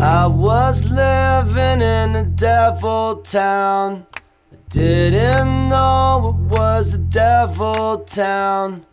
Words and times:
I 0.00 0.28
was 0.28 0.88
living 0.88 1.80
in 1.80 2.14
a 2.14 2.22
devil 2.22 3.16
town. 3.16 4.06
I 4.52 4.56
didn't 4.68 5.68
know 5.70 6.36
it 6.38 6.52
was 6.52 6.94
a 6.94 6.98
devil 6.98 8.04
town. 8.04 8.86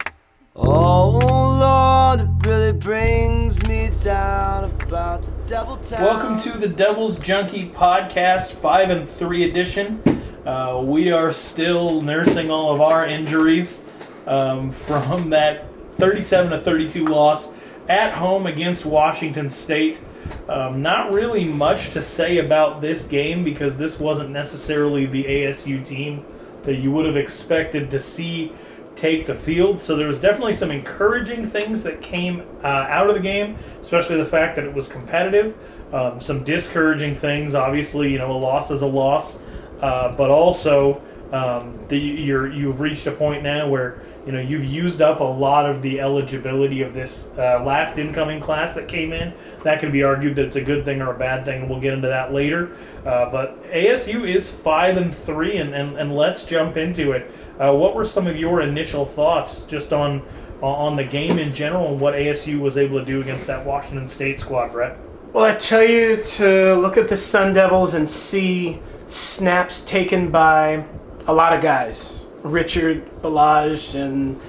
Oh 0.56 1.20
Lord, 1.60 2.22
it 2.22 2.48
really 2.48 2.74
brings 2.74 3.62
me 3.68 3.92
down 4.00 4.72
about 4.82 5.22
the 5.22 5.32
devil 5.46 5.78
town. 5.78 6.02
Welcome 6.02 6.40
to 6.40 6.58
the 6.58 6.68
Devil's 6.68 7.20
Junkie 7.20 7.70
Podcast 7.70 8.54
5 8.54 8.90
and 8.90 9.08
3 9.08 9.44
edition. 9.44 10.02
Uh, 10.44 10.82
we 10.84 11.12
are 11.12 11.32
still 11.32 12.02
nursing 12.02 12.50
all 12.50 12.74
of 12.74 12.82
our 12.82 13.06
injuries 13.06 13.88
um, 14.26 14.72
from 14.72 15.30
that 15.30 15.68
37 15.92 16.50
to 16.50 16.60
32 16.60 17.06
loss 17.06 17.54
at 17.88 18.16
home 18.16 18.48
against 18.48 18.88
Washington 18.88 19.52
State. 19.52 20.00
Um, 20.48 20.82
not 20.82 21.12
really 21.12 21.44
much 21.44 21.90
to 21.92 22.02
say 22.02 22.38
about 22.38 22.82
this 22.82 23.06
game 23.06 23.44
because 23.44 23.78
this 23.78 24.00
wasn't 24.00 24.30
necessarily 24.30 25.06
the 25.06 25.24
ASU 25.24 25.84
team 25.84 26.26
that 26.64 26.76
you 26.76 26.92
would 26.92 27.06
have 27.06 27.16
expected 27.16 27.90
to 27.92 28.00
see 28.00 28.52
take 28.96 29.26
the 29.26 29.36
field. 29.36 29.82
So 29.82 29.96
there 29.96 30.08
was 30.08 30.18
definitely 30.18 30.54
some 30.54 30.72
encouraging 30.72 31.46
things 31.46 31.84
that 31.84 32.02
came 32.02 32.44
uh, 32.64 32.68
out 32.68 33.10
of 33.10 33.16
the 33.16 33.22
game, 33.22 33.58
especially 33.82 34.18
the 34.18 34.26
fact 34.26 34.56
that 34.56 34.66
it 34.66 34.74
was 34.74 34.88
competitive. 34.88 35.56
Um, 35.94 36.20
some 36.20 36.44
discouraging 36.44 37.16
things, 37.16 37.54
obviously, 37.54 38.12
you 38.12 38.18
know, 38.18 38.32
a 38.32 38.38
loss 38.38 38.72
is 38.72 38.82
a 38.82 38.88
loss, 38.88 39.42
uh, 39.82 40.16
but 40.16 40.30
also 40.30 41.02
um, 41.32 41.80
the, 41.88 41.98
you're 41.98 42.52
you've 42.52 42.80
reached 42.80 43.06
a 43.08 43.12
point 43.12 43.44
now 43.44 43.68
where 43.68 44.02
you 44.26 44.32
know 44.32 44.40
you've 44.40 44.66
used 44.66 45.02
up 45.02 45.20
a 45.20 45.24
lot 45.24 45.70
of 45.70 45.82
the 45.82 46.00
eligibility 46.00 46.82
of 46.82 46.94
this 46.94 47.32
uh, 47.38 47.62
last 47.64 47.98
incoming 47.98 48.40
class 48.40 48.74
that 48.74 48.88
came 48.88 49.14
in. 49.14 49.34
That 49.64 49.80
could 49.80 49.92
be 49.92 50.04
argued 50.04 50.36
that 50.36 50.46
it's 50.46 50.56
a 50.56 50.64
good 50.64 50.86
thing 50.86 51.02
or 51.02 51.14
a 51.14 51.18
bad 51.18 51.46
thing, 51.46 51.62
and 51.62 51.70
we'll 51.70 51.80
get 51.80 51.94
into 51.94 52.08
that 52.08 52.34
later. 52.34 52.76
Uh, 53.06 53.30
but 53.30 53.64
ASU 53.72 54.28
is 54.28 54.50
five 54.50 54.98
and 54.98 55.14
three, 55.14 55.58
and, 55.58 55.74
and, 55.74 55.96
and 55.98 56.16
let's 56.16 56.44
jump 56.44 56.78
into 56.78 57.12
it. 57.12 57.32
Uh, 57.60 57.74
what 57.74 57.96
were 57.96 58.06
some 58.06 58.28
of 58.28 58.38
your 58.38 58.62
initial 58.62 59.06
thoughts 59.06 59.64
just 59.64 59.94
on 59.94 60.24
on 60.62 60.96
the 60.96 61.04
game 61.04 61.38
in 61.38 61.54
general 61.54 61.88
and 61.88 62.00
what 62.00 62.14
ASU 62.14 62.60
was 62.60 62.78
able 62.78 62.98
to 62.98 63.06
do 63.06 63.22
against 63.22 63.46
that 63.48 63.66
Washington 63.66 64.08
State 64.08 64.40
squad, 64.40 64.72
Brett? 64.72 64.98
Well, 65.34 65.44
I 65.44 65.54
tell 65.56 65.84
you 65.84 66.24
to 66.24 66.76
look 66.76 66.98
at 66.98 67.10
the 67.10 67.18
Sun 67.18 67.54
Devils 67.54 67.94
and 67.94 68.10
see 68.10 68.82
snaps 69.06 69.82
taken 69.82 70.32
by 70.32 70.86
a 71.28 71.34
lot 71.34 71.54
of 71.54 71.62
guys. 71.62 72.25
Richard 72.46 73.04
Ballage 73.22 73.96
and 73.96 74.40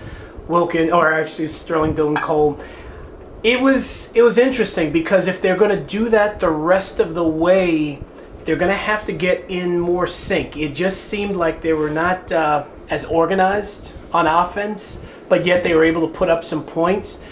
Wilkin, 0.49 0.93
or 0.93 1.13
actually 1.13 1.49
Sterling 1.49 1.95
Dillon 1.95 2.17
Cole. 2.17 2.61
It 3.43 3.61
was 3.61 4.13
it 4.15 4.23
was 4.23 4.39
interesting 4.39 4.93
because 4.93 5.27
if 5.27 5.41
they're 5.41 5.57
going 5.57 5.77
to 5.77 5.83
do 5.83 6.09
that 6.11 6.41
the 6.41 6.51
rest 6.51 7.01
of 7.01 7.15
the 7.15 7.27
way, 7.27 8.01
they're 8.45 8.57
going 8.57 8.71
to 8.71 8.77
have 8.77 9.05
to 9.07 9.13
get 9.13 9.45
in 9.49 9.81
more 9.81 10.07
sync. 10.07 10.57
It 10.57 10.75
just 10.75 11.05
seemed 11.05 11.37
like 11.37 11.63
they 11.63 11.73
were 11.73 11.91
not 11.91 12.31
uh, 12.31 12.67
as 12.91 13.05
organized 13.05 13.93
on 14.13 14.27
offense, 14.27 15.03
but 15.29 15.45
yet 15.45 15.65
they 15.65 15.75
were 15.75 15.85
able 15.85 16.07
to 16.07 16.13
put 16.13 16.29
up 16.29 16.45
some 16.45 16.65
points. 16.65 17.23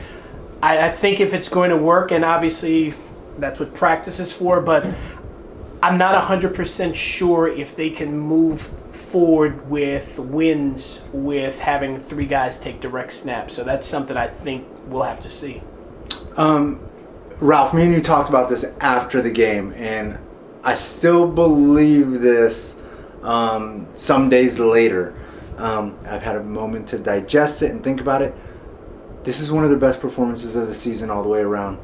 I, 0.63 0.89
I 0.89 0.91
think 0.91 1.21
if 1.21 1.35
it's 1.35 1.49
going 1.49 1.71
to 1.71 1.77
work, 1.77 2.11
and 2.11 2.25
obviously 2.25 2.95
that's 3.39 3.61
what 3.61 3.75
practice 3.75 4.19
is 4.21 4.33
for, 4.33 4.61
but 4.61 4.87
I'm 5.83 5.99
not 5.99 6.21
100% 6.23 6.95
sure 6.95 7.49
if 7.49 7.77
they 7.77 7.91
can 7.91 8.19
move 8.19 8.71
forward 9.15 9.71
with 9.71 10.19
wins 10.19 11.05
with 11.13 11.57
having 11.61 12.01
three 12.01 12.27
guys 12.27 12.59
take 12.59 12.81
direct 12.81 13.13
snaps. 13.13 13.55
So 13.55 13.63
that's 13.63 13.87
something 13.87 14.17
I 14.17 14.27
think 14.27 14.67
we'll 14.89 15.05
have 15.05 15.21
to 15.21 15.29
see. 15.29 15.63
Um, 16.37 16.81
Ralph, 17.41 17.73
me 17.73 17.85
and 17.85 17.95
you 17.95 18.03
talked 18.03 18.29
about 18.29 18.49
this 18.49 18.65
after 18.81 19.23
the 19.23 19.31
game, 19.31 19.73
and 19.77 20.19
I 20.65 20.75
still 20.75 21.31
believe 21.31 22.23
this 22.23 22.75
um, 23.23 23.87
some 23.95 24.29
days 24.29 24.59
later. 24.59 25.15
Um, 25.59 25.97
I've 26.07 26.23
had 26.23 26.35
a 26.35 26.43
moment 26.43 26.89
to 26.89 26.99
digest 26.99 27.63
it 27.63 27.71
and 27.71 27.85
think 27.85 28.01
about 28.01 28.21
it. 28.21 28.35
This 29.23 29.39
is 29.39 29.53
one 29.53 29.63
of 29.63 29.71
the 29.71 29.77
best 29.77 30.01
performances 30.01 30.57
of 30.57 30.67
the 30.67 30.75
season 30.75 31.09
all 31.09 31.23
the 31.23 31.29
way 31.29 31.43
around. 31.43 31.79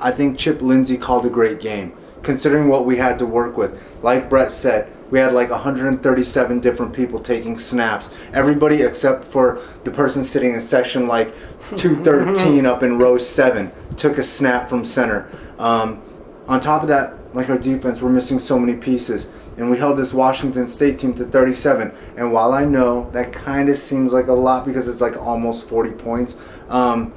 I 0.00 0.10
think 0.10 0.40
Chip 0.40 0.60
Lindsey 0.60 0.98
called 0.98 1.24
a 1.24 1.30
great 1.30 1.60
game, 1.60 1.96
considering 2.24 2.66
what 2.66 2.84
we 2.84 2.96
had 2.96 3.16
to 3.20 3.26
work 3.26 3.56
with. 3.56 3.80
Like 4.02 4.28
Brett 4.28 4.50
said, 4.50 4.92
we 5.14 5.20
had 5.20 5.32
like 5.32 5.48
137 5.48 6.58
different 6.58 6.92
people 6.92 7.20
taking 7.20 7.56
snaps. 7.56 8.10
Everybody 8.32 8.82
except 8.82 9.24
for 9.24 9.60
the 9.84 9.90
person 9.92 10.24
sitting 10.24 10.54
in 10.54 10.60
section 10.60 11.06
like 11.06 11.32
213 11.76 12.66
up 12.66 12.82
in 12.82 12.98
row 12.98 13.16
7 13.16 13.70
took 13.96 14.18
a 14.18 14.24
snap 14.24 14.68
from 14.68 14.84
center. 14.84 15.28
Um, 15.60 16.02
on 16.48 16.58
top 16.60 16.82
of 16.82 16.88
that, 16.88 17.14
like 17.32 17.48
our 17.48 17.56
defense, 17.56 18.02
we're 18.02 18.10
missing 18.10 18.40
so 18.40 18.58
many 18.58 18.74
pieces. 18.76 19.30
And 19.56 19.70
we 19.70 19.78
held 19.78 19.96
this 19.98 20.12
Washington 20.12 20.66
State 20.66 20.98
team 20.98 21.14
to 21.14 21.24
37. 21.24 21.92
And 22.16 22.32
while 22.32 22.52
I 22.52 22.64
know 22.64 23.08
that 23.12 23.32
kind 23.32 23.68
of 23.68 23.76
seems 23.76 24.12
like 24.12 24.26
a 24.26 24.32
lot 24.32 24.66
because 24.66 24.88
it's 24.88 25.00
like 25.00 25.16
almost 25.16 25.68
40 25.68 25.92
points, 25.92 26.40
um, 26.68 27.12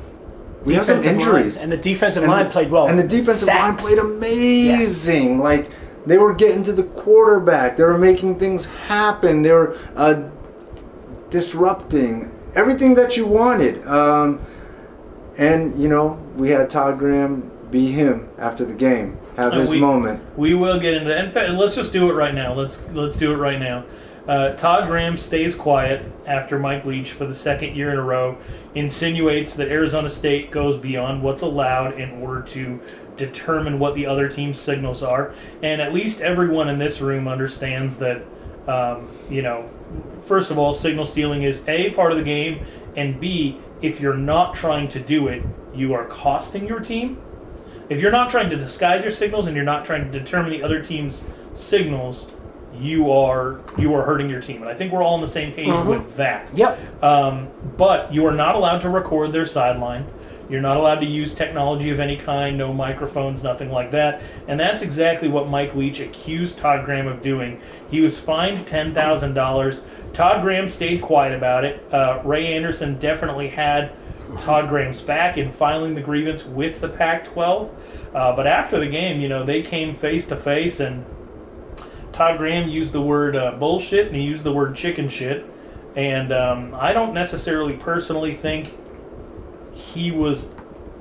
we 0.65 0.75
have 0.75 0.85
some 0.85 1.01
injuries. 1.01 1.55
line- 1.55 1.63
and 1.63 1.71
the 1.71 1.77
defensive 1.77 2.21
And 2.21 2.31
line 2.31 2.45
the- 2.45 2.51
played 2.51 2.69
well. 2.69 2.89
And 2.89 2.99
the 2.99 3.07
defensive 3.07 3.47
line 3.47 3.75
played 3.75 3.97
amazing. 3.97 5.39
Like 5.39 5.71
they 6.07 6.17
were 6.17 6.33
getting 6.33 6.63
to 6.63 6.71
the 6.73 6.83
quarterback. 6.83 7.75
They 7.77 7.83
were 7.83 7.97
making 7.97 8.39
things 8.39 8.65
happen. 8.65 9.41
They 9.41 9.51
were 9.51 9.77
uh, 9.95 10.29
disrupting 11.29 12.31
everything 12.55 12.93
that 12.95 13.17
you 13.17 13.25
wanted. 13.25 13.85
Um, 13.87 14.39
and 15.37 15.77
you 15.77 15.87
know, 15.89 16.19
we 16.35 16.49
had 16.49 16.69
Todd 16.69 16.97
Graham 16.97 17.51
be 17.69 17.91
him 17.91 18.29
after 18.37 18.63
the 18.63 18.73
game, 18.73 19.17
have 19.35 19.53
Uh, 19.53 19.59
his 19.59 19.69
we- 19.71 19.79
moment. 19.79 20.21
We 20.37 20.53
will 20.53 20.79
get 20.79 20.93
into 20.93 21.09
that. 21.09 21.23
In 21.25 21.29
fact, 21.29 21.51
let's 21.51 21.75
just 21.75 21.91
do 21.91 22.09
it 22.09 22.13
right 22.13 22.33
now. 22.33 22.53
Let's 22.53 22.79
let's 22.93 23.15
do 23.17 23.33
it 23.33 23.37
right 23.37 23.59
now. 23.59 23.83
Uh, 24.27 24.49
Todd 24.53 24.87
Graham 24.89 25.15
stays 25.15 25.55
quiet 25.55 26.01
after 26.25 26.59
Mike 26.59 26.83
Leach 26.85 27.11
for 27.13 27.25
the 27.25 27.35
second 27.35 27.75
year 27.77 27.91
in 27.91 27.97
a 27.97 28.01
row 28.03 28.37
insinuates 28.75 29.53
that 29.53 29.69
Arizona 29.69 30.09
State 30.09 30.51
goes 30.51 30.75
beyond 30.75 31.23
what's 31.23 31.41
allowed 31.41 31.93
in 31.97 32.21
order 32.21 32.41
to 32.41 32.79
determine 33.17 33.79
what 33.79 33.95
the 33.95 34.05
other 34.05 34.29
team's 34.29 34.59
signals 34.59 35.03
are. 35.03 35.33
And 35.61 35.81
at 35.81 35.93
least 35.93 36.21
everyone 36.21 36.69
in 36.69 36.77
this 36.77 37.01
room 37.01 37.27
understands 37.27 37.97
that, 37.97 38.23
um, 38.67 39.09
you 39.29 39.41
know, 39.41 39.69
first 40.23 40.51
of 40.51 40.57
all, 40.57 40.73
signal 40.73 41.05
stealing 41.05 41.41
is 41.41 41.67
A, 41.67 41.91
part 41.91 42.11
of 42.11 42.17
the 42.17 42.23
game, 42.23 42.65
and 42.95 43.19
B, 43.19 43.59
if 43.81 43.99
you're 43.99 44.17
not 44.17 44.53
trying 44.53 44.87
to 44.89 44.99
do 44.99 45.27
it, 45.27 45.43
you 45.73 45.93
are 45.93 46.05
costing 46.05 46.67
your 46.67 46.79
team. 46.79 47.21
If 47.89 48.01
you're 48.01 48.11
not 48.11 48.29
trying 48.29 48.49
to 48.49 48.55
disguise 48.55 49.03
your 49.03 49.11
signals 49.11 49.47
and 49.47 49.55
you're 49.55 49.65
not 49.65 49.85
trying 49.85 50.11
to 50.11 50.19
determine 50.19 50.51
the 50.51 50.63
other 50.63 50.81
team's 50.81 51.23
signals, 51.53 52.27
you 52.79 53.11
are 53.11 53.61
you 53.77 53.93
are 53.95 54.03
hurting 54.03 54.29
your 54.29 54.41
team. 54.41 54.61
And 54.61 54.69
I 54.69 54.73
think 54.73 54.91
we're 54.91 55.03
all 55.03 55.15
on 55.15 55.21
the 55.21 55.27
same 55.27 55.53
page 55.53 55.79
with 55.85 56.15
that. 56.17 56.53
Yep. 56.55 57.03
Um, 57.03 57.49
but 57.77 58.13
you 58.13 58.25
are 58.25 58.33
not 58.33 58.55
allowed 58.55 58.81
to 58.81 58.89
record 58.89 59.31
their 59.31 59.45
sideline. 59.45 60.07
You're 60.49 60.61
not 60.61 60.77
allowed 60.77 60.99
to 61.01 61.05
use 61.05 61.33
technology 61.33 61.89
of 61.89 61.99
any 61.99 62.15
kind, 62.15 62.57
no 62.57 62.73
microphones, 62.73 63.43
nothing 63.43 63.71
like 63.71 63.91
that. 63.91 64.21
And 64.47 64.59
that's 64.59 64.81
exactly 64.81 65.27
what 65.27 65.49
Mike 65.49 65.75
Leach 65.75 65.99
accused 65.99 66.57
Todd 66.57 66.85
Graham 66.85 67.07
of 67.07 67.21
doing. 67.21 67.59
He 67.89 67.99
was 67.99 68.19
fined 68.19 68.59
$10,000. 68.59 69.83
Todd 70.13 70.41
Graham 70.41 70.67
stayed 70.67 71.01
quiet 71.01 71.33
about 71.33 71.65
it. 71.65 71.83
Uh, 71.93 72.21
Ray 72.23 72.53
Anderson 72.53 72.97
definitely 72.97 73.49
had 73.49 73.91
Todd 74.37 74.69
Graham's 74.69 75.01
back 75.01 75.37
in 75.37 75.51
filing 75.51 75.95
the 75.95 76.01
grievance 76.01 76.45
with 76.45 76.79
the 76.79 76.89
Pac 76.89 77.23
12. 77.25 78.09
Uh, 78.13 78.35
but 78.35 78.47
after 78.47 78.79
the 78.79 78.87
game, 78.87 79.19
you 79.19 79.27
know, 79.27 79.43
they 79.43 79.61
came 79.61 79.93
face 79.93 80.27
to 80.27 80.35
face 80.35 80.79
and 80.79 81.05
Todd 82.13 82.37
Graham 82.37 82.69
used 82.69 82.93
the 82.93 83.01
word 83.01 83.35
uh, 83.35 83.51
bullshit 83.51 84.07
and 84.07 84.15
he 84.15 84.23
used 84.23 84.43
the 84.43 84.53
word 84.53 84.75
chicken 84.75 85.07
shit. 85.07 85.45
And 85.95 86.31
um, 86.31 86.75
I 86.75 86.93
don't 86.93 87.13
necessarily 87.13 87.73
personally 87.73 88.33
think 88.33 88.73
he 89.97 90.11
was 90.11 90.49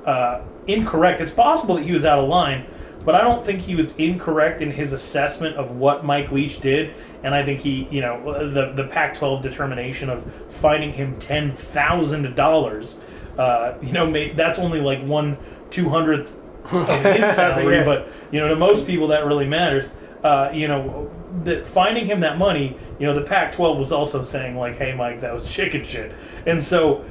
uh, 0.05 0.41
incorrect. 0.67 1.21
It's 1.21 1.31
possible 1.31 1.75
that 1.75 1.83
he 1.85 1.91
was 1.91 2.03
out 2.05 2.19
of 2.19 2.27
line, 2.29 2.65
but 3.05 3.15
I 3.15 3.21
don't 3.21 3.45
think 3.45 3.61
he 3.61 3.75
was 3.75 3.95
incorrect 3.97 4.61
in 4.61 4.71
his 4.71 4.91
assessment 4.93 5.55
of 5.55 5.71
what 5.77 6.03
Mike 6.05 6.31
Leach 6.31 6.59
did. 6.59 6.93
And 7.23 7.33
I 7.35 7.43
think 7.43 7.59
he, 7.59 7.87
you 7.91 8.01
know, 8.01 8.49
the 8.49 8.71
the 8.73 8.85
Pac-12 8.85 9.41
determination 9.41 10.09
of 10.09 10.23
finding 10.49 10.93
him 10.93 11.17
ten 11.19 11.51
thousand 11.51 12.35
dollars, 12.35 12.97
uh, 13.37 13.73
you 13.81 13.91
know, 13.93 14.05
ma- 14.09 14.33
that's 14.35 14.59
only 14.59 14.81
like 14.81 15.01
one 15.03 15.37
two 15.69 15.89
hundredth 15.89 16.35
of 16.71 16.87
his 17.15 17.33
salary, 17.35 17.75
Yes. 17.75 17.85
but 17.85 18.07
you 18.31 18.39
know, 18.39 18.47
to 18.49 18.55
most 18.55 18.85
people 18.87 19.07
that 19.07 19.25
really 19.25 19.47
matters. 19.47 19.89
Uh, 20.23 20.49
you 20.51 20.67
know, 20.67 21.09
that 21.43 21.65
finding 21.65 22.05
him 22.07 22.21
that 22.21 22.37
money, 22.39 22.75
you 22.99 23.05
know, 23.05 23.13
the 23.13 23.21
Pac-12 23.21 23.77
was 23.77 23.91
also 23.91 24.23
saying 24.23 24.57
like, 24.57 24.75
"Hey, 24.77 24.93
Mike, 24.93 25.21
that 25.21 25.31
was 25.33 25.53
chicken 25.53 25.83
shit," 25.83 26.11
and 26.47 26.61
so 26.61 27.05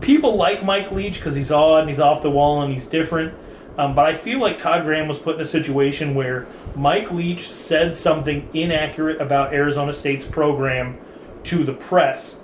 people 0.00 0.36
like 0.36 0.64
Mike 0.64 0.90
Leach 0.92 1.18
because 1.18 1.34
he's 1.34 1.50
odd 1.50 1.80
and 1.80 1.88
he's 1.88 2.00
off 2.00 2.22
the 2.22 2.30
wall 2.30 2.62
and 2.62 2.72
he's 2.72 2.84
different. 2.84 3.34
Um, 3.76 3.94
but 3.94 4.06
I 4.06 4.14
feel 4.14 4.38
like 4.38 4.56
Todd 4.58 4.84
Graham 4.84 5.08
was 5.08 5.18
put 5.18 5.34
in 5.36 5.40
a 5.40 5.46
situation 5.46 6.14
where 6.14 6.46
Mike 6.76 7.10
Leach 7.10 7.50
said 7.50 7.96
something 7.96 8.48
inaccurate 8.54 9.20
about 9.20 9.52
Arizona 9.52 9.92
State's 9.92 10.24
program 10.24 10.98
to 11.44 11.64
the 11.64 11.72
press, 11.72 12.40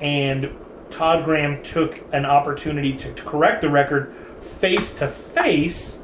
and 0.00 0.50
Todd 0.90 1.24
Graham 1.24 1.62
took 1.62 2.00
an 2.12 2.24
opportunity 2.24 2.94
to, 2.96 3.12
to 3.12 3.22
correct 3.24 3.60
the 3.60 3.68
record 3.70 4.14
face 4.40 4.94
to 4.94 5.08
face 5.08 6.00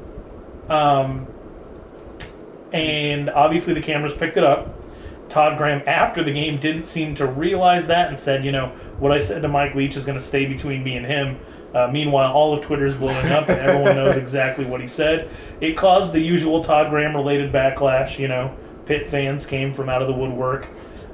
Um, 0.67 1.27
and 2.71 3.29
obviously 3.29 3.73
the 3.73 3.81
cameras 3.81 4.13
picked 4.13 4.37
it 4.37 4.43
up. 4.43 4.75
Todd 5.29 5.57
Graham, 5.57 5.81
after 5.85 6.23
the 6.23 6.31
game, 6.31 6.59
didn't 6.59 6.85
seem 6.85 7.15
to 7.15 7.25
realize 7.25 7.85
that 7.87 8.09
and 8.09 8.19
said, 8.19 8.43
you 8.43 8.51
know, 8.51 8.67
what 8.97 9.11
I 9.11 9.19
said 9.19 9.41
to 9.43 9.47
Mike 9.47 9.75
Leach 9.75 9.95
is 9.95 10.03
going 10.03 10.17
to 10.17 10.23
stay 10.23 10.45
between 10.45 10.83
me 10.83 10.97
and 10.97 11.05
him. 11.05 11.37
Uh, 11.73 11.87
meanwhile, 11.91 12.33
all 12.33 12.51
of 12.51 12.61
Twitter's 12.61 12.95
blowing 12.95 13.27
up 13.27 13.47
and 13.47 13.59
everyone 13.59 13.95
knows 13.95 14.17
exactly 14.17 14.65
what 14.65 14.81
he 14.81 14.87
said. 14.87 15.29
It 15.61 15.77
caused 15.77 16.13
the 16.13 16.19
usual 16.19 16.61
Todd 16.63 16.89
Graham 16.89 17.15
related 17.15 17.53
backlash. 17.53 18.17
You 18.17 18.27
know, 18.27 18.55
Pitt 18.85 19.05
fans 19.05 19.45
came 19.45 19.73
from 19.73 19.87
out 19.87 20.01
of 20.01 20.07
the 20.07 20.13
woodwork 20.13 20.67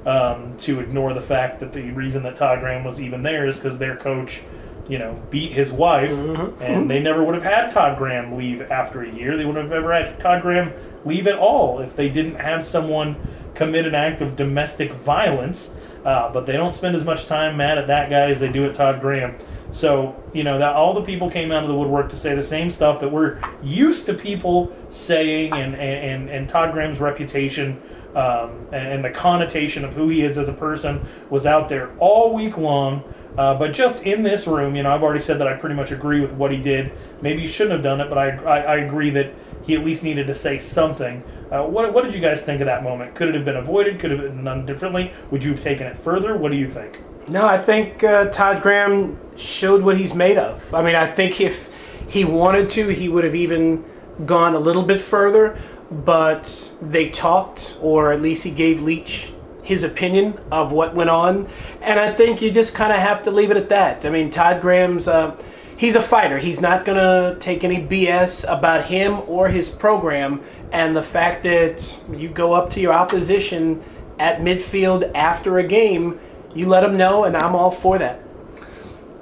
um, 0.06 0.56
to 0.58 0.80
ignore 0.80 1.12
the 1.12 1.20
fact 1.20 1.60
that 1.60 1.72
the 1.72 1.90
reason 1.90 2.22
that 2.22 2.36
Todd 2.36 2.60
Graham 2.60 2.84
was 2.84 3.00
even 3.00 3.22
there 3.22 3.46
is 3.46 3.58
because 3.58 3.76
their 3.76 3.96
coach, 3.96 4.40
you 4.88 4.98
know, 4.98 5.20
beat 5.28 5.52
his 5.52 5.70
wife, 5.70 6.12
and 6.60 6.88
they 6.88 7.02
never 7.02 7.22
would 7.22 7.34
have 7.34 7.44
had 7.44 7.70
Todd 7.70 7.98
Graham 7.98 8.36
leave 8.36 8.62
after 8.62 9.02
a 9.02 9.10
year. 9.10 9.36
They 9.36 9.44
wouldn't 9.44 9.68
have 9.68 9.76
ever 9.76 9.92
had 9.92 10.18
Todd 10.18 10.40
Graham 10.40 10.72
leave 11.04 11.26
at 11.26 11.36
all 11.36 11.80
if 11.80 11.94
they 11.94 12.08
didn't 12.08 12.36
have 12.36 12.64
someone 12.64 13.16
commit 13.56 13.86
an 13.86 13.94
act 13.94 14.20
of 14.20 14.36
domestic 14.36 14.90
violence. 14.90 15.74
Uh, 16.04 16.32
but 16.32 16.46
they 16.46 16.52
don't 16.52 16.72
spend 16.72 16.94
as 16.94 17.02
much 17.02 17.26
time 17.26 17.56
mad 17.56 17.78
at 17.78 17.88
that 17.88 18.08
guy 18.08 18.30
as 18.30 18.38
they 18.38 18.52
do 18.52 18.64
at 18.64 18.74
Todd 18.74 19.00
Graham. 19.00 19.34
So 19.72 20.22
you 20.32 20.44
know 20.44 20.58
that 20.58 20.74
all 20.74 20.94
the 20.94 21.02
people 21.02 21.28
came 21.28 21.50
out 21.50 21.64
of 21.64 21.68
the 21.68 21.74
woodwork 21.74 22.08
to 22.10 22.16
say 22.16 22.34
the 22.36 22.44
same 22.44 22.70
stuff 22.70 23.00
that 23.00 23.08
we're 23.08 23.40
used 23.62 24.06
to 24.06 24.14
people 24.14 24.72
saying, 24.90 25.52
and 25.52 25.74
and 25.74 26.30
and 26.30 26.48
Todd 26.48 26.72
Graham's 26.72 27.00
reputation 27.00 27.82
um, 28.14 28.66
and 28.72 29.04
the 29.04 29.10
connotation 29.10 29.84
of 29.84 29.92
who 29.92 30.08
he 30.08 30.22
is 30.22 30.38
as 30.38 30.48
a 30.48 30.52
person 30.52 31.04
was 31.28 31.44
out 31.44 31.68
there 31.68 31.90
all 31.98 32.32
week 32.32 32.56
long. 32.56 33.04
Uh, 33.36 33.54
but 33.54 33.74
just 33.74 34.02
in 34.04 34.22
this 34.22 34.46
room, 34.46 34.74
you 34.74 34.82
know, 34.82 34.94
I've 34.94 35.02
already 35.02 35.20
said 35.20 35.38
that 35.40 35.46
I 35.46 35.52
pretty 35.52 35.74
much 35.74 35.92
agree 35.92 36.20
with 36.20 36.32
what 36.32 36.50
he 36.50 36.56
did. 36.56 36.92
Maybe 37.20 37.42
he 37.42 37.46
shouldn't 37.46 37.72
have 37.72 37.82
done 37.82 38.00
it, 38.00 38.08
but 38.08 38.16
I, 38.16 38.30
I, 38.30 38.58
I 38.60 38.76
agree 38.76 39.10
that 39.10 39.34
he 39.66 39.74
at 39.74 39.84
least 39.84 40.02
needed 40.02 40.26
to 40.28 40.34
say 40.34 40.56
something. 40.56 41.22
Uh, 41.50 41.62
what, 41.64 41.92
what 41.92 42.04
did 42.04 42.12
you 42.12 42.20
guys 42.20 42.42
think 42.42 42.60
of 42.60 42.66
that 42.66 42.82
moment? 42.82 43.14
Could 43.14 43.28
it 43.28 43.34
have 43.34 43.44
been 43.44 43.56
avoided? 43.56 44.00
Could 44.00 44.12
it 44.12 44.18
have 44.18 44.32
been 44.32 44.44
done 44.44 44.66
differently? 44.66 45.12
Would 45.30 45.44
you 45.44 45.50
have 45.50 45.60
taken 45.60 45.86
it 45.86 45.96
further? 45.96 46.36
What 46.36 46.50
do 46.50 46.58
you 46.58 46.68
think? 46.68 47.00
No, 47.28 47.44
I 47.44 47.58
think 47.58 48.02
uh, 48.02 48.26
Todd 48.30 48.62
Graham 48.62 49.18
showed 49.36 49.82
what 49.82 49.96
he's 49.96 50.14
made 50.14 50.38
of. 50.38 50.74
I 50.74 50.82
mean, 50.82 50.94
I 50.94 51.06
think 51.06 51.40
if 51.40 51.72
he 52.08 52.24
wanted 52.24 52.70
to, 52.70 52.88
he 52.88 53.08
would 53.08 53.24
have 53.24 53.34
even 53.34 53.84
gone 54.24 54.54
a 54.54 54.58
little 54.58 54.82
bit 54.82 55.00
further. 55.00 55.58
But 55.90 56.74
they 56.82 57.10
talked, 57.10 57.78
or 57.80 58.12
at 58.12 58.20
least 58.20 58.42
he 58.42 58.50
gave 58.50 58.82
Leach 58.82 59.32
his 59.62 59.82
opinion 59.82 60.40
of 60.50 60.72
what 60.72 60.94
went 60.94 61.10
on. 61.10 61.48
And 61.80 61.98
I 61.98 62.12
think 62.12 62.42
you 62.42 62.50
just 62.50 62.74
kind 62.74 62.92
of 62.92 62.98
have 62.98 63.22
to 63.24 63.30
leave 63.30 63.50
it 63.50 63.56
at 63.56 63.68
that. 63.68 64.04
I 64.04 64.10
mean, 64.10 64.30
Todd 64.30 64.60
Graham's. 64.60 65.06
Uh, 65.06 65.36
he's 65.76 65.96
a 65.96 66.02
fighter. 66.02 66.38
He's 66.38 66.60
not 66.60 66.84
going 66.84 66.98
to 66.98 67.38
take 67.40 67.64
any 67.64 67.84
BS 67.84 68.44
about 68.50 68.86
him 68.86 69.20
or 69.26 69.48
his 69.48 69.68
program. 69.68 70.42
And 70.72 70.96
the 70.96 71.02
fact 71.02 71.42
that 71.44 71.98
you 72.12 72.28
go 72.28 72.52
up 72.52 72.70
to 72.70 72.80
your 72.80 72.92
opposition 72.92 73.82
at 74.18 74.40
midfield 74.40 75.10
after 75.14 75.58
a 75.58 75.64
game, 75.64 76.20
you 76.54 76.66
let 76.66 76.80
them 76.80 76.96
know, 76.96 77.24
and 77.24 77.36
I'm 77.36 77.54
all 77.54 77.70
for 77.70 77.98
that. 77.98 78.20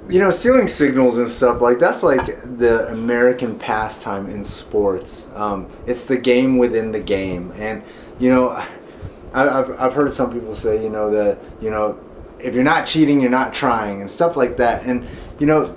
You 0.07 0.19
know, 0.19 0.29
stealing 0.29 0.67
signals 0.67 1.17
and 1.17 1.29
stuff 1.29 1.61
like 1.61 1.79
that's 1.79 2.03
like 2.03 2.25
the 2.25 2.87
American 2.89 3.57
pastime 3.57 4.27
in 4.27 4.43
sports. 4.43 5.27
Um, 5.35 5.67
it's 5.87 6.05
the 6.05 6.17
game 6.17 6.57
within 6.57 6.91
the 6.91 6.99
game, 6.99 7.51
and 7.55 7.83
you 8.19 8.29
know, 8.29 8.49
I, 9.33 9.49
I've 9.49 9.79
I've 9.79 9.93
heard 9.93 10.13
some 10.13 10.31
people 10.31 10.53
say, 10.53 10.83
you 10.83 10.91
know, 10.91 11.09
that 11.09 11.39
you 11.59 11.71
know, 11.71 11.99
if 12.39 12.53
you're 12.53 12.63
not 12.63 12.85
cheating, 12.85 13.19
you're 13.19 13.31
not 13.31 13.53
trying, 13.53 14.01
and 14.01 14.09
stuff 14.09 14.37
like 14.37 14.57
that. 14.57 14.85
And 14.85 15.07
you 15.39 15.47
know, 15.47 15.75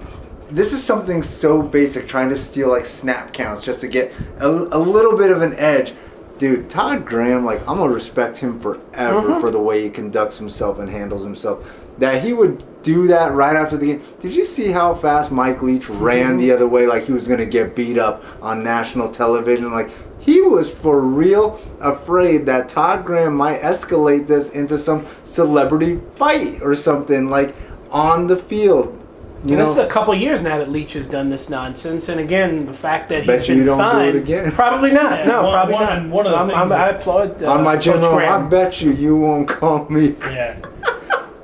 this 0.50 0.72
is 0.72 0.82
something 0.82 1.22
so 1.22 1.62
basic, 1.62 2.08
trying 2.08 2.28
to 2.30 2.36
steal 2.36 2.68
like 2.68 2.86
snap 2.86 3.32
counts 3.32 3.64
just 3.64 3.80
to 3.82 3.88
get 3.88 4.12
a, 4.38 4.48
a 4.48 4.78
little 4.78 5.16
bit 5.16 5.30
of 5.30 5.42
an 5.42 5.54
edge. 5.54 5.92
Dude, 6.38 6.70
Todd 6.70 7.04
Graham, 7.04 7.44
like 7.44 7.60
I'm 7.68 7.78
gonna 7.78 7.92
respect 7.92 8.38
him 8.38 8.60
forever 8.60 9.20
mm-hmm. 9.20 9.40
for 9.40 9.50
the 9.50 9.60
way 9.60 9.82
he 9.82 9.90
conducts 9.90 10.38
himself 10.38 10.78
and 10.78 10.88
handles 10.88 11.24
himself. 11.24 11.86
That 11.98 12.22
he 12.22 12.32
would 12.32 12.64
do 12.82 13.08
that 13.08 13.32
right 13.32 13.56
after 13.56 13.76
the 13.76 13.86
game. 13.86 14.02
Did 14.20 14.34
you 14.34 14.44
see 14.44 14.70
how 14.70 14.94
fast 14.94 15.32
Mike 15.32 15.62
Leach 15.62 15.82
mm-hmm. 15.82 16.02
ran 16.02 16.36
the 16.36 16.52
other 16.52 16.68
way, 16.68 16.86
like 16.86 17.04
he 17.04 17.12
was 17.12 17.26
gonna 17.26 17.46
get 17.46 17.74
beat 17.74 17.98
up 17.98 18.24
on 18.40 18.62
national 18.62 19.10
television? 19.10 19.70
Like 19.72 19.90
he 20.20 20.40
was 20.40 20.72
for 20.76 21.00
real 21.00 21.60
afraid 21.80 22.46
that 22.46 22.68
Todd 22.68 23.04
Graham 23.04 23.34
might 23.34 23.60
escalate 23.60 24.26
this 24.26 24.50
into 24.50 24.78
some 24.78 25.04
celebrity 25.24 25.96
fight 26.14 26.62
or 26.62 26.76
something, 26.76 27.28
like 27.28 27.54
on 27.90 28.26
the 28.26 28.36
field. 28.36 28.97
You 29.44 29.50
And 29.50 29.58
know, 29.58 29.64
this 29.66 29.68
is 29.70 29.78
a 29.78 29.86
couple 29.86 30.12
years 30.16 30.42
now 30.42 30.58
that 30.58 30.68
Leach 30.68 30.94
has 30.94 31.06
done 31.06 31.30
this 31.30 31.48
nonsense, 31.48 32.08
and 32.08 32.18
again, 32.18 32.66
the 32.66 32.74
fact 32.74 33.08
that 33.10 33.24
Bet 33.24 33.38
he's 33.40 33.48
you 33.50 33.54
been 33.56 33.66
don't 33.66 33.78
do 33.78 33.84
it 33.84 33.90
fined, 34.12 34.16
again. 34.16 34.50
probably 34.52 34.90
not. 34.90 35.20
Yeah, 35.20 35.24
no, 35.26 35.42
one- 35.44 35.52
probably 35.52 35.74
one- 35.74 35.84
not. 35.84 36.08
one 36.08 36.26
of 36.26 36.32
the 36.32 36.36
So 36.36 36.36
I'm- 36.38 36.48
things 36.48 36.58
I'm- 36.58 36.68
that- 36.70 36.80
I 36.80 36.88
applaud 36.98 37.42
uh, 37.44 37.52
on 37.52 37.62
my 37.62 37.76
general, 37.76 38.14
I 38.18 38.42
bet 38.48 38.80
you 38.80 38.90
you 38.92 39.16
won't 39.16 39.46
call 39.46 39.86
me. 39.88 40.16
Yeah. 40.22 40.56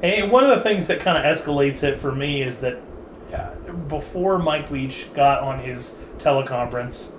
and 0.03 0.31
one 0.33 0.43
of 0.43 0.51
the 0.51 0.61
things 0.61 0.89
that 0.89 0.99
kind 0.99 1.17
of 1.17 1.25
escalates 1.25 1.85
it 1.85 1.97
for 1.99 2.11
me 2.13 2.43
is 2.43 2.59
that 2.61 2.79
uh, 3.33 3.51
before 3.89 4.39
Mike 4.41 4.73
Leach 4.73 5.07
got 5.15 5.43
on 5.45 5.61
his 5.61 5.97
teleconference, 6.19 7.11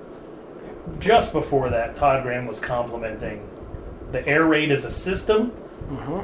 just 1.00 1.32
before 1.32 1.70
that, 1.70 1.96
Todd 1.96 2.22
Graham 2.24 2.48
was 2.48 2.60
complimenting 2.60 3.48
the 4.12 4.28
air 4.28 4.46
raid 4.46 4.72
as 4.74 4.84
a 4.84 4.92
system 4.92 5.52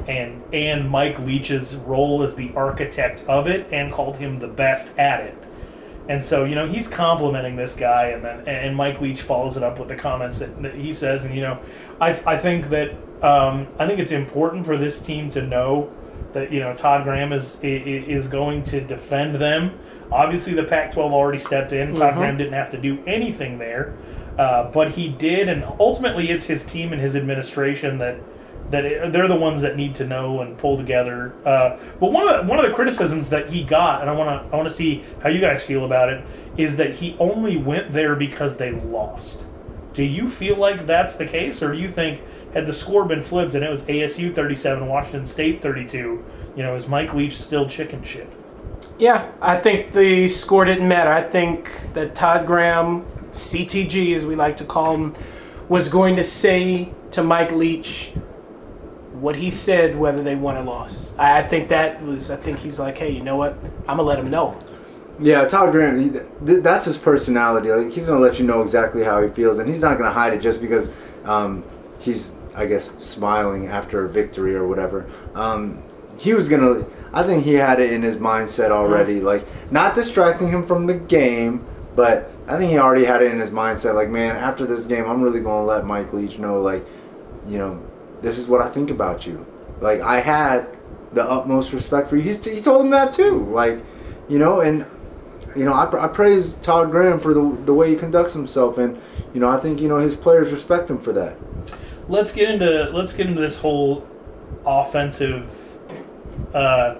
and 0.08 0.42
and 0.52 0.90
Mike 0.90 1.18
Leach's 1.20 1.74
role 1.76 2.22
as 2.22 2.34
the 2.34 2.52
architect 2.54 3.24
of 3.28 3.46
it 3.46 3.68
and 3.72 3.92
called 3.92 4.16
him 4.16 4.38
the 4.38 4.48
best 4.48 4.96
at 4.98 5.20
it. 5.20 5.36
And 6.08 6.24
so, 6.24 6.44
you 6.44 6.56
know, 6.56 6.66
he's 6.66 6.88
complimenting 6.88 7.54
this 7.56 7.76
guy, 7.76 8.06
and 8.06 8.24
then 8.24 8.46
and 8.48 8.76
Mike 8.76 9.00
Leach 9.00 9.22
follows 9.22 9.56
it 9.56 9.62
up 9.62 9.78
with 9.78 9.88
the 9.88 9.94
comments 9.94 10.40
that, 10.40 10.60
that 10.62 10.74
he 10.74 10.92
says. 10.92 11.24
And 11.24 11.34
you 11.34 11.42
know, 11.42 11.60
I, 12.00 12.10
I 12.26 12.36
think 12.36 12.70
that 12.70 12.90
um, 13.22 13.68
I 13.78 13.86
think 13.86 14.00
it's 14.00 14.10
important 14.10 14.66
for 14.66 14.76
this 14.76 15.00
team 15.00 15.30
to 15.30 15.42
know 15.42 15.92
that 16.32 16.50
you 16.50 16.58
know 16.58 16.74
Todd 16.74 17.04
Graham 17.04 17.32
is 17.32 17.58
is 17.62 18.26
going 18.26 18.64
to 18.64 18.80
defend 18.80 19.36
them. 19.36 19.78
Obviously, 20.10 20.52
the 20.52 20.64
Pac-12 20.64 21.12
already 21.12 21.38
stepped 21.38 21.72
in. 21.72 21.94
Todd 21.94 22.14
Graham 22.14 22.36
didn't 22.36 22.52
have 22.52 22.70
to 22.70 22.78
do 22.78 23.02
anything 23.06 23.58
there, 23.58 23.96
uh, 24.36 24.70
but 24.70 24.90
he 24.90 25.08
did, 25.08 25.48
and 25.48 25.64
ultimately, 25.78 26.30
it's 26.30 26.46
his 26.46 26.64
team 26.64 26.92
and 26.92 27.00
his 27.00 27.14
administration 27.14 27.98
that 27.98 28.16
that 28.72 28.84
it, 28.84 29.12
they're 29.12 29.28
the 29.28 29.36
ones 29.36 29.60
that 29.60 29.76
need 29.76 29.94
to 29.96 30.06
know 30.06 30.40
and 30.40 30.58
pull 30.58 30.76
together. 30.76 31.32
Uh, 31.44 31.78
but 32.00 32.10
one 32.10 32.26
of 32.26 32.40
the, 32.40 32.50
one 32.50 32.58
of 32.58 32.68
the 32.68 32.74
criticisms 32.74 33.28
that 33.28 33.50
he 33.50 33.62
got, 33.62 34.00
and 34.00 34.10
I 34.10 34.14
want 34.14 34.42
to 34.42 34.52
I 34.52 34.56
want 34.56 34.68
to 34.68 34.74
see 34.74 35.04
how 35.22 35.28
you 35.28 35.40
guys 35.40 35.64
feel 35.64 35.84
about 35.84 36.08
it, 36.08 36.24
is 36.56 36.76
that 36.76 36.94
he 36.94 37.16
only 37.20 37.56
went 37.56 37.92
there 37.92 38.16
because 38.16 38.56
they 38.56 38.72
lost. 38.72 39.44
Do 39.92 40.02
you 40.02 40.26
feel 40.26 40.56
like 40.56 40.86
that's 40.86 41.14
the 41.16 41.26
case, 41.26 41.62
or 41.62 41.74
do 41.74 41.78
you 41.78 41.90
think 41.90 42.22
had 42.54 42.66
the 42.66 42.72
score 42.72 43.04
been 43.04 43.20
flipped 43.20 43.54
and 43.54 43.64
it 43.64 43.70
was 43.70 43.82
ASU 43.82 44.34
37, 44.34 44.86
Washington 44.86 45.26
State 45.26 45.62
32, 45.62 46.24
you 46.56 46.62
know, 46.62 46.74
is 46.74 46.88
Mike 46.88 47.14
Leach 47.14 47.34
still 47.34 47.66
chicken 47.66 48.02
shit? 48.02 48.28
Yeah, 48.98 49.30
I 49.40 49.56
think 49.58 49.92
the 49.92 50.28
score 50.28 50.64
didn't 50.64 50.88
matter. 50.88 51.10
I 51.10 51.22
think 51.22 51.92
that 51.94 52.14
Todd 52.14 52.46
Graham, 52.46 53.04
CTG 53.32 54.14
as 54.16 54.24
we 54.24 54.34
like 54.34 54.56
to 54.58 54.64
call 54.64 54.94
him, 54.94 55.14
was 55.68 55.88
going 55.88 56.16
to 56.16 56.24
say 56.24 56.92
to 57.12 57.22
Mike 57.22 57.52
Leach 57.52 58.12
what 59.22 59.36
he 59.36 59.50
said, 59.50 59.96
whether 59.96 60.20
they 60.20 60.34
won 60.34 60.56
or 60.56 60.64
lost. 60.64 61.12
I, 61.16 61.38
I 61.38 61.42
think 61.42 61.68
that 61.68 62.02
was. 62.02 62.30
I 62.30 62.36
think 62.36 62.58
he's 62.58 62.80
like, 62.80 62.98
hey, 62.98 63.10
you 63.10 63.22
know 63.22 63.36
what? 63.36 63.56
I'm 63.88 63.96
gonna 63.96 64.02
let 64.02 64.18
him 64.18 64.30
know. 64.30 64.58
Yeah, 65.20 65.46
Todd 65.46 65.70
Graham, 65.70 66.02
he, 66.02 66.10
th- 66.10 66.62
that's 66.62 66.86
his 66.86 66.96
personality. 66.96 67.70
Like 67.70 67.92
he's 67.92 68.08
gonna 68.08 68.18
let 68.18 68.40
you 68.40 68.44
know 68.44 68.62
exactly 68.62 69.04
how 69.04 69.22
he 69.22 69.28
feels, 69.28 69.60
and 69.60 69.68
he's 69.68 69.80
not 69.80 69.96
gonna 69.96 70.10
hide 70.10 70.32
it 70.32 70.40
just 70.40 70.60
because 70.60 70.90
um, 71.24 71.62
he's, 72.00 72.32
I 72.56 72.66
guess, 72.66 72.90
smiling 72.98 73.68
after 73.68 74.04
a 74.04 74.08
victory 74.08 74.56
or 74.56 74.66
whatever. 74.66 75.08
Um, 75.36 75.84
he 76.18 76.34
was 76.34 76.48
gonna. 76.48 76.84
I 77.12 77.22
think 77.22 77.44
he 77.44 77.54
had 77.54 77.78
it 77.78 77.92
in 77.92 78.02
his 78.02 78.16
mindset 78.16 78.70
already, 78.70 79.20
like 79.20 79.46
not 79.70 79.94
distracting 79.94 80.48
him 80.48 80.66
from 80.66 80.86
the 80.86 80.94
game, 80.94 81.64
but 81.94 82.28
I 82.48 82.56
think 82.56 82.72
he 82.72 82.78
already 82.78 83.04
had 83.04 83.22
it 83.22 83.30
in 83.30 83.38
his 83.38 83.50
mindset. 83.50 83.94
Like, 83.94 84.08
man, 84.08 84.34
after 84.34 84.66
this 84.66 84.86
game, 84.86 85.04
I'm 85.04 85.22
really 85.22 85.40
gonna 85.40 85.64
let 85.64 85.86
Mike 85.86 86.12
Leach 86.12 86.40
know, 86.40 86.60
like, 86.60 86.84
you 87.46 87.58
know, 87.58 87.80
this 88.22 88.38
is 88.38 88.46
what 88.46 88.62
I 88.62 88.68
think 88.68 88.90
about 88.90 89.26
you. 89.26 89.44
Like, 89.80 90.00
I 90.00 90.20
had 90.20 90.66
the 91.12 91.22
utmost 91.22 91.72
respect 91.72 92.08
for 92.08 92.16
you. 92.16 92.22
He's, 92.22 92.42
he 92.44 92.60
told 92.60 92.84
him 92.84 92.90
that 92.90 93.12
too. 93.12 93.44
Like, 93.46 93.84
you 94.28 94.38
know, 94.38 94.60
and 94.60 94.86
you 95.54 95.64
know, 95.66 95.72
I, 95.74 96.04
I 96.04 96.08
praise 96.08 96.54
Todd 96.54 96.90
Graham 96.90 97.18
for 97.18 97.34
the 97.34 97.42
the 97.66 97.74
way 97.74 97.90
he 97.90 97.96
conducts 97.96 98.32
himself, 98.32 98.78
and 98.78 98.98
you 99.34 99.40
know, 99.40 99.48
I 99.50 99.58
think 99.58 99.80
you 99.80 99.88
know 99.88 99.98
his 99.98 100.16
players 100.16 100.50
respect 100.52 100.88
him 100.88 100.98
for 100.98 101.12
that. 101.12 101.36
let's 102.08 102.32
get 102.32 102.48
into 102.50 102.90
let's 102.90 103.12
get 103.12 103.26
into 103.26 103.40
this 103.40 103.58
whole 103.58 104.06
offensive 104.64 105.80
uh 106.54 106.94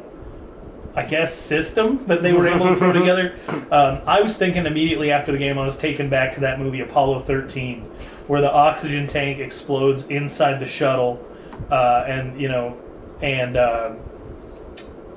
I 0.94 1.04
guess 1.04 1.34
system 1.34 2.04
that 2.06 2.22
they 2.22 2.34
were 2.34 2.46
able 2.46 2.66
to 2.66 2.74
throw 2.74 2.92
together. 3.00 3.34
Um, 3.70 4.02
I 4.06 4.20
was 4.20 4.36
thinking 4.36 4.66
immediately 4.66 5.10
after 5.10 5.32
the 5.32 5.38
game, 5.38 5.58
I 5.58 5.64
was 5.64 5.76
taken 5.78 6.10
back 6.10 6.32
to 6.34 6.40
that 6.40 6.58
movie 6.58 6.80
Apollo 6.80 7.20
13, 7.20 7.90
where 8.32 8.40
the 8.40 8.50
oxygen 8.50 9.06
tank 9.06 9.38
explodes 9.38 10.04
inside 10.04 10.58
the 10.58 10.64
shuttle, 10.64 11.22
uh, 11.70 12.02
and 12.06 12.40
you 12.40 12.48
know, 12.48 12.74
and 13.20 13.58
uh, 13.58 13.92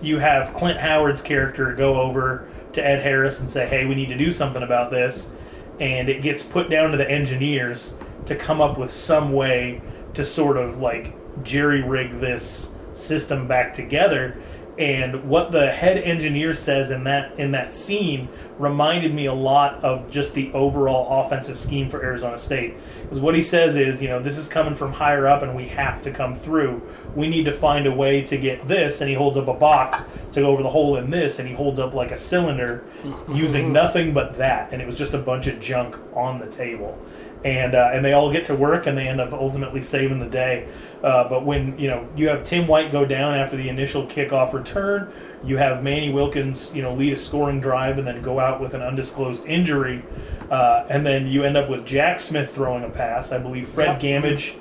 you 0.02 0.20
have 0.20 0.54
Clint 0.54 0.78
Howard's 0.78 1.22
character 1.22 1.74
go 1.74 2.02
over 2.02 2.50
to 2.74 2.86
Ed 2.86 3.02
Harris 3.02 3.40
and 3.40 3.50
say, 3.50 3.68
"Hey, 3.68 3.86
we 3.86 3.96
need 3.96 4.10
to 4.10 4.18
do 4.18 4.32
something 4.32 4.64
about 4.64 4.92
this." 4.92 5.32
and 5.80 6.10
it 6.10 6.22
gets 6.22 6.42
put 6.44 6.70
down 6.70 6.92
to 6.92 6.98
the 6.98 7.10
engineers 7.10 7.96
to 8.26 8.36
come 8.36 8.62
up 8.62 8.78
with 8.78 8.92
some 8.92 9.34
way 9.34 9.82
to 10.14 10.24
sort 10.24 10.58
of 10.58 10.78
like 10.78 11.14
jerry 11.44 11.82
rig 11.82 12.12
this 12.20 12.74
system 12.94 13.48
back 13.48 13.74
together. 13.74 14.38
And 14.78 15.30
what 15.30 15.52
the 15.52 15.72
head 15.72 15.98
engineer 15.98 16.54
says 16.54 16.92
in 16.92 17.04
that 17.06 17.38
in 17.40 17.52
that 17.52 17.74
scene 17.74 18.28
reminded 18.58 19.14
me 19.14 19.26
a 19.26 19.34
lot 19.34 19.84
of 19.84 20.10
just 20.10 20.34
the 20.34 20.52
overall 20.54 21.22
offensive 21.22 21.58
scheme 21.58 21.90
for 21.90 22.04
Arizona 22.04 22.38
State. 22.38 22.76
Because 23.02 23.20
what 23.20 23.36
he 23.36 23.42
says 23.42 23.76
is, 23.76 24.02
you 24.02 24.08
know, 24.08 24.22
this 24.22 24.38
is 24.38 24.48
coming 24.48 24.76
from 24.76 24.94
higher 24.94 25.28
up, 25.28 25.42
and 25.42 25.56
we 25.56 25.68
have 25.68 26.02
to 26.04 26.12
come 26.12 26.36
through. 26.36 26.82
We 27.16 27.28
need 27.28 27.46
to 27.46 27.52
find 27.52 27.86
a 27.86 27.92
way 27.92 28.22
to 28.24 28.38
get 28.38 28.68
this, 28.68 29.02
and 29.02 29.10
he 29.10 29.16
holds 29.16 29.38
up 29.38 29.48
a 29.48 29.54
box 29.54 30.04
to 30.32 30.42
go 30.42 30.48
over 30.48 30.64
the 30.64 30.70
hole 30.70 30.96
in 30.96 31.10
this, 31.10 31.40
and 31.40 31.48
he 31.48 31.54
holds 31.54 31.80
up 31.80 31.94
like 31.94 32.12
a 32.12 32.18
cylinder 32.18 32.84
using 33.34 33.74
nothing 33.74 34.14
but 34.14 34.38
that, 34.38 34.72
and 34.72 34.82
it 34.82 34.86
was 34.86 34.98
just 34.98 35.14
a 35.14 35.20
bunch 35.20 35.48
of 35.48 35.60
junk 35.60 35.98
on 36.14 36.40
the 36.40 36.48
table 36.48 36.98
and 37.46 37.76
uh, 37.76 37.92
and 37.94 38.04
they 38.04 38.14
all 38.14 38.32
get 38.32 38.44
to 38.46 38.56
work 38.56 38.88
and 38.88 38.98
they 38.98 39.08
end 39.08 39.22
up 39.22 39.32
ultimately 39.32 39.80
saving 39.80 40.20
the 40.20 40.26
day. 40.26 40.68
Uh, 41.04 41.30
but 41.30 41.46
when 41.46 41.78
you 41.78 41.88
know 41.88 42.08
you 42.18 42.28
have 42.28 42.44
Tim 42.44 42.66
White 42.66 42.92
go 42.92 43.06
down 43.06 43.36
after 43.36 43.56
the 43.56 43.70
initial 43.70 44.08
kickoff 44.08 44.52
return, 44.52 45.14
you 45.44 45.58
have 45.58 45.84
Manny 45.84 46.12
Wilkins 46.12 46.76
you 46.76 46.82
know 46.82 46.94
lead 46.94 47.14
a 47.14 47.18
scoring 47.18 47.62
drive 47.62 48.00
and 48.00 48.08
then 48.08 48.22
go 48.24 48.40
out 48.40 48.45
with 48.54 48.74
an 48.74 48.82
undisclosed 48.82 49.46
injury, 49.46 50.04
uh, 50.50 50.86
and 50.90 51.06
then 51.06 51.28
you 51.28 51.44
end 51.44 51.58
up 51.58 51.70
with 51.70 51.86
Jack 51.86 52.20
Smith 52.20 52.54
throwing 52.54 52.84
a 52.84 52.90
pass. 52.90 53.32
I 53.32 53.38
believe 53.40 53.68
Fred 53.68 54.02
Yep. 54.02 54.24
Gammage 54.24 54.56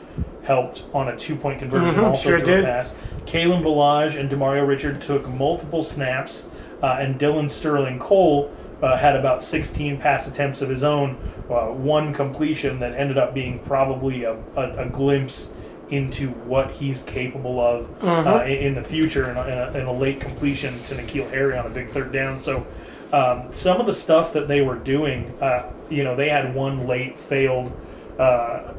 helped 0.45 0.85
on 0.93 1.09
a 1.09 1.17
two 1.17 1.37
point 1.37 1.59
conversion, 1.59 2.01
Mhm, 2.01 2.05
also 2.09 2.31
sure 2.31 2.41
threw 2.41 2.61
a 2.61 2.63
pass. 2.63 2.93
Kalen 3.27 3.63
Ballage 3.63 4.19
and 4.19 4.29
Demario 4.31 4.67
Richard 4.67 5.01
took 5.01 5.29
multiple 5.29 5.83
snaps, 5.83 6.49
uh, 6.83 6.99
and 7.01 7.19
Dillon 7.19 7.49
Sterling 7.49 7.99
Cole 7.99 8.53
uh, 8.83 8.97
had 8.99 9.17
about 9.17 9.43
16 9.43 9.97
pass 9.97 10.27
attempts 10.29 10.61
of 10.61 10.69
his 10.69 10.83
own, 10.85 11.17
uh, 11.49 11.67
one 11.69 12.13
completion 12.13 12.81
that 12.81 12.93
ended 12.95 13.17
up 13.17 13.33
being 13.33 13.59
probably 13.61 14.25
a, 14.25 14.37
a, 14.57 14.85
a 14.85 14.87
glimpse 14.87 15.53
into 15.91 16.29
what 16.29 16.71
he's 16.73 17.01
capable 17.03 17.61
of 17.61 17.89
uh, 18.03 18.43
in, 18.45 18.75
the 18.75 18.83
future 18.83 19.27
and 19.27 19.39
a, 19.39 19.43
in, 19.73 19.77
a, 19.77 19.81
in 19.83 19.87
a 19.87 19.93
late 19.93 20.21
completion 20.21 20.73
to 20.85 20.95
N'Keal 20.95 21.31
Harry 21.31 21.57
on 21.57 21.67
a 21.67 21.71
big 21.71 21.89
third 21.89 22.13
down. 22.13 22.41
So 22.41 22.67
um, 23.15 23.53
some 23.53 23.79
of 23.79 23.87
the 23.87 23.95
stuff 23.95 24.33
that 24.33 24.49
they 24.49 24.61
were 24.61 24.75
doing, 24.75 25.33
uh, 25.41 25.71
you 25.89 26.03
know, 26.03 26.17
they 26.17 26.29
had 26.29 26.53
one 26.53 26.89
late 26.89 27.17
failed 27.17 27.73
uh, 28.19 28.73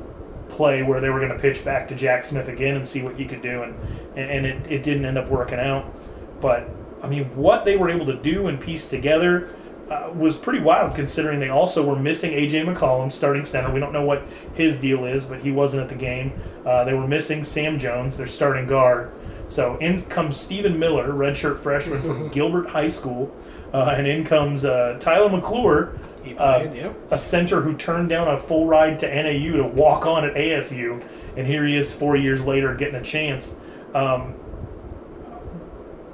play 0.49 0.83
where 0.83 0.99
they 0.99 1.09
were 1.09 1.19
going 1.19 1.31
to 1.31 1.39
pitch 1.39 1.63
back 1.63 1.87
to 1.87 1.95
Jack 1.95 2.25
Smith 2.25 2.49
again 2.49 2.75
and 2.75 2.85
see 2.85 3.01
what 3.01 3.15
he 3.15 3.23
could 3.23 3.41
do, 3.41 3.63
and 3.63 3.73
and 4.17 4.45
it, 4.45 4.69
it 4.69 4.83
didn't 4.83 5.05
end 5.05 5.17
up 5.17 5.29
working 5.29 5.59
out. 5.59 5.85
But 6.41 6.69
I 7.01 7.07
mean, 7.07 7.33
what 7.35 7.63
they 7.63 7.77
were 7.77 7.89
able 7.89 8.05
to 8.07 8.15
do 8.15 8.47
and 8.47 8.59
piece 8.59 8.89
together 8.89 9.55
uh, 9.89 10.11
was 10.13 10.35
pretty 10.35 10.59
wild, 10.59 10.95
considering 10.95 11.39
they 11.39 11.49
also 11.49 11.81
were 11.85 11.95
missing 11.95 12.31
AJ 12.31 12.65
McCollum, 12.65 13.13
starting 13.13 13.45
center. 13.45 13.71
We 13.71 13.79
don't 13.79 13.93
know 13.93 14.03
what 14.03 14.23
his 14.53 14.75
deal 14.75 15.05
is, 15.05 15.23
but 15.23 15.39
he 15.39 15.51
wasn't 15.53 15.83
at 15.83 15.89
the 15.89 15.95
game. 15.95 16.33
Uh, 16.65 16.83
they 16.83 16.93
were 16.93 17.07
missing 17.07 17.45
Sam 17.45 17.79
Jones, 17.79 18.17
their 18.17 18.27
starting 18.27 18.67
guard. 18.67 19.13
So 19.47 19.77
in 19.77 19.97
comes 19.99 20.35
Stephen 20.35 20.77
Miller, 20.77 21.09
redshirt 21.13 21.57
freshman 21.57 22.01
from 22.01 22.27
Gilbert 22.33 22.67
High 22.67 22.87
School, 22.89 23.33
uh, 23.75 23.93
and 23.97 24.07
in 24.07 24.23
comes 24.23 24.63
uh, 24.63 24.95
Tyler 25.01 25.27
McClure, 25.27 25.99
He 26.23 26.33
uh, 26.37 26.59
played, 26.59 26.75
yep. 26.77 26.95
a 27.11 27.17
center 27.17 27.59
who 27.59 27.75
turned 27.75 28.07
down 28.07 28.29
a 28.29 28.37
full 28.37 28.67
ride 28.67 28.97
to 28.99 29.07
NAU 29.07 29.57
to 29.57 29.67
walk 29.67 30.05
on 30.05 30.23
at 30.23 30.33
ASU, 30.33 31.03
and 31.35 31.45
here 31.45 31.65
he 31.65 31.75
is 31.75 31.91
four 31.91 32.15
years 32.15 32.41
later 32.41 32.73
getting 32.73 32.95
a 32.95 33.03
chance. 33.03 33.57
Um, 33.93 34.31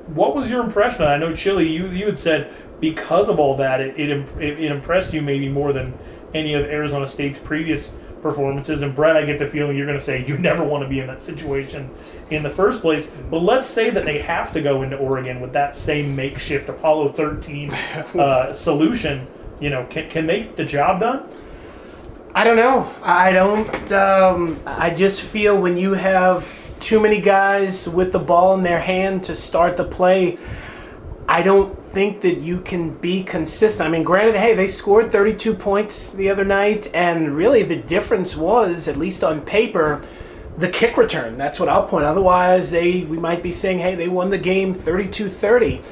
what 0.07 0.35
was 0.35 0.49
your 0.49 0.63
impression? 0.63 1.03
I 1.03 1.17
know 1.17 1.35
Chili, 1.35 1.67
you 1.67 1.85
you 1.89 2.07
had 2.07 2.17
said 2.17 2.51
because 2.79 3.29
of 3.29 3.39
all 3.39 3.55
that, 3.57 3.79
it 3.79 3.99
it, 3.99 4.27
it 4.39 4.71
impressed 4.71 5.13
you 5.13 5.21
maybe 5.21 5.47
more 5.47 5.71
than 5.71 5.93
any 6.33 6.55
of 6.55 6.65
Arizona 6.65 7.07
State's 7.07 7.37
previous 7.37 7.93
performances. 8.21 8.81
And 8.81 8.93
Brett, 8.93 9.17
I 9.17 9.25
get 9.25 9.37
the 9.37 9.47
feeling 9.47 9.77
you're 9.77 9.85
going 9.85 9.97
to 9.97 10.03
say 10.03 10.25
you 10.25 10.37
never 10.37 10.63
want 10.63 10.83
to 10.83 10.87
be 10.87 10.99
in 10.99 11.07
that 11.07 11.21
situation 11.21 11.89
in 12.29 12.43
the 12.43 12.49
first 12.49 12.81
place. 12.81 13.09
But 13.29 13.39
let's 13.39 13.67
say 13.67 13.89
that 13.89 14.05
they 14.05 14.19
have 14.19 14.51
to 14.53 14.61
go 14.61 14.83
into 14.83 14.97
Oregon 14.97 15.41
with 15.41 15.53
that 15.53 15.75
same 15.75 16.15
makeshift 16.15 16.69
Apollo 16.69 17.13
13 17.13 17.73
uh, 17.73 18.53
solution. 18.53 19.27
You 19.59 19.69
know, 19.69 19.85
can, 19.89 20.09
can 20.09 20.27
they 20.27 20.43
get 20.43 20.55
the 20.55 20.65
job 20.65 21.01
done? 21.01 21.29
I 22.33 22.43
don't 22.43 22.55
know. 22.55 22.89
I 23.03 23.31
don't. 23.31 23.91
Um, 23.91 24.59
I 24.65 24.89
just 24.91 25.21
feel 25.21 25.61
when 25.61 25.77
you 25.77 25.93
have 25.93 26.47
too 26.79 26.99
many 26.99 27.19
guys 27.19 27.87
with 27.87 28.11
the 28.11 28.19
ball 28.19 28.55
in 28.55 28.63
their 28.63 28.79
hand 28.79 29.23
to 29.25 29.35
start 29.35 29.75
the 29.75 29.83
play, 29.83 30.37
I 31.27 31.43
don't 31.43 31.80
think 31.91 32.21
that 32.21 32.37
you 32.37 32.61
can 32.61 32.95
be 32.95 33.23
consistent. 33.23 33.87
I 33.87 33.91
mean, 33.91 34.03
granted, 34.03 34.37
hey, 34.37 34.53
they 34.53 34.67
scored 34.67 35.11
32 35.11 35.53
points 35.53 36.11
the 36.11 36.29
other 36.29 36.45
night, 36.45 36.89
and 36.93 37.33
really 37.33 37.63
the 37.63 37.75
difference 37.75 38.35
was, 38.35 38.87
at 38.87 38.97
least 38.97 39.23
on 39.23 39.41
paper, 39.41 40.01
the 40.57 40.69
kick 40.69 40.97
return. 40.97 41.37
That's 41.37 41.59
what 41.59 41.69
I'll 41.69 41.87
point. 41.87 42.05
Otherwise, 42.05 42.71
they 42.71 43.01
we 43.01 43.17
might 43.17 43.43
be 43.43 43.51
saying, 43.51 43.79
hey, 43.79 43.95
they 43.95 44.07
won 44.07 44.29
the 44.29 44.37
game 44.37 44.73
32-30. 44.73 45.83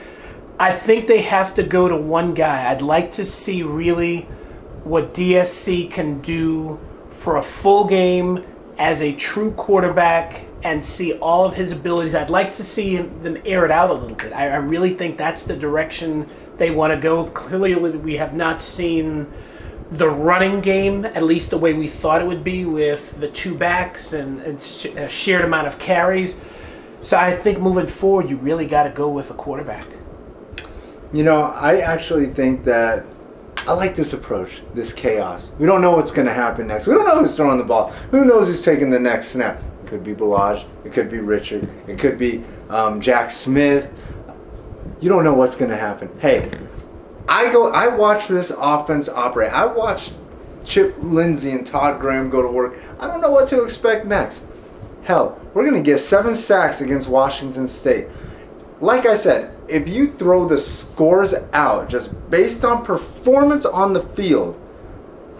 I 0.59 0.73
think 0.73 1.07
they 1.07 1.21
have 1.21 1.53
to 1.55 1.63
go 1.63 1.87
to 1.87 1.95
one 1.95 2.33
guy. 2.33 2.69
I'd 2.69 2.81
like 2.81 3.11
to 3.11 3.25
see 3.25 3.63
really 3.63 4.21
what 4.83 5.13
DSC 5.13 5.91
can 5.91 6.21
do 6.21 6.79
for 7.11 7.37
a 7.37 7.41
full 7.41 7.85
game 7.85 8.45
as 8.77 9.01
a 9.01 9.13
true 9.13 9.51
quarterback 9.51 10.45
and 10.63 10.83
see 10.83 11.13
all 11.19 11.45
of 11.45 11.55
his 11.55 11.71
abilities. 11.71 12.13
I'd 12.15 12.29
like 12.29 12.51
to 12.53 12.63
see 12.63 12.95
him, 12.95 13.23
them 13.23 13.37
air 13.45 13.65
it 13.65 13.71
out 13.71 13.89
a 13.89 13.93
little 13.93 14.15
bit. 14.15 14.33
I, 14.33 14.49
I 14.49 14.55
really 14.57 14.93
think 14.93 15.17
that's 15.17 15.43
the 15.43 15.55
direction 15.55 16.27
they 16.57 16.71
want 16.71 16.93
to 16.93 16.99
go. 16.99 17.25
Clearly, 17.25 17.75
we- 17.75 18.17
have 18.17 18.33
not 18.33 18.61
seen 18.61 19.31
the 19.91 20.09
running 20.09 20.59
game, 20.61 21.05
at 21.05 21.23
least 21.23 21.49
the 21.49 21.57
way 21.57 21.73
we 21.73 21.87
thought 21.87 22.21
it 22.21 22.27
would 22.27 22.43
be 22.43 22.63
with 22.65 23.19
the 23.19 23.27
two 23.29 23.55
backs 23.55 24.13
and, 24.13 24.39
and 24.41 24.61
sh- 24.61 24.85
a 24.85 25.09
shared 25.09 25.43
amount 25.43 25.65
of 25.67 25.79
carries. 25.79 26.39
So 27.01 27.17
I 27.17 27.33
think 27.35 27.59
moving 27.59 27.87
forward, 27.87 28.29
you 28.29 28.35
really 28.37 28.67
got 28.67 28.83
to 28.83 28.89
go 28.91 29.09
with 29.09 29.31
a 29.31 29.33
quarterback. 29.33 29.87
You 31.11 31.23
know, 31.23 31.41
I 31.41 31.77
actually 31.77 32.27
think 32.27 32.65
that 32.65 33.03
I 33.65 33.73
like 33.73 33.95
this 33.95 34.13
approach, 34.13 34.61
this 34.75 34.93
chaos. 34.93 35.51
We 35.57 35.65
don't 35.65 35.81
know 35.81 35.91
what's 35.91 36.11
going 36.11 36.27
to 36.27 36.33
happen 36.33 36.67
next. 36.67 36.85
We 36.85 36.93
don't 36.93 37.07
know 37.07 37.19
who's 37.19 37.35
throwing 37.35 37.57
the 37.57 37.63
ball. 37.63 37.89
Who 38.11 38.25
knows 38.25 38.47
who's 38.47 38.61
taking 38.61 38.89
the 38.91 38.99
next 38.99 39.29
snap? 39.29 39.61
Could 39.89 40.03
be 40.03 40.13
Ballage. 40.13 40.65
It 40.85 40.93
could 40.93 41.09
be 41.09 41.19
Richard. 41.19 41.67
It 41.87 41.99
could 41.99 42.17
be 42.17 42.43
um, 42.69 43.01
Jack 43.01 43.29
Smith. 43.29 43.91
You 45.01 45.09
don't 45.09 45.23
know 45.23 45.33
what's 45.33 45.55
going 45.55 45.71
to 45.71 45.77
happen. 45.77 46.09
Hey, 46.19 46.49
I 47.27 47.51
go. 47.51 47.71
I 47.71 47.87
watch 47.87 48.27
this 48.27 48.51
offense 48.51 49.09
operate. 49.09 49.51
I 49.51 49.65
watch 49.65 50.11
Chip 50.63 50.95
Lindsey 50.99 51.51
and 51.51 51.65
Todd 51.65 51.99
Graham 51.99 52.29
go 52.29 52.41
to 52.41 52.47
work. 52.47 52.77
I 52.99 53.07
don't 53.07 53.21
know 53.21 53.31
what 53.31 53.47
to 53.49 53.63
expect 53.63 54.05
next. 54.05 54.43
Hell, 55.03 55.41
we're 55.53 55.67
going 55.67 55.81
to 55.81 55.91
get 55.91 55.97
seven 55.99 56.35
sacks 56.35 56.81
against 56.81 57.07
Washington 57.07 57.67
State 57.67 58.07
like 58.81 59.05
I 59.05 59.15
said, 59.15 59.53
if 59.67 59.87
you 59.87 60.13
throw 60.13 60.47
the 60.47 60.57
scores 60.57 61.33
out 61.53 61.89
just 61.89 62.29
based 62.29 62.63
on 62.63 62.85
performance 62.85 63.65
on 63.65 63.93
the 63.93 64.01
field, 64.01 64.59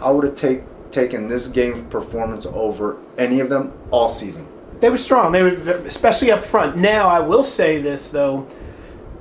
I 0.02 0.12
would 0.12 0.26
have 0.26 0.36
take, 0.36 0.64
taken 0.92 1.28
this 1.28 1.48
game's 1.48 1.82
performance 1.92 2.46
over 2.46 2.98
any 3.18 3.40
of 3.40 3.50
them 3.50 3.74
all 3.92 4.10
season. 4.10 4.48
They 4.80 4.90
were 4.90 4.98
strong. 4.98 5.32
They 5.32 5.44
were 5.44 5.50
especially 5.86 6.32
up 6.32 6.44
front. 6.44 6.78
Now 6.78 7.08
I 7.08 7.20
will 7.20 7.44
say 7.44 7.82
this 7.82 8.10
though, 8.10 8.48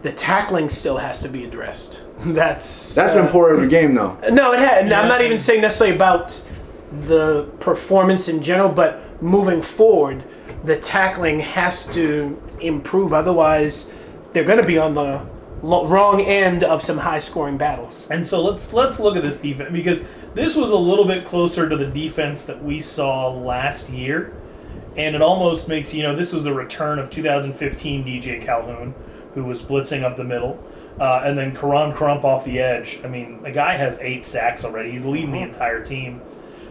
the 0.02 0.12
tackling 0.12 0.68
still 0.68 0.98
has 0.98 1.20
to 1.22 1.28
be 1.28 1.44
addressed. 1.44 2.00
That's 2.18 2.94
That's 2.94 3.12
uh, 3.12 3.22
been 3.22 3.30
poor 3.30 3.50
every 3.50 3.68
game 3.68 3.94
though. 3.94 4.16
No, 4.30 4.52
it 4.52 4.60
had. 4.60 4.84
and 4.84 4.92
I'm 4.92 5.08
not 5.08 5.22
even 5.22 5.38
saying 5.38 5.62
necessarily 5.62 5.96
about 5.96 6.40
the 6.90 7.50
performance 7.60 8.28
in 8.28 8.42
general, 8.42 8.70
but 8.70 9.00
moving 9.22 9.62
forward, 9.62 10.24
the 10.64 10.76
tackling 10.78 11.40
has 11.40 11.86
to 11.94 12.40
improve. 12.60 13.12
Otherwise, 13.12 13.92
they're 14.32 14.44
going 14.44 14.60
to 14.60 14.66
be 14.66 14.78
on 14.78 14.94
the 14.94 15.24
wrong 15.62 16.20
end 16.20 16.62
of 16.62 16.82
some 16.82 16.98
high-scoring 16.98 17.58
battles. 17.58 18.06
And 18.10 18.26
so 18.26 18.40
let's 18.42 18.72
let's 18.72 19.00
look 19.00 19.16
at 19.16 19.22
this 19.22 19.38
defense 19.38 19.70
because 19.72 20.00
this 20.38 20.54
was 20.54 20.70
a 20.70 20.76
little 20.76 21.04
bit 21.04 21.24
closer 21.24 21.68
to 21.68 21.76
the 21.76 21.86
defense 21.86 22.44
that 22.44 22.62
we 22.62 22.80
saw 22.80 23.28
last 23.28 23.90
year, 23.90 24.32
and 24.96 25.16
it 25.16 25.20
almost 25.20 25.66
makes 25.66 25.92
you 25.92 26.04
know 26.04 26.14
this 26.14 26.32
was 26.32 26.44
the 26.44 26.54
return 26.54 27.00
of 27.00 27.10
2015 27.10 28.04
DJ 28.04 28.40
Calhoun, 28.40 28.94
who 29.34 29.42
was 29.42 29.60
blitzing 29.60 30.04
up 30.04 30.14
the 30.14 30.22
middle, 30.22 30.64
uh, 31.00 31.22
and 31.24 31.36
then 31.36 31.56
Koron 31.56 31.92
Crump 31.92 32.24
off 32.24 32.44
the 32.44 32.60
edge. 32.60 33.00
I 33.02 33.08
mean, 33.08 33.42
the 33.42 33.50
guy 33.50 33.74
has 33.74 33.98
eight 33.98 34.24
sacks 34.24 34.64
already. 34.64 34.92
He's 34.92 35.04
leading 35.04 35.32
the 35.32 35.40
entire 35.40 35.82
team. 35.82 36.22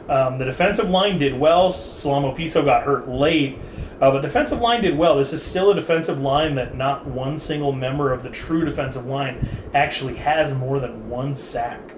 Um, 0.07 0.37
the 0.37 0.45
defensive 0.45 0.89
line 0.89 1.17
did 1.17 1.37
well. 1.37 1.69
Salamo 1.69 2.33
Fiso 2.33 2.63
got 2.63 2.83
hurt 2.83 3.09
late, 3.09 3.57
uh, 3.99 4.11
but 4.11 4.21
the 4.21 4.29
defensive 4.29 4.61
line 4.61 4.81
did 4.81 4.97
well. 4.97 5.17
This 5.17 5.33
is 5.33 5.43
still 5.43 5.71
a 5.71 5.75
defensive 5.75 6.21
line 6.21 6.55
that 6.55 6.77
not 6.77 7.05
one 7.05 7.37
single 7.37 7.73
member 7.73 8.13
of 8.13 8.23
the 8.23 8.29
true 8.29 8.63
defensive 8.63 9.05
line 9.05 9.45
actually 9.73 10.15
has 10.15 10.53
more 10.53 10.79
than 10.79 11.09
one 11.09 11.35
sack, 11.35 11.91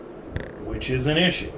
which 0.64 0.90
is 0.90 1.06
an 1.06 1.18
issue. 1.18 1.52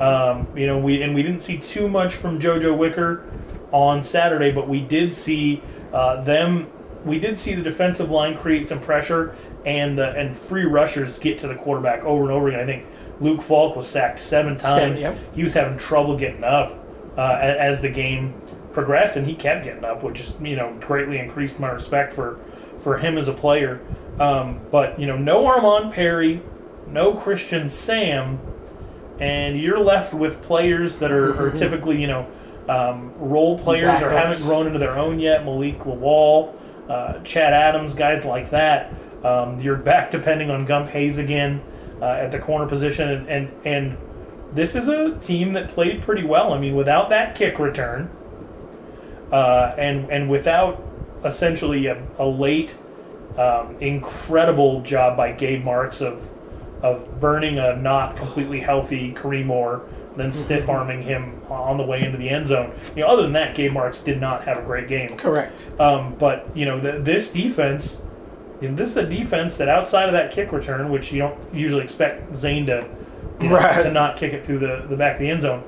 Um, 0.00 0.46
you 0.56 0.66
know, 0.66 0.78
we 0.78 1.02
and 1.02 1.14
we 1.14 1.22
didn't 1.22 1.40
see 1.40 1.58
too 1.58 1.88
much 1.88 2.14
from 2.14 2.38
JoJo 2.38 2.76
Wicker 2.76 3.24
on 3.72 4.02
Saturday, 4.02 4.52
but 4.52 4.68
we 4.68 4.80
did 4.80 5.12
see 5.12 5.62
uh, 5.92 6.22
them. 6.22 6.70
We 7.04 7.18
did 7.18 7.38
see 7.38 7.54
the 7.54 7.62
defensive 7.62 8.10
line 8.10 8.36
create 8.36 8.68
some 8.68 8.80
pressure 8.80 9.34
and 9.64 9.98
the 9.98 10.12
and 10.12 10.36
free 10.36 10.64
rushers 10.64 11.18
get 11.18 11.38
to 11.38 11.48
the 11.48 11.54
quarterback 11.54 12.04
over 12.04 12.22
and 12.22 12.32
over 12.32 12.48
again. 12.48 12.60
I 12.60 12.66
think 12.66 12.86
Luke 13.20 13.42
Falk 13.42 13.76
was 13.76 13.88
sacked 13.88 14.20
seven 14.20 14.56
times. 14.56 15.00
yep. 15.00 15.18
He 15.34 15.42
was 15.42 15.54
having 15.54 15.76
trouble 15.76 16.16
getting 16.16 16.44
up 16.44 16.84
uh, 17.16 17.38
as 17.40 17.80
the 17.80 17.90
game 17.90 18.34
progressed, 18.72 19.16
and 19.16 19.26
he 19.26 19.34
kept 19.34 19.64
getting 19.64 19.84
up, 19.84 20.02
which 20.02 20.20
is 20.20 20.32
you 20.40 20.56
know 20.56 20.76
greatly 20.80 21.18
increased 21.18 21.58
my 21.58 21.68
respect 21.68 22.12
for 22.12 22.38
for 22.78 22.98
him 22.98 23.18
as 23.18 23.28
a 23.28 23.32
player. 23.32 23.80
Um, 24.20 24.60
but 24.70 24.98
you 24.98 25.06
know, 25.06 25.16
no 25.16 25.46
Armand 25.46 25.92
Perry, 25.92 26.40
no 26.86 27.14
Christian 27.14 27.68
Sam, 27.68 28.38
and 29.18 29.58
you're 29.58 29.78
left 29.78 30.12
with 30.12 30.42
players 30.42 30.96
that 30.96 31.10
are, 31.10 31.46
are 31.46 31.50
typically 31.56 32.00
you 32.00 32.06
know 32.06 32.26
um, 32.68 33.12
role 33.16 33.58
players 33.58 34.00
or 34.02 34.10
haven't 34.10 34.42
grown 34.42 34.66
into 34.66 34.78
their 34.78 34.96
own 34.98 35.20
yet. 35.20 35.44
Malik 35.44 35.78
Lawal, 35.80 36.54
uh, 36.88 37.20
Chad 37.20 37.52
Adams, 37.52 37.94
guys 37.94 38.24
like 38.24 38.50
that. 38.50 38.92
Um, 39.24 39.60
you're 39.60 39.76
back 39.76 40.10
depending 40.10 40.50
on 40.50 40.64
Gump 40.64 40.88
Hayes 40.88 41.18
again 41.18 41.62
uh, 42.00 42.06
at 42.06 42.30
the 42.30 42.38
corner 42.38 42.66
position, 42.66 43.08
and, 43.08 43.28
and 43.28 43.52
and 43.64 43.98
this 44.52 44.74
is 44.74 44.88
a 44.88 45.16
team 45.18 45.52
that 45.54 45.68
played 45.68 46.02
pretty 46.02 46.24
well. 46.24 46.52
I 46.52 46.58
mean, 46.58 46.74
without 46.74 47.08
that 47.10 47.34
kick 47.34 47.58
return, 47.58 48.10
uh, 49.32 49.74
and 49.78 50.10
and 50.10 50.28
without 50.30 50.82
essentially 51.24 51.86
a, 51.86 52.02
a 52.18 52.26
late, 52.26 52.76
um, 53.36 53.76
incredible 53.80 54.82
job 54.82 55.16
by 55.16 55.32
Gabe 55.32 55.64
Marks 55.64 56.00
of 56.00 56.30
of 56.86 57.20
burning 57.20 57.58
a 57.58 57.76
not 57.76 58.16
completely 58.16 58.60
healthy 58.60 59.12
Kareem 59.12 59.50
Orr, 59.50 59.82
then 60.16 60.32
stiff 60.32 60.68
arming 60.68 61.02
him 61.02 61.40
on 61.50 61.76
the 61.76 61.82
way 61.84 62.02
into 62.02 62.16
the 62.16 62.28
end 62.30 62.46
zone. 62.46 62.72
You 62.94 63.02
know, 63.02 63.08
other 63.08 63.22
than 63.22 63.32
that, 63.32 63.54
Gabe 63.54 63.72
Marks 63.72 63.98
did 64.00 64.20
not 64.20 64.44
have 64.44 64.58
a 64.58 64.62
great 64.62 64.88
game. 64.88 65.16
Correct. 65.16 65.66
Um, 65.78 66.14
but 66.18 66.48
you 66.54 66.64
know, 66.64 66.80
th 66.80 67.04
this 67.04 67.28
defense, 67.28 68.00
you 68.60 68.68
know, 68.70 68.74
this 68.74 68.90
is 68.90 68.96
a 68.96 69.06
defense 69.06 69.56
that 69.58 69.68
outside 69.68 70.06
of 70.06 70.12
that 70.12 70.30
kick 70.30 70.52
return, 70.52 70.90
which 70.90 71.12
you 71.12 71.18
don't 71.18 71.36
usually 71.54 71.82
expect 71.82 72.34
Zane 72.34 72.66
to 72.66 72.86
you 73.40 73.48
know, 73.50 73.56
Right. 73.56 73.82
to 73.82 73.90
not 73.90 74.16
kick 74.16 74.32
it 74.32 74.44
through 74.44 74.60
the, 74.60 74.86
the 74.88 74.96
back 74.96 75.14
of 75.14 75.18
the 75.20 75.28
end 75.30 75.42
zone. 75.42 75.62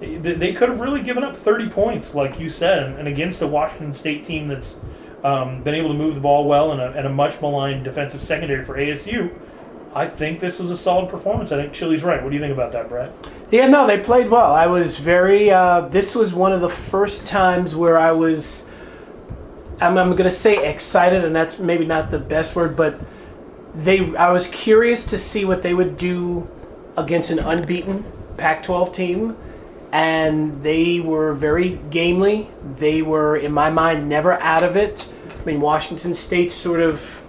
They, 0.00 0.34
they 0.34 0.52
could 0.52 0.68
have 0.68 0.80
really 0.80 1.00
given 1.02 1.24
up 1.24 1.34
30 1.34 1.70
points, 1.70 2.14
like 2.14 2.38
you 2.38 2.50
said, 2.50 2.82
and, 2.82 2.98
and 2.98 3.08
against 3.08 3.40
a 3.40 3.46
Washington 3.46 3.94
State 3.94 4.24
team 4.24 4.48
that's 4.48 4.78
um, 5.24 5.62
been 5.62 5.74
able 5.74 5.88
to 5.88 5.94
move 5.94 6.14
the 6.14 6.20
ball 6.20 6.44
well 6.46 6.72
and 6.72 6.80
a, 6.82 6.90
and 6.92 7.06
a 7.06 7.10
much 7.10 7.40
maligned 7.40 7.84
defensive 7.84 8.20
secondary 8.20 8.62
for 8.62 8.76
ASU. 8.76 9.30
I 9.96 10.06
think 10.06 10.40
this 10.40 10.58
was 10.58 10.70
a 10.70 10.76
solid 10.76 11.08
performance. 11.08 11.52
I 11.52 11.56
think 11.56 11.72
Chili's 11.72 12.04
right. 12.04 12.22
What 12.22 12.28
do 12.28 12.36
you 12.36 12.42
think 12.42 12.52
about 12.52 12.70
that, 12.72 12.90
Brett? 12.90 13.14
Yeah, 13.50 13.66
no, 13.66 13.86
they 13.86 13.98
played 13.98 14.28
well. 14.28 14.52
I 14.52 14.66
was 14.66 14.98
very. 14.98 15.50
Uh, 15.50 15.88
this 15.88 16.14
was 16.14 16.34
one 16.34 16.52
of 16.52 16.60
the 16.60 16.68
first 16.68 17.26
times 17.26 17.74
where 17.74 17.98
I 17.98 18.12
was. 18.12 18.68
I'm, 19.80 19.96
I'm 19.96 20.10
going 20.10 20.24
to 20.24 20.30
say 20.30 20.70
excited, 20.70 21.24
and 21.24 21.34
that's 21.34 21.58
maybe 21.58 21.86
not 21.86 22.10
the 22.10 22.18
best 22.18 22.54
word, 22.54 22.76
but 22.76 23.00
they. 23.74 24.14
I 24.16 24.32
was 24.32 24.48
curious 24.48 25.02
to 25.06 25.16
see 25.16 25.46
what 25.46 25.62
they 25.62 25.72
would 25.72 25.96
do 25.96 26.50
against 26.98 27.30
an 27.30 27.38
unbeaten 27.38 28.04
Pac-12 28.36 28.92
team, 28.92 29.36
and 29.92 30.62
they 30.62 31.00
were 31.00 31.32
very 31.32 31.80
gamely. 31.88 32.50
They 32.76 33.00
were, 33.00 33.34
in 33.34 33.52
my 33.52 33.70
mind, 33.70 34.10
never 34.10 34.34
out 34.42 34.62
of 34.62 34.76
it. 34.76 35.10
I 35.40 35.44
mean, 35.46 35.62
Washington 35.62 36.12
State 36.12 36.52
sort 36.52 36.80
of 36.80 37.25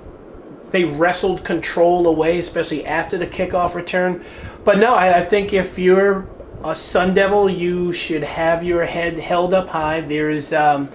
they 0.72 0.84
wrestled 0.84 1.44
control 1.44 2.08
away, 2.08 2.40
especially 2.40 2.86
after 2.86 3.18
the 3.18 3.28
kickoff 3.28 3.74
return. 3.74 4.24
But 4.64 4.78
no, 4.78 4.96
I, 4.96 5.20
I 5.20 5.26
think 5.26 5.54
if 5.54 5.80
you're 5.80 6.28
a 6.64 6.76
Sun 6.76 7.14
Devil, 7.14 7.50
you 7.50 7.94
should 7.94 8.24
have 8.24 8.64
your 8.64 8.86
head 8.86 9.18
held 9.20 9.54
up 9.54 9.70
high. 9.70 10.02
There's 10.02 10.52
um, 10.54 10.90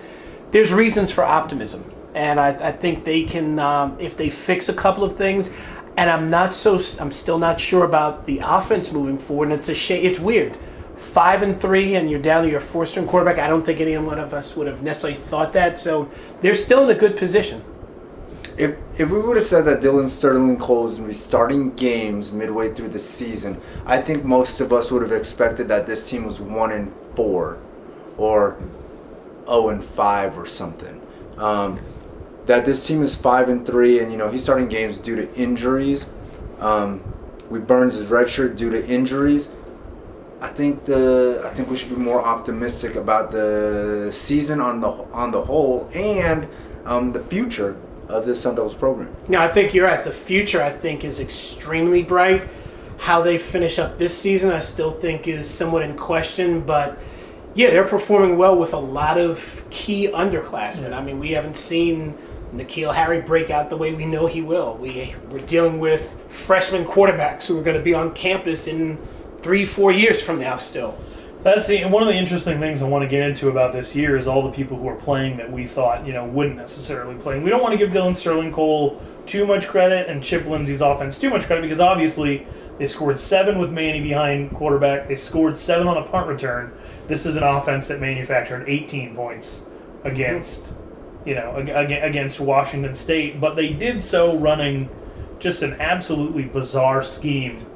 there's 0.51 0.73
reasons 0.73 1.11
for 1.11 1.25
optimism, 1.25 1.91
and 2.15 2.39
I, 2.39 2.69
I 2.69 2.73
think 2.73 3.05
they 3.05 3.23
can 3.25 3.59
um, 3.59 3.97
if 3.99 4.17
they 4.17 4.29
fix 4.29 4.69
a 4.69 4.75
couple 4.75 5.05
of 5.05 5.17
things. 5.17 5.53
And 5.97 6.09
I'm 6.09 6.31
not 6.31 6.55
so 6.55 6.81
I'm 7.01 7.13
still 7.13 7.39
not 7.39 7.61
sure 7.61 7.85
about 7.85 8.25
the 8.27 8.41
offense 8.43 8.93
moving 8.93 9.19
forward. 9.19 9.51
And 9.51 9.55
it's 9.55 9.69
a 9.69 9.75
shame. 9.75 10.05
It's 10.05 10.19
weird. 10.19 10.57
Five 10.97 11.43
and 11.43 11.61
three, 11.61 11.97
and 11.97 12.11
you're 12.11 12.21
down 12.21 12.45
to 12.45 12.51
your 12.51 12.61
four 12.61 12.87
string 12.87 13.07
quarterback. 13.07 13.39
I 13.39 13.49
don't 13.49 13.65
think 13.65 13.81
any 13.81 13.97
one 13.99 14.19
of 14.19 14.33
us 14.33 14.57
would 14.57 14.67
have 14.67 14.83
necessarily 14.83 15.19
thought 15.19 15.53
that. 15.53 15.79
So 15.79 16.11
they're 16.41 16.55
still 16.55 16.89
in 16.89 16.97
a 16.97 16.99
good 16.99 17.17
position. 17.17 17.63
If 18.57 18.77
if 18.99 19.11
we 19.11 19.19
would 19.19 19.37
have 19.37 19.45
said 19.45 19.65
that 19.65 19.81
Dillon 19.81 20.09
Sterling 20.09 20.59
Cole 20.59 20.85
was 20.85 20.97
going 20.97 21.05
to 21.05 21.09
be 21.09 21.15
starting 21.15 21.71
games 21.75 22.33
midway 22.33 22.73
through 22.73 22.91
the 22.91 22.99
season, 22.99 23.61
I 23.87 24.01
think 24.01 24.25
most 24.25 24.61
of 24.61 24.73
us 24.73 24.91
would 24.91 25.03
have 25.03 25.13
expected 25.13 25.69
that 25.69 25.87
this 25.87 26.09
team 26.09 26.25
was 26.25 26.39
one 26.41 26.73
and 26.73 26.93
four, 27.15 27.59
or 28.19 28.57
zero 29.47 29.71
and 29.71 29.83
five 29.83 30.39
or 30.39 30.47
something. 30.47 31.01
Um, 31.39 31.81
that 32.47 32.65
this 32.65 32.87
team 32.87 33.03
is 33.03 33.15
five 33.15 33.49
and 33.49 33.65
three, 33.65 34.01
and 34.01 34.13
you 34.13 34.19
know 34.19 34.29
he's 34.29 34.43
starting 34.43 34.69
games 34.69 34.99
due 34.99 35.17
to 35.17 35.35
injuries. 35.35 36.11
Um, 36.59 37.03
we 37.49 37.59
Burns 37.59 37.95
his 37.95 38.09
red 38.09 38.29
shirt 38.29 38.57
due 38.57 38.71
to 38.71 38.87
injuries. 38.87 39.51
I 40.41 40.49
think 40.49 40.85
the 40.85 41.43
I 41.45 41.51
think 41.55 41.71
we 41.71 41.77
should 41.77 41.91
be 41.91 41.97
more 41.97 42.21
optimistic 42.21 42.97
about 42.97 43.31
the 43.31 44.11
season 44.13 44.61
on 44.61 44.81
the 44.81 44.89
on 44.89 45.31
the 45.31 45.43
whole 45.43 45.89
and 45.95 46.49
um, 46.85 47.13
the 47.13 47.21
future 47.21 47.77
of 48.13 48.27
this 48.27 48.41
Sun 48.41 48.57
Devils 48.57 48.75
program. 48.75 49.15
No, 49.29 49.41
I 49.41 49.49
think 49.49 49.75
you're 49.75 49.87
right. 49.87 50.03
The 50.05 50.13
future, 50.13 50.63
I 50.63 50.71
think, 50.71 51.05
is 51.05 51.19
extremely 51.19 52.03
bright. 52.03 52.49
How 52.99 53.23
they 53.23 53.39
finish 53.39 53.79
up 53.79 53.99
this 53.99 54.17
season, 54.17 54.53
I 54.53 54.61
still 54.61 54.91
think 54.91 55.27
is 55.27 55.51
somewhat 55.51 55.83
in 55.83 55.97
question. 55.97 56.61
But 56.61 56.99
yeah, 57.55 57.71
they're 57.71 57.85
performing 57.85 58.39
well 58.39 58.57
with 58.57 58.73
a 58.73 58.79
lot 58.79 59.19
of 59.19 59.65
key 59.71 60.09
underclassmen. 60.09 60.93
I 60.93 61.03
mean, 61.03 61.19
we 61.19 61.33
haven't 61.33 61.57
seen 61.57 62.17
N'Keal 62.55 62.95
Harry 62.95 63.21
break 63.21 63.51
out 63.51 63.71
the 63.71 63.77
way 63.77 63.95
we 63.95 64.05
know 64.05 64.27
he 64.27 64.43
will. 64.43 64.77
We 64.77 65.15
we're 65.31 65.41
dealing 65.47 65.81
with 65.81 66.19
freshman 66.29 66.85
quarterbacks 66.85 67.47
who 67.47 67.59
are 67.59 67.63
going 67.63 67.77
to 67.77 67.83
be 67.83 67.95
on 67.95 68.13
campus 68.15 68.67
in 68.67 68.99
three, 69.41 69.65
four 69.65 69.91
years 69.91 70.23
from 70.23 70.39
now. 70.39 70.59
Still, 70.59 70.97
That's 71.43 71.67
the, 71.67 71.85
one 71.87 72.05
of 72.05 72.09
the 72.09 72.15
interesting 72.15 72.61
things 72.61 72.83
I 72.83 72.85
want 72.85 73.03
to 73.03 73.09
get 73.09 73.29
into 73.29 73.49
about 73.49 73.73
this 73.73 73.97
year 73.97 74.17
is 74.17 74.29
all 74.29 74.43
the 74.43 74.53
people 74.53 74.79
who 74.79 74.87
are 74.89 74.95
playing 74.95 75.39
that 75.39 75.51
we 75.51 75.65
thought 75.67 76.07
you 76.07 76.13
know 76.13 76.25
wouldn't 76.25 76.57
necessarily 76.57 77.17
play. 77.17 77.35
And 77.35 77.43
we 77.43 77.51
don't 77.51 77.61
want 77.61 77.73
to 77.73 77.79
give 77.79 77.91
Dillon 77.91 78.15
Sterling 78.15 78.53
Cole 78.53 79.03
too 79.27 79.45
much 79.45 79.67
credit 79.67 80.09
and 80.09 80.23
Chip 80.23 80.47
Lindsey's 80.47 80.81
offense 80.81 81.19
too 81.19 81.31
much 81.31 81.47
credit 81.47 81.63
because 81.63 81.81
obviously 81.81 82.47
they 82.79 82.87
scored 82.87 83.19
seven 83.19 83.59
with 83.59 83.73
Manny 83.73 84.01
behind 84.01 84.51
quarterback. 84.53 85.09
They 85.09 85.17
scored 85.17 85.59
seven 85.59 85.89
on 85.89 85.97
a 85.97 86.03
punt 86.03 86.29
return. 86.29 86.73
This 87.09 87.27
is 87.27 87.35
an 87.35 87.43
offense 87.43 87.89
that 87.89 88.01
manufactured 88.01 88.69
18 88.69 89.17
points 89.17 89.67
against 90.05 90.73
you 91.25 91.35
know 91.35 91.57
ag- 91.57 91.71
ag- 91.71 92.05
against 92.05 92.39
Washington 92.39 92.95
State, 92.95 93.41
but 93.41 93.57
they 93.57 93.71
did 93.73 94.01
so 94.01 94.37
running 94.37 94.89
just 95.41 95.63
an 95.63 95.75
absolutely 95.81 96.45
bizarre 96.45 97.03
scheme 97.03 97.67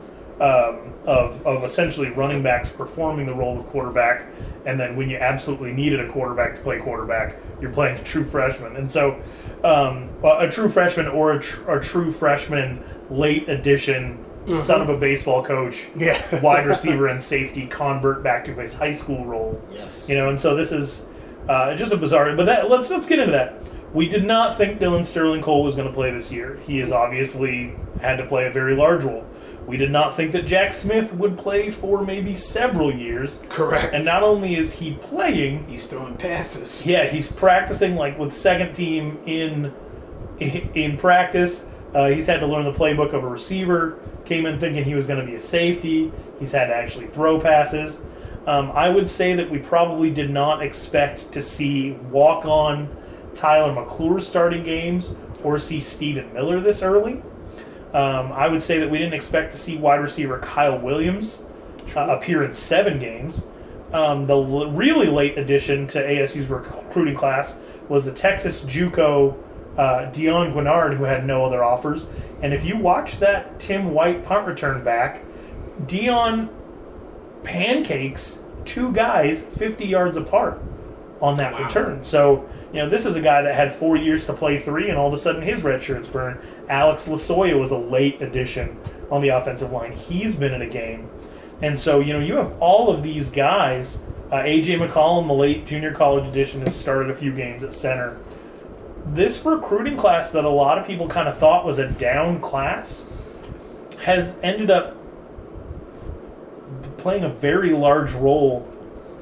um, 0.41 0.93
of, 1.07 1.45
of 1.47 1.65
essentially 1.65 2.11
running 2.11 2.43
backs 2.43 2.69
performing 2.69 3.27
the 3.27 3.35
role 3.35 3.59
of 3.59 3.67
quarterback, 3.69 4.27
and 4.65 4.79
then 4.79 4.97
when 4.97 5.09
you 5.09 5.17
absolutely 5.17 5.73
needed 5.73 6.01
a 6.01 6.09
quarterback 6.11 6.55
to 6.57 6.61
play 6.61 6.79
quarterback, 6.79 7.37
you're 7.61 7.73
playing 7.73 7.97
a 7.99 8.03
true 8.05 8.25
freshman. 8.25 8.77
And 8.77 8.91
so, 8.91 9.21
um, 9.65 10.11
a 10.25 10.49
true 10.49 10.69
freshman 10.69 11.09
or 11.09 11.33
a, 11.33 11.41
tr- 11.41 11.71
a 11.71 11.81
true 11.83 12.11
freshman 12.11 12.83
late 13.11 13.49
addition 13.49 14.23
son 14.55 14.81
of 14.81 14.89
a 14.89 14.97
baseball 14.97 15.43
coach, 15.43 15.87
Yeah. 15.97 16.41
wide 16.43 16.67
receiver 16.67 17.09
and 17.09 17.21
safety 17.21 17.67
convert 17.67 18.23
back 18.23 18.45
to 18.45 18.55
his 18.55 18.75
high 18.75 18.93
school 18.93 19.25
role. 19.25 19.61
yes, 19.73 20.09
You 20.09 20.15
know, 20.17 20.29
and 20.29 20.39
so 20.39 20.55
this 20.55 20.71
is 20.71 21.05
uh, 21.49 21.75
just 21.75 21.91
a 21.93 21.97
bizarre. 21.97 22.33
But 22.37 22.47
that, 22.47 22.71
let's 22.71 22.89
let's 22.91 23.07
get 23.07 23.19
into 23.19 23.33
that. 23.33 23.55
We 23.93 24.09
did 24.09 24.25
not 24.25 24.57
think 24.57 24.79
Dillon 24.79 25.03
Sterling 25.03 25.41
Cole 25.43 25.65
was 25.65 25.75
going 25.75 25.89
to 25.89 25.93
play 25.95 26.11
this 26.13 26.31
year. 26.31 26.61
He 26.67 26.79
has 26.81 26.93
obviously 26.93 27.75
had 28.01 28.17
to 28.19 28.27
play 28.27 28.47
a 28.47 28.51
very 28.53 28.77
large 28.77 29.03
role. 29.03 29.25
We 29.67 29.77
did 29.77 29.91
not 29.91 30.15
think 30.15 30.33
that 30.33 30.47
Jack 30.47 30.73
Smith 30.73 31.13
would 31.13 31.37
play 31.37 31.71
for 31.71 32.05
maybe 32.05 32.35
several 32.35 32.95
years. 32.95 33.43
correct. 33.49 33.93
And 33.93 34.05
not 34.05 34.23
only 34.23 34.55
is 34.57 34.75
he 34.75 34.95
playing, 34.95 35.67
he's 35.67 35.87
throwing 35.87 36.17
passes. 36.17 36.87
yeah, 36.87 37.07
he's 37.07 37.31
practicing 37.31 37.97
like 37.97 38.19
with 38.19 38.33
second 38.33 38.73
team 38.73 39.19
in 39.27 39.73
in 40.39 40.97
practice. 40.97 41.69
Uh, 41.95 42.09
he's 42.09 42.27
had 42.27 42.41
to 42.41 42.47
learn 42.47 42.65
the 42.65 42.73
playbook 42.73 43.13
of 43.13 43.25
a 43.25 43.29
receiver. 43.29 43.99
Came 44.25 44.47
in 44.47 44.59
thinking 44.59 44.85
he 44.85 44.95
was 44.95 45.07
going 45.07 45.21
to 45.21 45.27
be 45.27 45.35
a 45.35 45.41
safety. 45.41 46.13
He's 46.39 46.53
had 46.53 46.67
to 46.67 46.75
actually 46.75 47.09
throw 47.09 47.41
passes. 47.41 48.03
Um, 48.47 48.71
I 48.73 48.89
would 48.89 49.09
say 49.09 49.35
that 49.35 49.51
we 49.51 49.59
probably 49.59 50.11
did 50.11 50.31
not 50.31 50.63
expect 50.63 51.33
to 51.33 51.43
see 51.43 51.93
walk 52.11 52.45
on 52.45 52.95
Tyler 53.35 53.73
McClure 53.73 54.21
starting 54.21 54.63
games 54.63 55.15
or 55.43 55.59
see 55.59 55.81
Stephen 55.81 56.33
Miller 56.33 56.61
this 56.61 56.83
early. 56.83 57.23
Um, 57.95 58.33
I 58.33 58.49
would 58.49 58.63
say 58.63 58.79
that 58.79 58.91
we 58.91 58.99
didn't 58.99 59.15
expect 59.15 59.53
to 59.53 59.57
see 59.57 59.77
wide 59.79 60.01
receiver 60.01 60.39
Kyle 60.39 60.79
Williams 60.79 61.45
uh, 61.97 62.09
appear 62.09 62.43
in 62.43 62.53
seven 62.53 62.99
games. 62.99 63.47
Um, 63.93 64.27
the 64.27 64.37
l- 64.37 64.71
really 64.71 65.07
late 65.07 65.39
addition 65.39 65.87
to 65.89 66.03
ASU's 66.05 66.49
recruiting 66.49 67.15
class 67.15 67.59
was 67.89 68.05
the 68.05 68.13
Texas 68.13 68.61
JUCO 68.63 69.37
uh, 69.79 70.07
Dion 70.07 70.53
Guinard, 70.53 70.97
who 70.97 71.05
had 71.05 71.25
no 71.27 71.45
other 71.45 71.63
offers. 71.63 72.07
And 72.43 72.53
if 72.53 72.65
you 72.65 72.77
watch 72.77 73.19
that 73.21 73.59
Tim 73.59 73.93
White 73.95 74.23
punt 74.25 74.47
return 74.47 74.83
back, 74.85 75.23
Dion 75.87 76.51
pancakes 77.43 78.45
two 78.65 78.93
guys 78.93 79.41
50 79.41 79.87
yards 79.87 80.17
apart 80.17 80.61
on 81.21 81.37
that 81.37 81.59
return. 81.63 82.03
So, 82.03 82.49
you 82.77 82.83
know, 82.83 82.91
this 82.91 83.07
is 83.07 83.17
a 83.17 83.23
guy 83.23 83.41
that 83.41 83.55
had 83.55 83.75
four 83.75 83.97
years 83.97 84.27
to 84.27 84.35
play 84.35 84.59
three, 84.59 84.91
and 84.91 84.99
all 84.99 85.07
of 85.09 85.15
a 85.15 85.19
sudden 85.19 85.41
his 85.41 85.63
red 85.63 85.83
shirt's 85.83 86.07
burned. 86.07 86.39
Alex 86.69 87.09
Losoya 87.09 87.59
was 87.59 87.71
a 87.71 87.79
late 87.79 88.21
addition 88.21 88.79
on 89.11 89.23
the 89.23 89.31
offensive 89.31 89.73
line. 89.73 89.93
He's 89.93 90.35
been 90.35 90.53
in 90.53 90.61
a 90.61 90.69
game. 90.69 91.09
And 91.63 91.81
so, 91.81 92.01
you 92.01 92.13
know, 92.13 92.19
you 92.19 92.37
have 92.37 92.53
all 92.61 92.91
of 92.91 93.03
these 93.03 93.31
guys. 93.31 94.03
Uh, 94.31 94.41
AJ 94.41 94.87
McCollum, 94.87 95.27
the 95.27 95.33
late 95.33 95.65
junior 95.65 95.95
college 95.95 96.29
edition, 96.29 96.61
has 96.61 96.77
started 96.77 97.09
a 97.09 97.15
few 97.15 97.33
games 97.33 97.63
at 97.63 97.73
center. 97.73 98.19
This 99.07 99.43
recruiting 99.43 99.97
class 99.97 100.29
that 100.33 100.45
a 100.45 100.51
lot 100.51 100.77
of 100.77 100.87
people 100.87 101.09
kind 101.09 101.29
of 101.29 101.39
thought 101.39 101.65
was 101.65 101.79
a 101.79 101.89
down 101.89 102.41
class 102.41 103.09
has 104.03 104.39
ended 104.43 104.71
up 104.71 104.95
playing 106.99 107.25
a 107.25 107.29
very 107.31 107.71
large 107.71 108.13
role 108.13 108.69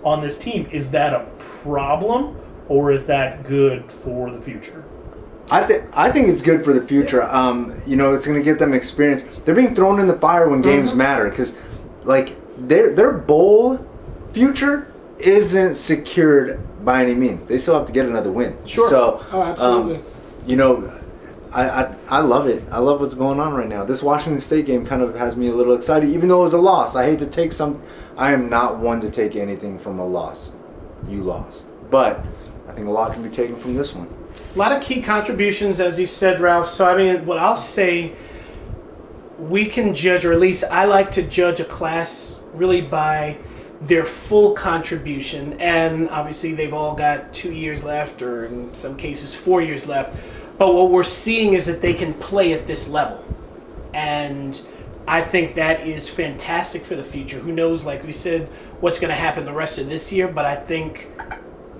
on 0.02 0.22
this 0.22 0.36
team. 0.36 0.66
Is 0.72 0.90
that 0.90 1.12
a 1.12 1.26
problem 1.38 2.36
or 2.68 2.90
is 2.92 3.06
that 3.06 3.44
good 3.44 3.90
for 3.90 4.30
the 4.30 4.40
future? 4.40 4.84
I, 5.50 5.66
th- 5.66 5.82
I 5.92 6.10
think 6.10 6.28
it's 6.28 6.40
good 6.40 6.64
for 6.64 6.72
the 6.72 6.80
future. 6.82 7.22
Um, 7.24 7.74
you 7.86 7.96
know, 7.96 8.14
it's 8.14 8.26
going 8.26 8.38
to 8.38 8.44
get 8.44 8.58
them 8.58 8.72
experience. 8.72 9.22
They're 9.44 9.54
being 9.54 9.74
thrown 9.74 10.00
in 10.00 10.06
the 10.06 10.16
fire 10.18 10.48
when 10.48 10.62
games 10.62 10.88
Mm-hmm. 10.90 10.98
matter 10.98 11.28
because, 11.28 11.56
like, 12.04 12.34
their 12.56 12.94
their 12.94 13.12
bowl 13.12 13.84
future 14.32 14.90
isn't 15.18 15.74
secured 15.74 16.60
by 16.84 17.02
any 17.02 17.14
means. 17.14 17.44
They 17.44 17.58
still 17.58 17.74
have 17.76 17.86
to 17.86 17.92
get 17.92 18.06
another 18.06 18.32
win. 18.32 18.56
Sure. 18.66 18.88
So, 18.88 19.24
Oh, 19.32 19.42
absolutely. 19.42 19.96
Um, 19.96 20.02
you 20.46 20.56
know, 20.56 20.90
I, 21.52 21.68
I 21.68 21.94
I 22.10 22.20
love 22.20 22.46
it. 22.46 22.62
I 22.70 22.78
love 22.78 23.00
what's 23.00 23.14
going 23.14 23.38
on 23.38 23.52
right 23.52 23.68
now. 23.68 23.84
This 23.84 24.02
Washington 24.02 24.40
State 24.40 24.66
game 24.66 24.84
kind 24.86 25.02
of 25.02 25.14
has 25.16 25.36
me 25.36 25.48
a 25.48 25.54
little 25.54 25.74
excited, 25.74 26.08
even 26.08 26.28
though 26.28 26.40
it 26.40 26.44
was 26.44 26.52
a 26.54 26.58
loss. 26.58 26.96
I 26.96 27.04
hate 27.04 27.18
to 27.20 27.26
take 27.26 27.52
some. 27.52 27.82
I 28.16 28.32
am 28.32 28.48
not 28.48 28.78
one 28.78 29.00
to 29.00 29.10
take 29.10 29.36
anything 29.36 29.78
from 29.78 29.98
a 29.98 30.06
loss. 30.06 30.52
You 31.08 31.22
lost, 31.22 31.66
but 31.90 32.24
I 32.74 32.76
think 32.76 32.88
a 32.88 32.90
lot 32.90 33.12
can 33.12 33.22
be 33.22 33.28
taken 33.28 33.54
from 33.54 33.76
this 33.76 33.94
one. 33.94 34.08
A 34.56 34.58
lot 34.58 34.72
of 34.72 34.82
key 34.82 35.00
contributions, 35.00 35.78
as 35.78 36.00
you 36.00 36.06
said, 36.06 36.40
Ralph. 36.40 36.68
So, 36.68 36.84
I 36.84 36.96
mean, 36.96 37.24
what 37.24 37.38
I'll 37.38 37.56
say, 37.56 38.14
we 39.38 39.66
can 39.66 39.94
judge, 39.94 40.24
or 40.24 40.32
at 40.32 40.40
least 40.40 40.64
I 40.68 40.86
like 40.86 41.12
to 41.12 41.22
judge 41.22 41.60
a 41.60 41.64
class 41.64 42.40
really 42.52 42.80
by 42.80 43.38
their 43.80 44.04
full 44.04 44.54
contribution. 44.54 45.52
And 45.60 46.08
obviously, 46.10 46.54
they've 46.54 46.74
all 46.74 46.96
got 46.96 47.32
two 47.32 47.52
years 47.52 47.84
left, 47.84 48.22
or 48.22 48.46
in 48.46 48.74
some 48.74 48.96
cases, 48.96 49.32
four 49.32 49.62
years 49.62 49.86
left. 49.86 50.18
But 50.58 50.74
what 50.74 50.90
we're 50.90 51.04
seeing 51.04 51.52
is 51.52 51.66
that 51.66 51.80
they 51.80 51.94
can 51.94 52.12
play 52.14 52.54
at 52.54 52.66
this 52.66 52.88
level. 52.88 53.24
And 53.92 54.60
I 55.06 55.20
think 55.20 55.54
that 55.54 55.86
is 55.86 56.08
fantastic 56.08 56.82
for 56.82 56.96
the 56.96 57.04
future. 57.04 57.38
Who 57.38 57.52
knows, 57.52 57.84
like 57.84 58.02
we 58.02 58.10
said, 58.10 58.48
what's 58.80 58.98
going 58.98 59.10
to 59.10 59.14
happen 59.14 59.44
the 59.44 59.52
rest 59.52 59.78
of 59.78 59.88
this 59.88 60.12
year, 60.12 60.26
but 60.26 60.44
I 60.44 60.56
think 60.56 61.08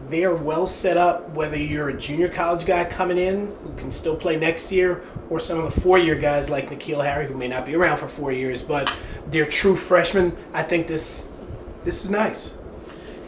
they 0.08 0.24
are 0.24 0.34
well 0.34 0.66
set 0.66 0.96
up 0.96 1.30
whether 1.30 1.56
you're 1.56 1.88
a 1.88 1.96
junior 1.96 2.28
college 2.28 2.66
guy 2.66 2.84
coming 2.84 3.18
in 3.18 3.46
who 3.62 3.72
can 3.76 3.90
still 3.90 4.16
play 4.16 4.36
next 4.36 4.70
year 4.70 5.02
or 5.30 5.40
some 5.40 5.58
of 5.58 5.74
the 5.74 5.80
four 5.80 5.98
year 5.98 6.14
guys 6.14 6.50
like 6.50 6.70
N'Keal 6.70 7.04
Harry 7.04 7.26
who 7.26 7.34
may 7.34 7.48
not 7.48 7.64
be 7.64 7.74
around 7.74 7.98
for 7.98 8.08
four 8.08 8.32
years 8.32 8.62
but 8.62 8.94
they're 9.26 9.46
true 9.46 9.76
freshmen. 9.76 10.36
I 10.52 10.62
think 10.62 10.86
this 10.86 11.28
this 11.84 12.04
is 12.04 12.10
nice. 12.10 12.56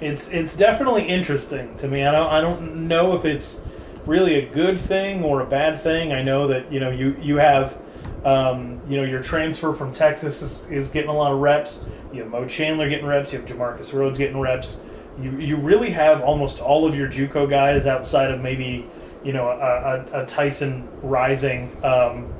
It's 0.00 0.28
it's 0.28 0.56
definitely 0.56 1.04
interesting 1.04 1.74
to 1.76 1.88
me. 1.88 2.04
I 2.04 2.12
don't 2.12 2.30
I 2.30 2.40
don't 2.40 2.88
know 2.88 3.14
if 3.14 3.24
it's 3.24 3.58
really 4.04 4.34
a 4.36 4.46
good 4.46 4.80
thing 4.80 5.24
or 5.24 5.40
a 5.40 5.46
bad 5.46 5.80
thing. 5.80 6.12
I 6.12 6.22
know 6.22 6.46
that 6.48 6.70
you 6.72 6.80
know 6.80 6.90
you 6.90 7.16
you 7.20 7.36
have 7.36 7.78
um, 8.24 8.80
you 8.88 8.96
know 8.96 9.04
your 9.04 9.22
transfer 9.22 9.72
from 9.72 9.92
Texas 9.92 10.42
is, 10.42 10.66
is 10.70 10.90
getting 10.90 11.10
a 11.10 11.14
lot 11.14 11.32
of 11.32 11.38
reps. 11.38 11.84
You 12.12 12.22
have 12.22 12.30
Mo 12.30 12.46
Chandler 12.46 12.88
getting 12.88 13.06
reps. 13.06 13.32
You 13.32 13.38
have 13.40 13.48
Jamarcus 13.48 13.92
Rhodes 13.92 14.18
getting 14.18 14.38
reps. 14.38 14.82
You 15.20 15.38
you 15.38 15.56
really 15.56 15.90
have 15.90 16.20
almost 16.20 16.60
all 16.60 16.86
of 16.86 16.94
your 16.94 17.08
JUCO 17.08 17.48
guys 17.48 17.86
outside 17.86 18.30
of 18.30 18.40
maybe 18.40 18.86
you 19.24 19.32
know 19.32 19.48
a, 19.48 20.06
a, 20.12 20.22
a 20.22 20.26
Tyson 20.26 20.88
Rising. 21.02 21.76
Um, 21.84 22.32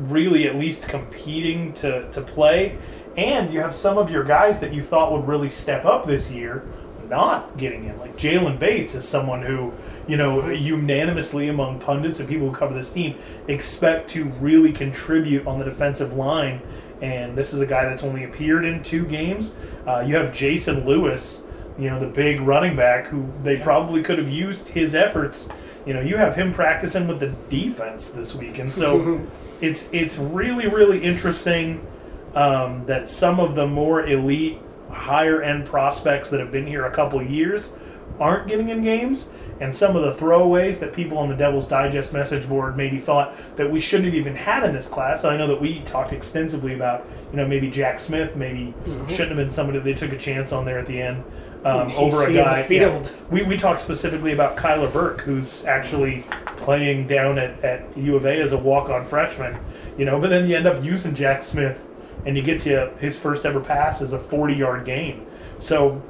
really 0.00 0.46
at 0.46 0.56
least 0.56 0.88
competing 0.88 1.72
to, 1.74 2.10
to 2.10 2.20
play. 2.20 2.78
And 3.16 3.52
you 3.52 3.60
have 3.60 3.74
some 3.74 3.98
of 3.98 4.10
your 4.10 4.24
guys 4.24 4.60
that 4.60 4.72
you 4.72 4.82
thought 4.82 5.12
would 5.12 5.26
really 5.26 5.50
step 5.50 5.84
up 5.84 6.06
this 6.06 6.30
year 6.30 6.64
not 7.10 7.56
getting 7.56 7.84
in. 7.84 7.98
Like 7.98 8.16
Jalen 8.16 8.58
Bates 8.58 8.94
is 8.94 9.06
someone 9.06 9.42
who, 9.42 9.74
you 10.06 10.16
know, 10.16 10.48
unanimously 10.48 11.48
among 11.48 11.80
pundits 11.80 12.20
and 12.20 12.28
people 12.28 12.48
who 12.48 12.54
cover 12.54 12.72
this 12.72 12.90
team 12.90 13.18
expect 13.48 14.08
to 14.10 14.24
really 14.24 14.72
contribute 14.72 15.46
on 15.46 15.58
the 15.58 15.64
defensive 15.64 16.14
line. 16.14 16.62
And 17.02 17.36
this 17.36 17.52
is 17.52 17.60
a 17.60 17.66
guy 17.66 17.84
that's 17.84 18.04
only 18.04 18.24
appeared 18.24 18.64
in 18.64 18.82
two 18.82 19.04
games. 19.04 19.54
Uh, 19.86 20.04
you 20.06 20.14
have 20.14 20.32
Jason 20.32 20.86
Lewis, 20.86 21.44
you 21.80 21.88
know, 21.88 21.98
the 21.98 22.06
big 22.06 22.40
running 22.40 22.76
back 22.76 23.06
who 23.06 23.26
they 23.42 23.56
probably 23.56 24.02
could 24.02 24.18
have 24.18 24.30
used 24.30 24.68
his 24.68 24.94
efforts. 24.94 25.48
You 25.86 25.94
know, 25.94 26.00
you 26.00 26.16
have 26.16 26.34
him 26.34 26.52
practicing 26.52 27.08
with 27.08 27.20
the 27.20 27.28
defense 27.48 28.10
this 28.10 28.34
week, 28.34 28.58
and 28.58 28.72
so 28.72 29.26
it's 29.60 29.88
it's 29.92 30.18
really 30.18 30.68
really 30.68 31.02
interesting 31.02 31.86
um, 32.34 32.84
that 32.86 33.08
some 33.08 33.40
of 33.40 33.54
the 33.54 33.66
more 33.66 34.04
elite, 34.04 34.58
higher 34.90 35.42
end 35.42 35.66
prospects 35.66 36.30
that 36.30 36.40
have 36.40 36.52
been 36.52 36.66
here 36.66 36.84
a 36.84 36.90
couple 36.90 37.22
years 37.22 37.72
aren't 38.18 38.46
getting 38.46 38.68
in 38.68 38.82
games, 38.82 39.30
and 39.60 39.74
some 39.74 39.96
of 39.96 40.02
the 40.02 40.12
throwaways 40.12 40.80
that 40.80 40.92
people 40.92 41.16
on 41.16 41.28
the 41.28 41.34
Devil's 41.34 41.66
Digest 41.66 42.12
message 42.12 42.48
board 42.48 42.76
maybe 42.76 42.98
thought 42.98 43.34
that 43.56 43.70
we 43.70 43.80
shouldn't 43.80 44.06
have 44.06 44.14
even 44.14 44.34
had 44.34 44.64
in 44.64 44.72
this 44.72 44.86
class. 44.86 45.24
I 45.24 45.36
know 45.36 45.46
that 45.46 45.60
we 45.60 45.80
talked 45.80 46.12
extensively 46.12 46.74
about, 46.74 47.06
you 47.30 47.36
know, 47.36 47.46
maybe 47.46 47.70
Jack 47.70 47.98
Smith 47.98 48.36
maybe 48.36 48.74
shouldn't 49.08 49.28
have 49.28 49.36
been 49.36 49.50
somebody 49.50 49.78
they 49.78 49.94
took 49.94 50.12
a 50.12 50.18
chance 50.18 50.52
on 50.52 50.64
there 50.64 50.78
at 50.78 50.86
the 50.86 51.00
end. 51.00 51.24
Um, 51.64 51.92
over 51.92 52.22
a 52.22 52.26
seeing 52.26 52.38
the 52.38 52.42
guy, 52.44 52.62
field. 52.62 53.12
yeah. 53.12 53.26
We, 53.30 53.42
we 53.42 53.56
talked 53.58 53.80
specifically 53.80 54.32
about 54.32 54.56
Kyler 54.56 54.90
Burke, 54.90 55.20
who's 55.20 55.66
actually 55.66 56.24
playing 56.56 57.06
down 57.06 57.38
at, 57.38 57.62
at 57.62 57.96
U 57.98 58.16
of 58.16 58.24
A 58.24 58.40
as 58.40 58.52
a 58.52 58.58
walk 58.58 58.88
on 58.88 59.04
freshman, 59.04 59.58
you 59.98 60.04
know, 60.06 60.18
but 60.18 60.30
then 60.30 60.48
you 60.48 60.56
end 60.56 60.66
up 60.66 60.82
using 60.82 61.14
Jack 61.14 61.42
Smith 61.42 61.86
and 62.24 62.36
he 62.36 62.42
gets 62.42 62.64
you 62.66 62.90
his 62.98 63.18
first 63.18 63.44
ever 63.44 63.60
pass 63.60 64.00
as 64.00 64.12
a 64.12 64.18
40 64.18 64.54
yard 64.54 64.84
gain. 64.84 65.26
So, 65.58 66.02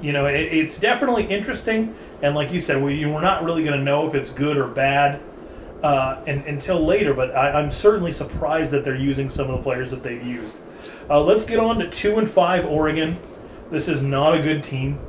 you 0.00 0.12
know, 0.12 0.26
it, 0.26 0.40
it's 0.52 0.78
definitely 0.78 1.26
interesting. 1.26 1.94
And 2.22 2.34
like 2.34 2.52
you 2.52 2.60
said, 2.60 2.82
we, 2.82 3.04
we're 3.06 3.20
not 3.20 3.44
really 3.44 3.62
going 3.62 3.78
to 3.78 3.84
know 3.84 4.06
if 4.06 4.14
it's 4.14 4.30
good 4.30 4.56
or 4.56 4.66
bad 4.68 5.20
uh, 5.82 6.22
and, 6.26 6.44
until 6.46 6.84
later, 6.84 7.14
but 7.14 7.34
I, 7.36 7.60
I'm 7.60 7.70
certainly 7.70 8.10
surprised 8.12 8.70
that 8.72 8.84
they're 8.84 8.96
using 8.96 9.28
some 9.30 9.50
of 9.50 9.56
the 9.56 9.62
players 9.62 9.90
that 9.90 10.02
they've 10.02 10.24
used. 10.24 10.56
Uh, 11.08 11.20
let's 11.20 11.44
get 11.44 11.58
on 11.58 11.78
to 11.78 11.88
2 11.88 12.18
and 12.18 12.28
5 12.28 12.66
Oregon. 12.66 13.18
This 13.74 13.88
is 13.88 14.02
not 14.02 14.36
a 14.36 14.40
good 14.40 14.62
team. 14.62 15.00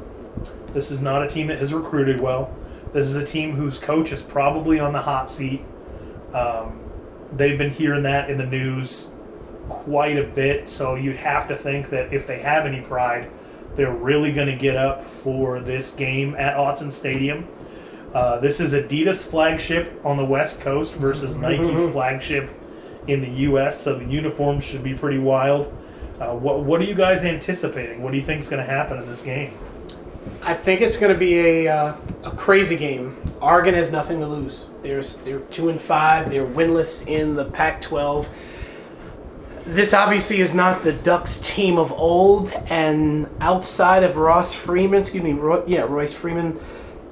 This 0.73 0.89
is 0.89 0.99
not 0.99 1.21
a 1.21 1.28
team 1.28 1.45
that 1.47 1.60
has 1.60 1.71
recruited 1.71 2.19
well. 2.19 2.51
This 2.93 3.06
is 3.06 3.15
a 3.15 3.23
team 3.23 3.51
whose 3.51 3.78
coach 3.78 4.12
is 4.12 4.23
probably 4.23 4.80
on 4.80 4.91
the 4.91 5.04
hot 5.04 5.30
seat. 5.30 5.62
Um, 6.34 6.80
they've 7.32 7.60
been 7.60 7.69
hearing 7.69 8.01
that 8.04 8.28
in 8.28 8.39
the 8.39 8.45
news 8.47 9.12
quite 9.69 10.17
a 10.17 10.23
bit, 10.23 10.67
so 10.67 10.95
you'd 10.95 11.17
have 11.17 11.47
to 11.49 11.56
think 11.56 11.91
that 11.91 12.12
if 12.12 12.25
they 12.25 12.39
have 12.39 12.65
any 12.65 12.82
pride, 12.82 13.30
they're 13.75 13.93
really 13.93 14.32
going 14.32 14.47
to 14.47 14.56
get 14.56 14.75
up 14.75 15.06
for 15.06 15.60
this 15.60 15.93
game 15.93 16.34
at 16.34 16.58
Autzen 16.58 16.91
Stadium. 16.91 17.47
Uh, 18.15 18.39
this 18.39 18.60
is 18.60 18.73
Adidas 18.73 19.23
flagship 19.23 20.01
on 20.04 20.17
the 20.17 20.25
West 20.25 20.60
Coast 20.60 20.95
versus 20.95 21.36
Nike's 21.36 21.84
flagship 21.91 22.49
in 23.06 23.21
the 23.21 23.30
U.S., 23.30 23.80
so 23.80 23.95
the 23.95 24.06
uniforms 24.06 24.65
should 24.65 24.84
be 24.84 24.95
pretty 24.95 25.19
wild. 25.19 25.71
Uh, 26.19 26.34
what 26.34 26.63
What 26.63 26.82
are 26.82 26.86
you 26.86 26.95
guys 26.95 27.25
anticipating? 27.25 28.01
What 28.01 28.12
do 28.12 28.17
you 28.17 28.23
think 28.23 28.39
is 28.41 28.47
going 28.47 28.65
to 28.65 28.71
happen 28.71 28.97
in 28.97 29.08
this 29.08 29.21
game? 29.21 29.54
I 30.41 30.54
think 30.54 30.82
it's 30.82 30.97
going 30.97 31.12
to 31.12 31.19
be 31.19 31.39
a 31.39 31.67
uh, 31.67 31.95
a 32.23 32.32
crazy 32.32 32.78
game. 32.78 33.17
Oregon 33.41 33.73
has 33.73 33.91
nothing 33.91 34.19
to 34.19 34.28
lose. 34.28 34.65
They're 34.82 35.01
they're 35.01 35.39
two 35.39 35.69
and 35.69 35.80
five. 35.80 36.30
They're 36.30 36.45
winless 36.47 37.08
in 37.08 37.36
the 37.36 37.45
Pac-12. 37.45 38.28
This 39.65 39.93
obviously 39.93 40.38
is 40.38 40.54
not 40.54 40.84
the 40.84 40.93
Ducks 40.93 41.39
team 41.39 41.80
of 41.80 41.91
old, 41.91 42.51
and 42.69 43.28
outside 43.41 44.04
of 44.04 44.15
Ross 44.15 44.54
Freeman, 44.54 45.01
excuse 45.01 45.23
me, 45.23 45.34
Roy, 45.34 45.63
yeah, 45.65 45.82
Royce 45.82 46.13
Freeman, 46.13 46.60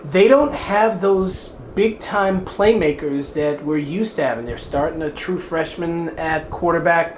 they 0.04 0.28
don't 0.28 0.54
have 0.54 1.02
those 1.02 1.56
big 1.74 2.00
time 2.00 2.46
playmakers 2.46 3.34
that 3.34 3.66
we're 3.66 3.78
used 3.80 4.18
to 4.18 4.24
having. 4.24 4.46
They're 4.46 4.60
starting 4.60 5.02
a 5.02 5.10
true 5.10 5.40
freshman 5.40 6.10
at 6.20 6.52
quarterback. 6.52 7.18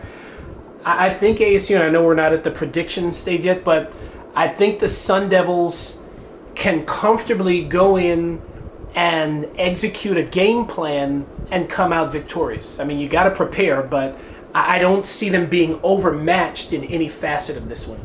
I 0.85 1.07
I 1.07 1.13
think 1.13 1.39
ASU, 1.39 1.75
and 1.75 1.83
I 1.83 1.89
know 1.89 2.05
we're 2.05 2.15
not 2.15 2.31
at 2.31 2.43
the 2.43 2.51
prediction 2.51 3.11
stage 3.11 3.45
yet, 3.45 3.63
but 3.63 3.91
I 4.35 4.47
think 4.47 4.79
the 4.79 4.89
Sun 4.89 5.29
Devils 5.29 6.01
can 6.53 6.85
comfortably 6.85 7.63
go 7.63 7.97
in 7.97 8.41
and 8.95 9.49
execute 9.57 10.15
a 10.15 10.23
game 10.23 10.65
plan 10.65 11.25
and 11.51 11.69
come 11.69 11.91
out 11.91 12.11
victorious. 12.11 12.79
I 12.79 12.85
mean, 12.85 12.99
you 12.99 13.09
got 13.09 13.25
to 13.25 13.31
prepare, 13.31 13.83
but 13.83 14.15
I 14.53 14.75
I 14.75 14.79
don't 14.79 15.05
see 15.05 15.29
them 15.29 15.47
being 15.47 15.79
overmatched 15.83 16.71
in 16.71 16.83
any 16.85 17.09
facet 17.09 17.57
of 17.57 17.67
this 17.67 17.87
one. 17.87 17.99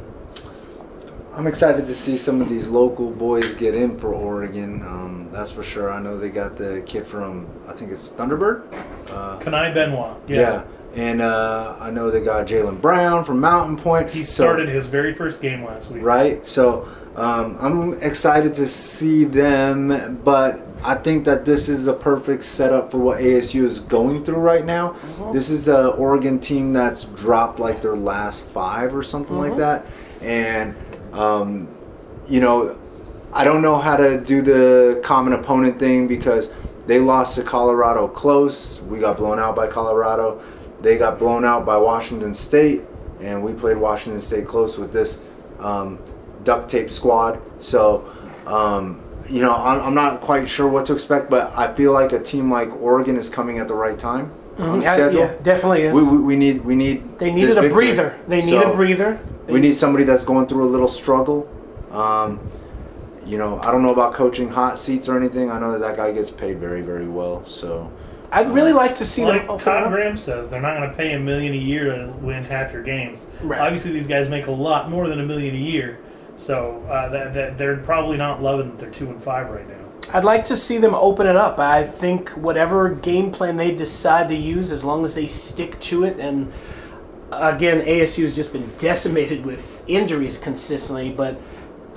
I'm 1.32 1.46
excited 1.46 1.86
to 1.86 1.94
see 1.94 2.16
some 2.16 2.40
of 2.40 2.48
these 2.48 2.66
local 2.66 3.10
boys 3.10 3.54
get 3.54 3.74
in 3.74 3.96
for 3.98 4.12
Oregon. 4.12 4.82
Um, 4.82 5.28
that's 5.30 5.52
for 5.52 5.62
sure. 5.62 5.90
I 5.90 6.00
know 6.00 6.18
they 6.18 6.28
got 6.28 6.58
the 6.58 6.82
kid 6.84 7.06
from 7.06 7.46
I 7.68 7.72
think 7.72 7.92
it's 7.92 8.10
Thunderbird. 8.10 8.64
Uh, 9.10 9.38
Kani 9.38 9.72
Benoit. 9.72 10.16
yeah. 10.28 10.64
And 10.94 11.22
uh, 11.22 11.76
I 11.80 11.90
know 11.90 12.10
they 12.10 12.20
got 12.20 12.46
Jalen 12.46 12.80
Brown 12.80 13.24
from 13.24 13.40
Mountain 13.40 13.76
Pointe. 13.76 14.10
He 14.10 14.24
So- 14.24 14.42
started 14.44 14.68
his 14.68 14.86
very 14.86 15.14
first 15.14 15.40
game 15.40 15.64
last 15.64 15.90
week. 15.90 16.02
right? 16.02 16.44
So 16.46 16.88
um, 17.16 17.56
I'm 17.60 17.92
excited 18.02 18.54
to 18.56 18.66
see 18.66 19.24
them, 19.24 20.20
but 20.24 20.60
I 20.84 20.94
think 20.96 21.24
that 21.26 21.44
this 21.44 21.68
is 21.68 21.86
a 21.86 21.92
perfect 21.92 22.42
setup 22.44 22.90
for 22.90 22.98
what 22.98 23.18
ASU 23.20 23.62
is 23.64 23.78
going 23.80 24.24
through 24.24 24.36
right 24.38 24.64
now. 24.64 24.96
This 25.32 25.48
is 25.50 25.68
a 25.68 25.88
Oregon 25.90 26.38
team 26.40 26.72
that's 26.72 27.04
dropped 27.04 27.58
like 27.60 27.82
their 27.82 27.96
last 27.96 28.44
five 28.46 28.94
or 28.94 29.02
something 29.02 29.36
like 29.38 29.56
that, 29.58 29.86
and 30.22 30.74
um, 31.12 31.68
you 32.28 32.40
know, 32.40 32.78
I 33.32 33.44
don't 33.44 33.60
know 33.62 33.76
how 33.76 33.96
to 33.96 34.20
do 34.20 34.40
the 34.40 35.00
common 35.04 35.32
opponent 35.34 35.78
thing 35.78 36.06
because 36.06 36.52
they 36.86 37.00
lost 37.00 37.34
to 37.34 37.42
Colorado 37.42 38.06
close. 38.08 38.80
We 38.82 38.98
got 39.00 39.16
blown 39.16 39.38
out 39.40 39.54
by 39.56 39.66
Colorado. 39.66 40.40
They 40.82 40.96
got 40.96 41.18
blown 41.18 41.44
out 41.44 41.66
by 41.66 41.76
Washington 41.76 42.32
State, 42.34 42.82
and 43.20 43.42
we 43.42 43.52
played 43.52 43.76
Washington 43.76 44.20
State 44.20 44.46
close 44.46 44.78
with 44.78 44.92
this 44.92 45.20
um, 45.58 45.98
duct 46.44 46.70
tape 46.70 46.90
squad. 46.90 47.40
So, 47.62 48.10
um, 48.46 49.00
you 49.28 49.42
know, 49.42 49.54
I'm, 49.54 49.80
I'm 49.80 49.94
not 49.94 50.20
quite 50.22 50.48
sure 50.48 50.68
what 50.68 50.86
to 50.86 50.94
expect, 50.94 51.28
but 51.28 51.52
I 51.56 51.72
feel 51.74 51.92
like 51.92 52.12
a 52.12 52.18
team 52.20 52.50
like 52.50 52.74
Oregon 52.80 53.16
is 53.16 53.28
coming 53.28 53.58
at 53.58 53.68
the 53.68 53.74
right 53.74 53.98
time 53.98 54.32
on 54.56 54.80
Yeah, 54.80 54.94
schedule. 54.94 55.20
yeah, 55.20 55.34
definitely 55.42 55.82
is. 55.82 55.94
We, 55.94 56.02
we, 56.02 56.16
we 56.18 56.36
need 56.36 56.64
we 56.64 56.74
need 56.74 57.18
they 57.18 57.32
needed 57.32 57.58
a 57.58 57.68
breather. 57.68 58.18
They 58.26 58.40
need 58.40 58.48
So, 58.48 58.72
a 58.72 58.74
breather. 58.74 59.20
we 59.48 59.60
need 59.60 59.74
somebody 59.74 60.04
that's 60.04 60.24
going 60.24 60.46
through 60.46 60.64
a 60.64 60.70
little 60.70 60.88
struggle. 60.88 61.46
Um, 61.90 62.40
you 63.26 63.36
know, 63.36 63.58
I 63.60 63.70
don't 63.70 63.82
know 63.82 63.92
about 63.92 64.14
coaching 64.14 64.48
hot 64.48 64.78
seats 64.78 65.08
or 65.08 65.16
anything. 65.18 65.50
I 65.50 65.58
know 65.60 65.72
that 65.72 65.80
that 65.80 65.96
guy 65.96 66.12
gets 66.12 66.30
paid 66.30 66.58
very, 66.58 66.80
very 66.80 67.06
well. 67.08 67.44
So, 67.46 67.92
I'd 68.32 68.50
really 68.50 68.72
like 68.72 68.94
to 68.96 69.04
see 69.04 69.24
Like 69.24 69.46
them. 69.46 69.58
Todd. 69.58 69.90
Graham 69.90 70.16
says, 70.16 70.48
they're 70.48 70.60
not 70.60 70.76
going 70.76 70.88
to 70.88 70.96
pay 70.96 71.14
a 71.14 71.18
million 71.18 71.52
a 71.52 71.56
year 71.56 71.84
to 71.96 72.12
win 72.18 72.44
half 72.44 72.72
your 72.72 72.82
games. 72.82 73.26
Right. 73.42 73.60
Obviously, 73.60 73.92
these 73.92 74.06
guys 74.06 74.28
make 74.28 74.46
a 74.46 74.52
lot 74.52 74.88
more 74.88 75.08
than 75.08 75.20
a 75.20 75.24
million 75.24 75.54
a 75.54 75.58
year, 75.58 75.98
so 76.36 76.84
uh, 76.88 77.08
that, 77.08 77.32
that 77.34 77.58
they're 77.58 77.78
probably 77.78 78.16
not 78.16 78.42
loving 78.42 78.70
that 78.70 78.78
they're 78.78 78.90
two 78.90 79.10
and 79.10 79.20
five 79.22 79.50
right 79.50 79.68
now. 79.68 79.74
I'd 80.12 80.24
like 80.24 80.44
to 80.46 80.56
see 80.56 80.78
them 80.78 80.94
open 80.94 81.26
it 81.26 81.36
up. 81.36 81.58
I 81.58 81.84
think 81.84 82.30
whatever 82.30 82.88
game 82.88 83.30
plan 83.32 83.56
they 83.56 83.74
decide 83.74 84.28
to 84.28 84.34
use, 84.34 84.72
as 84.72 84.84
long 84.84 85.04
as 85.04 85.14
they 85.14 85.26
stick 85.26 85.78
to 85.80 86.04
it, 86.04 86.18
and 86.18 86.52
again, 87.32 87.80
ASU 87.84 88.24
has 88.24 88.34
just 88.34 88.52
been 88.52 88.72
decimated 88.78 89.44
with 89.44 89.84
injuries 89.88 90.38
consistently, 90.38 91.10
but 91.10 91.40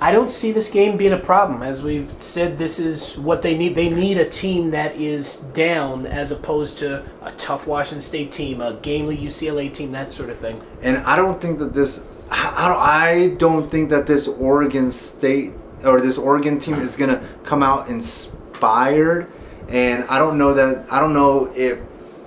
I 0.00 0.10
don't 0.10 0.30
see 0.30 0.52
this 0.52 0.70
game 0.70 0.96
being 0.96 1.12
a 1.12 1.18
problem. 1.18 1.62
As 1.62 1.82
we've 1.82 2.12
said, 2.20 2.58
this 2.58 2.78
is 2.78 3.16
what 3.18 3.42
they 3.42 3.56
need. 3.56 3.74
They 3.74 3.88
need 3.88 4.18
a 4.18 4.28
team 4.28 4.70
that 4.72 4.96
is 4.96 5.36
down 5.36 6.06
as 6.06 6.30
opposed 6.30 6.78
to 6.78 7.04
a 7.22 7.30
tough 7.32 7.66
Washington 7.66 8.00
State 8.00 8.32
team, 8.32 8.60
a 8.60 8.74
gamely 8.74 9.16
UCLA 9.16 9.72
team, 9.72 9.92
that 9.92 10.12
sort 10.12 10.30
of 10.30 10.38
thing. 10.38 10.60
and 10.82 10.98
I 10.98 11.16
don't 11.16 11.40
think 11.40 11.58
that 11.60 11.72
this, 11.74 12.06
I 12.30 12.68
don't, 12.68 12.78
I 12.78 13.36
don't 13.38 13.70
think 13.70 13.88
that 13.90 14.06
this 14.06 14.26
Oregon 14.28 14.90
State 14.90 15.52
or 15.84 16.00
this 16.00 16.18
Oregon 16.18 16.58
team 16.58 16.74
is 16.74 16.96
gonna 16.96 17.26
come 17.44 17.62
out 17.62 17.88
inspired. 17.88 19.30
And 19.68 20.04
I 20.04 20.18
don't 20.18 20.36
know 20.38 20.52
that, 20.54 20.92
I 20.92 21.00
don't 21.00 21.14
know 21.14 21.48
if 21.54 21.78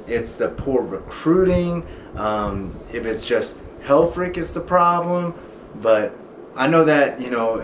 it's 0.08 0.36
the 0.36 0.50
poor 0.50 0.82
recruiting, 0.82 1.86
um, 2.16 2.80
if 2.94 3.06
it's 3.06 3.26
just 3.26 3.60
Helfrich 3.84 4.38
is 4.38 4.54
the 4.54 4.62
problem, 4.62 5.34
but 5.82 6.16
I 6.58 6.68
know 6.68 6.84
that 6.86 7.22
you 7.22 7.30
know, 7.30 7.62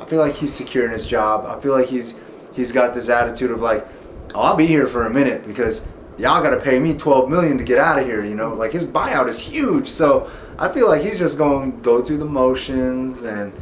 I 0.00 0.04
feel 0.06 0.18
like 0.18 0.34
he's 0.34 0.52
secure 0.52 0.84
in 0.84 0.90
his 0.90 1.06
job. 1.06 1.44
I 1.46 1.60
feel 1.60 1.72
like 1.72 1.88
he's 1.88 2.18
he's 2.54 2.72
got 2.72 2.94
this 2.94 3.08
attitude 3.08 3.50
of 3.50 3.60
like, 3.60 3.86
oh, 4.34 4.40
I'll 4.40 4.56
be 4.56 4.66
here 4.66 4.86
for 4.86 5.06
a 5.06 5.10
minute 5.10 5.46
because 5.46 5.86
y'all 6.16 6.42
got 6.42 6.50
to 6.50 6.60
pay 6.60 6.78
me 6.78 6.96
12 6.96 7.28
million 7.28 7.58
to 7.58 7.64
get 7.64 7.78
out 7.78 7.98
of 7.98 8.06
here. 8.06 8.24
You 8.24 8.34
know, 8.34 8.54
like 8.54 8.72
his 8.72 8.84
buyout 8.84 9.28
is 9.28 9.38
huge, 9.38 9.88
so 9.88 10.30
I 10.58 10.72
feel 10.72 10.88
like 10.88 11.02
he's 11.02 11.18
just 11.18 11.36
going 11.36 11.76
to 11.76 11.82
go 11.82 12.02
through 12.02 12.18
the 12.18 12.24
motions 12.24 13.22
and 13.22 13.52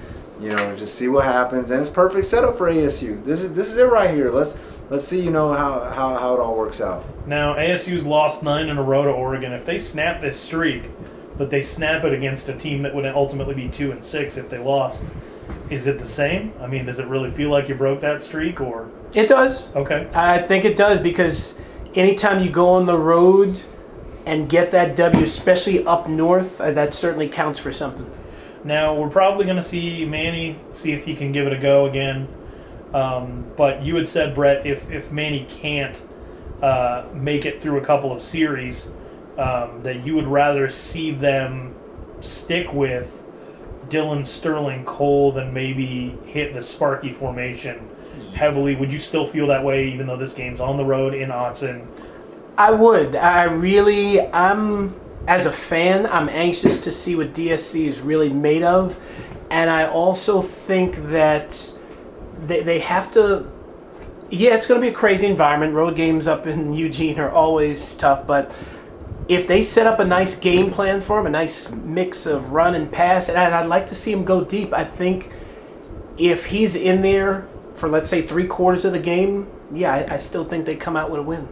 you 0.41 0.51
know 0.51 0.77
just 0.77 0.95
see 0.95 1.09
what 1.09 1.25
happens. 1.25 1.71
And 1.71 1.81
it's 1.81 1.91
perfect 1.91 2.27
setup 2.27 2.57
for 2.57 2.71
ASU. 2.71 3.25
This 3.25 3.43
is 3.43 3.53
this 3.55 3.71
is 3.71 3.79
it 3.79 3.85
right 3.85 4.11
here. 4.11 4.31
Let's 4.31 4.57
let's 4.91 5.05
see 5.05 5.21
you 5.21 5.31
know 5.31 5.53
how 5.53 5.81
how, 5.91 6.15
how 6.15 6.35
it 6.35 6.41
all 6.41 6.57
works 6.57 6.81
out. 6.81 7.05
Now, 7.27 7.55
ASU's 7.55 8.05
lost 8.05 8.43
nine 8.43 8.69
in 8.69 8.79
a 8.79 8.83
row 8.83 9.05
to 9.05 9.11
Oregon. 9.11 9.53
If 9.53 9.65
they 9.65 9.79
snap 9.79 10.21
this 10.21 10.39
streak, 10.39 10.91
but 11.37 11.51
they 11.51 11.63
snap 11.63 12.05
it 12.05 12.13
against 12.13 12.49
a 12.49 12.55
team 12.55 12.83
that 12.83 12.95
would 12.95 13.07
ultimately 13.07 13.55
be 13.55 13.69
two 13.69 13.91
and 13.93 14.05
six 14.05 14.37
if 14.37 14.49
they 14.51 14.59
lost, 14.59 15.03
is 15.71 15.87
it 15.87 15.99
the 15.99 16.07
same? 16.07 16.53
I 16.61 16.67
mean, 16.67 16.85
does 16.87 16.99
it 16.99 17.07
really 17.07 17.31
feel 17.31 17.51
like 17.51 17.69
you 17.69 17.75
broke 17.75 18.01
that 18.01 18.23
streak, 18.23 18.61
or 18.61 18.91
It 19.15 19.29
does. 19.29 19.75
okay? 19.75 20.09
I 20.15 20.39
think 20.39 20.65
it 20.65 20.77
does 20.77 21.01
because 21.01 21.61
anytime 21.95 22.43
you 22.43 22.51
go 22.51 22.69
on 22.71 22.87
the 22.87 22.99
road 22.99 23.61
and 24.25 24.49
get 24.49 24.71
that 24.71 24.95
W, 24.97 25.25
especially 25.25 25.85
up 25.87 26.09
north, 26.09 26.61
uh, 26.61 26.71
that 26.73 26.95
certainly 26.95 27.29
counts 27.29 27.59
for 27.59 27.73
something. 27.73 28.09
Now 28.65 28.95
we're 28.95 29.11
probably 29.11 29.45
going 29.45 29.57
to 29.57 29.63
see 29.63 30.05
Manny 30.05 30.57
see 30.71 30.93
if 30.93 31.05
he 31.05 31.15
can 31.15 31.33
give 31.33 31.47
it 31.49 31.53
a 31.53 31.59
go 31.59 31.87
again. 31.87 32.29
Um, 32.95 33.47
but 33.57 33.83
you 33.83 33.97
had 33.97 34.07
said, 34.07 34.35
Brett, 34.35 34.65
if 34.67 34.91
if 34.91 35.11
Manny 35.11 35.47
can't 35.49 36.01
uh, 36.63 37.07
make 37.15 37.45
it 37.45 37.61
through 37.61 37.79
a 37.79 37.85
couple 37.85 38.13
of 38.13 38.23
series, 38.23 38.89
um, 39.39 39.83
that 39.83 40.05
you 40.05 40.15
would 40.15 40.27
rather 40.27 40.69
see 40.69 41.11
them 41.11 41.75
stick 42.21 42.73
with 42.73 43.25
Dillon 43.89 44.25
Sterling 44.25 44.85
Cole 44.85 45.33
than 45.33 45.53
maybe 45.53 46.17
hit 46.27 46.53
the 46.53 46.63
Sparky 46.63 47.13
formation 47.13 47.89
heavily. 48.35 48.75
Would 48.75 48.93
you 48.93 48.99
still 48.99 49.27
feel 49.27 49.47
that 49.49 49.65
way, 49.65 49.89
even 49.89 50.07
though 50.07 50.17
this 50.17 50.33
game's 50.33 50.61
on 50.61 50.77
the 50.77 50.85
road 50.85 51.15
in 51.15 51.31
Autzen? 51.31 51.87
I 52.57 52.71
would. 52.71 53.17
I 53.17 53.45
really, 53.45 54.21
I'm, 54.21 54.95
as 55.27 55.47
a 55.47 55.53
fan, 55.53 56.07
I'm 56.07 56.29
anxious 56.29 56.83
to 56.85 56.91
see 56.91 57.17
what 57.17 57.35
DSC 57.35 57.87
is 57.87 58.01
really 58.01 58.29
made 58.29 58.63
of. 58.63 58.99
And 59.51 59.69
I 59.69 59.87
also 59.87 60.41
think 60.41 60.97
that 61.11 61.73
they, 62.47 62.63
they 62.63 62.79
have 62.81 63.13
to. 63.13 63.51
Yeah, 64.31 64.55
it's 64.55 64.67
going 64.67 64.81
to 64.81 64.87
be 64.87 64.91
a 64.91 64.97
crazy 64.97 65.27
environment. 65.27 65.75
Road 65.75 65.95
games 65.95 66.27
up 66.27 66.47
in 66.47 66.73
Eugene 66.73 67.21
are 67.21 67.31
always 67.31 67.95
tough, 67.95 68.27
but 68.27 68.55
if 69.35 69.47
they 69.47 69.63
set 69.63 69.87
up 69.87 69.99
a 69.99 70.05
nice 70.05 70.39
game 70.39 70.71
plan 70.71 71.01
for 71.01 71.21
him, 71.21 71.27
a 71.27 71.31
nice 71.31 71.71
mix 71.71 72.27
of 72.27 72.53
run 72.53 72.75
and 72.75 72.91
pass, 72.91 73.29
and 73.29 73.39
I'd 73.39 73.67
like 73.67 73.87
to 73.87 73.95
see 73.95 74.13
him 74.13 74.25
go 74.25 74.45
deep, 74.45 74.73
I 74.73 74.85
think 74.85 75.31
if 76.19 76.47
he's 76.47 76.75
in 76.75 77.03
there 77.03 77.49
for, 77.75 77.89
let's 77.89 78.11
say, 78.11 78.23
three 78.23 78.47
quarters 78.47 78.85
of 78.85 78.93
the 78.93 78.99
game, 78.99 79.51
yeah, 79.73 79.93
I, 79.93 80.15
I 80.15 80.19
still 80.19 80.45
think 80.45 80.67
they 80.67 80.77
come 80.77 80.97
out 80.97 81.11
with 81.11 81.21
a 81.21 81.23
win. 81.23 81.49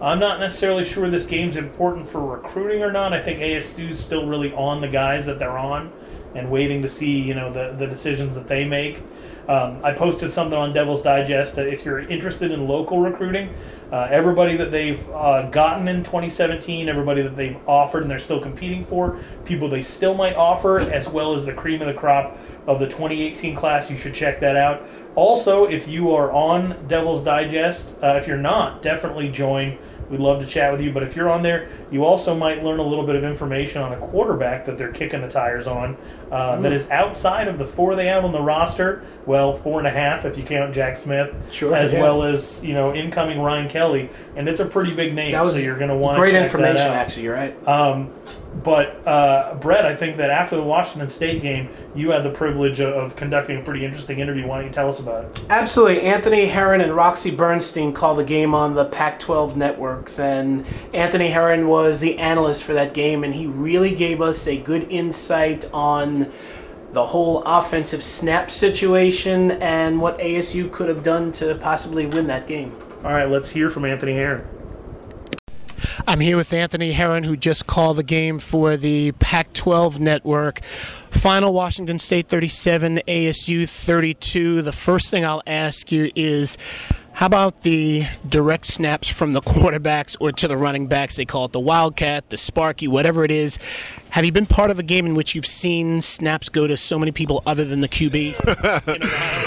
I'm 0.00 0.18
not 0.18 0.40
necessarily 0.40 0.84
sure 0.84 1.10
this 1.10 1.26
game's 1.26 1.56
important 1.56 2.08
for 2.08 2.24
recruiting 2.24 2.82
or 2.82 2.90
not. 2.90 3.12
I 3.12 3.20
think 3.20 3.40
ASU's 3.40 4.00
still 4.00 4.26
really 4.26 4.52
on 4.54 4.80
the 4.80 4.88
guys 4.88 5.26
that 5.26 5.38
they're 5.38 5.58
on 5.58 5.92
and 6.34 6.50
waiting 6.50 6.80
to 6.82 6.88
see, 6.88 7.20
you 7.20 7.34
know, 7.34 7.52
the, 7.52 7.74
the 7.76 7.86
decisions 7.86 8.34
that 8.34 8.48
they 8.48 8.64
make. 8.64 9.02
Um, 9.48 9.80
I 9.82 9.92
posted 9.92 10.32
something 10.32 10.56
on 10.56 10.72
Devil's 10.72 11.02
Digest 11.02 11.56
that 11.56 11.66
if 11.66 11.84
you're 11.84 12.00
interested 12.00 12.50
in 12.50 12.68
local 12.68 13.00
recruiting, 13.00 13.52
uh, 13.92 14.06
everybody 14.10 14.56
that 14.56 14.70
they've 14.70 15.08
uh, 15.10 15.48
gotten 15.50 15.88
in 15.88 16.04
2017, 16.04 16.88
everybody 16.88 17.22
that 17.22 17.34
they've 17.34 17.58
offered 17.68 18.02
and 18.02 18.10
they're 18.10 18.18
still 18.18 18.40
competing 18.40 18.84
for, 18.84 19.18
people 19.44 19.68
they 19.68 19.82
still 19.82 20.14
might 20.14 20.36
offer, 20.36 20.78
as 20.78 21.08
well 21.08 21.34
as 21.34 21.44
the 21.44 21.52
cream 21.52 21.80
of 21.80 21.88
the 21.88 21.94
crop 21.94 22.38
of 22.66 22.78
the 22.78 22.86
2018 22.86 23.54
class, 23.54 23.90
you 23.90 23.96
should 23.96 24.14
check 24.14 24.38
that 24.40 24.56
out. 24.56 24.86
Also, 25.16 25.64
if 25.64 25.88
you 25.88 26.14
are 26.14 26.30
on 26.30 26.86
Devil's 26.86 27.22
Digest, 27.22 27.94
uh, 28.02 28.14
if 28.16 28.26
you're 28.26 28.36
not, 28.36 28.82
definitely 28.82 29.28
join. 29.30 29.76
We'd 30.08 30.20
love 30.20 30.40
to 30.40 30.46
chat 30.46 30.72
with 30.72 30.80
you. 30.80 30.92
But 30.92 31.04
if 31.04 31.14
you're 31.14 31.30
on 31.30 31.42
there, 31.42 31.68
you 31.90 32.04
also 32.04 32.34
might 32.34 32.64
learn 32.64 32.80
a 32.80 32.84
little 32.84 33.06
bit 33.06 33.14
of 33.14 33.22
information 33.22 33.80
on 33.80 33.92
a 33.92 33.96
quarterback 33.96 34.64
that 34.64 34.76
they're 34.76 34.92
kicking 34.92 35.20
the 35.20 35.28
tires 35.28 35.68
on 35.68 35.96
uh, 36.30 36.60
that 36.60 36.72
is 36.72 36.90
outside 36.90 37.48
of 37.48 37.58
the 37.58 37.66
four 37.66 37.94
they 37.96 38.06
have 38.06 38.24
on 38.24 38.32
the 38.32 38.40
roster. 38.40 39.02
Well, 39.26 39.54
four 39.54 39.78
and 39.78 39.86
a 39.86 39.90
half 39.90 40.24
if 40.24 40.36
you 40.36 40.42
count 40.42 40.74
Jack 40.74 40.96
Smith, 40.96 41.34
Sure, 41.50 41.74
as 41.74 41.92
yes. 41.92 42.00
well 42.00 42.22
as 42.22 42.64
you 42.64 42.74
know 42.74 42.94
incoming 42.94 43.40
Ryan 43.40 43.68
Kelly, 43.68 44.10
and 44.36 44.48
it's 44.48 44.60
a 44.60 44.66
pretty 44.66 44.94
big 44.94 45.14
name. 45.14 45.32
That 45.32 45.44
was 45.44 45.52
so 45.52 45.58
you're 45.58 45.78
going 45.78 45.90
to 45.90 45.96
want 45.96 46.18
Great 46.18 46.32
check 46.32 46.44
information, 46.44 46.88
actually. 46.88 47.24
You're 47.24 47.34
right. 47.34 47.68
Um, 47.68 48.10
but 48.64 49.06
uh, 49.06 49.54
Brett, 49.60 49.86
I 49.86 49.94
think 49.94 50.16
that 50.16 50.30
after 50.30 50.56
the 50.56 50.62
Washington 50.62 51.08
State 51.08 51.40
game, 51.40 51.68
you 51.94 52.10
had 52.10 52.24
the 52.24 52.30
privilege 52.30 52.80
of, 52.80 52.92
of 52.92 53.16
conducting 53.16 53.58
a 53.58 53.62
pretty 53.62 53.84
interesting 53.84 54.18
interview. 54.18 54.46
Why 54.46 54.56
don't 54.56 54.66
you 54.66 54.72
tell 54.72 54.88
us 54.88 54.98
about 54.98 55.24
it? 55.24 55.40
Absolutely. 55.48 56.02
Anthony 56.02 56.46
Herron 56.46 56.80
and 56.80 56.92
Roxy 56.92 57.30
Bernstein 57.30 57.92
called 57.92 58.18
the 58.18 58.24
game 58.24 58.54
on 58.54 58.74
the 58.74 58.84
Pac 58.84 59.20
12 59.20 59.56
networks, 59.56 60.18
and 60.18 60.66
Anthony 60.92 61.28
Herron 61.28 61.68
was 61.68 62.00
the 62.00 62.18
analyst 62.18 62.64
for 62.64 62.72
that 62.72 62.92
game, 62.92 63.22
and 63.22 63.34
he 63.34 63.46
really 63.46 63.94
gave 63.94 64.20
us 64.20 64.46
a 64.48 64.56
good 64.56 64.90
insight 64.90 65.64
on 65.72 66.19
the 66.92 67.04
whole 67.04 67.42
offensive 67.44 68.02
snap 68.02 68.50
situation 68.50 69.52
and 69.52 70.00
what 70.00 70.18
ASU 70.18 70.70
could 70.72 70.88
have 70.88 71.02
done 71.02 71.30
to 71.32 71.54
possibly 71.56 72.06
win 72.06 72.26
that 72.26 72.46
game. 72.46 72.76
All 73.04 73.12
right, 73.12 73.28
let's 73.28 73.50
hear 73.50 73.68
from 73.68 73.84
Anthony 73.84 74.14
Herron. 74.14 74.46
I'm 76.06 76.20
here 76.20 76.36
with 76.36 76.52
Anthony 76.52 76.92
Herron, 76.92 77.24
who 77.24 77.36
just 77.36 77.66
called 77.66 77.96
the 77.96 78.02
game 78.02 78.38
for 78.38 78.76
the 78.76 79.12
Pac 79.12 79.52
12 79.52 80.00
network. 80.00 80.62
Final 81.10 81.52
Washington 81.52 81.98
State 81.98 82.28
37, 82.28 83.02
ASU 83.06 83.68
32. 83.68 84.62
The 84.62 84.72
first 84.72 85.10
thing 85.10 85.24
I'll 85.24 85.42
ask 85.46 85.92
you 85.92 86.10
is 86.16 86.58
How 87.12 87.26
about 87.26 87.62
the 87.62 88.04
direct 88.26 88.64
snaps 88.64 89.08
from 89.08 89.34
the 89.34 89.42
quarterbacks 89.42 90.16
or 90.20 90.32
to 90.32 90.48
the 90.48 90.56
running 90.56 90.86
backs? 90.86 91.16
They 91.16 91.24
call 91.24 91.44
it 91.44 91.52
the 91.52 91.60
Wildcat, 91.60 92.30
the 92.30 92.36
Sparky, 92.36 92.88
whatever 92.88 93.24
it 93.24 93.30
is. 93.30 93.58
Have 94.10 94.24
you 94.24 94.32
been 94.32 94.46
part 94.46 94.72
of 94.72 94.78
a 94.80 94.82
game 94.82 95.06
in 95.06 95.14
which 95.14 95.36
you've 95.36 95.46
seen 95.46 96.02
snaps 96.02 96.48
go 96.48 96.66
to 96.66 96.76
so 96.76 96.98
many 96.98 97.12
people 97.12 97.44
other 97.46 97.64
than 97.64 97.80
the 97.80 97.88
QB? 97.88 98.34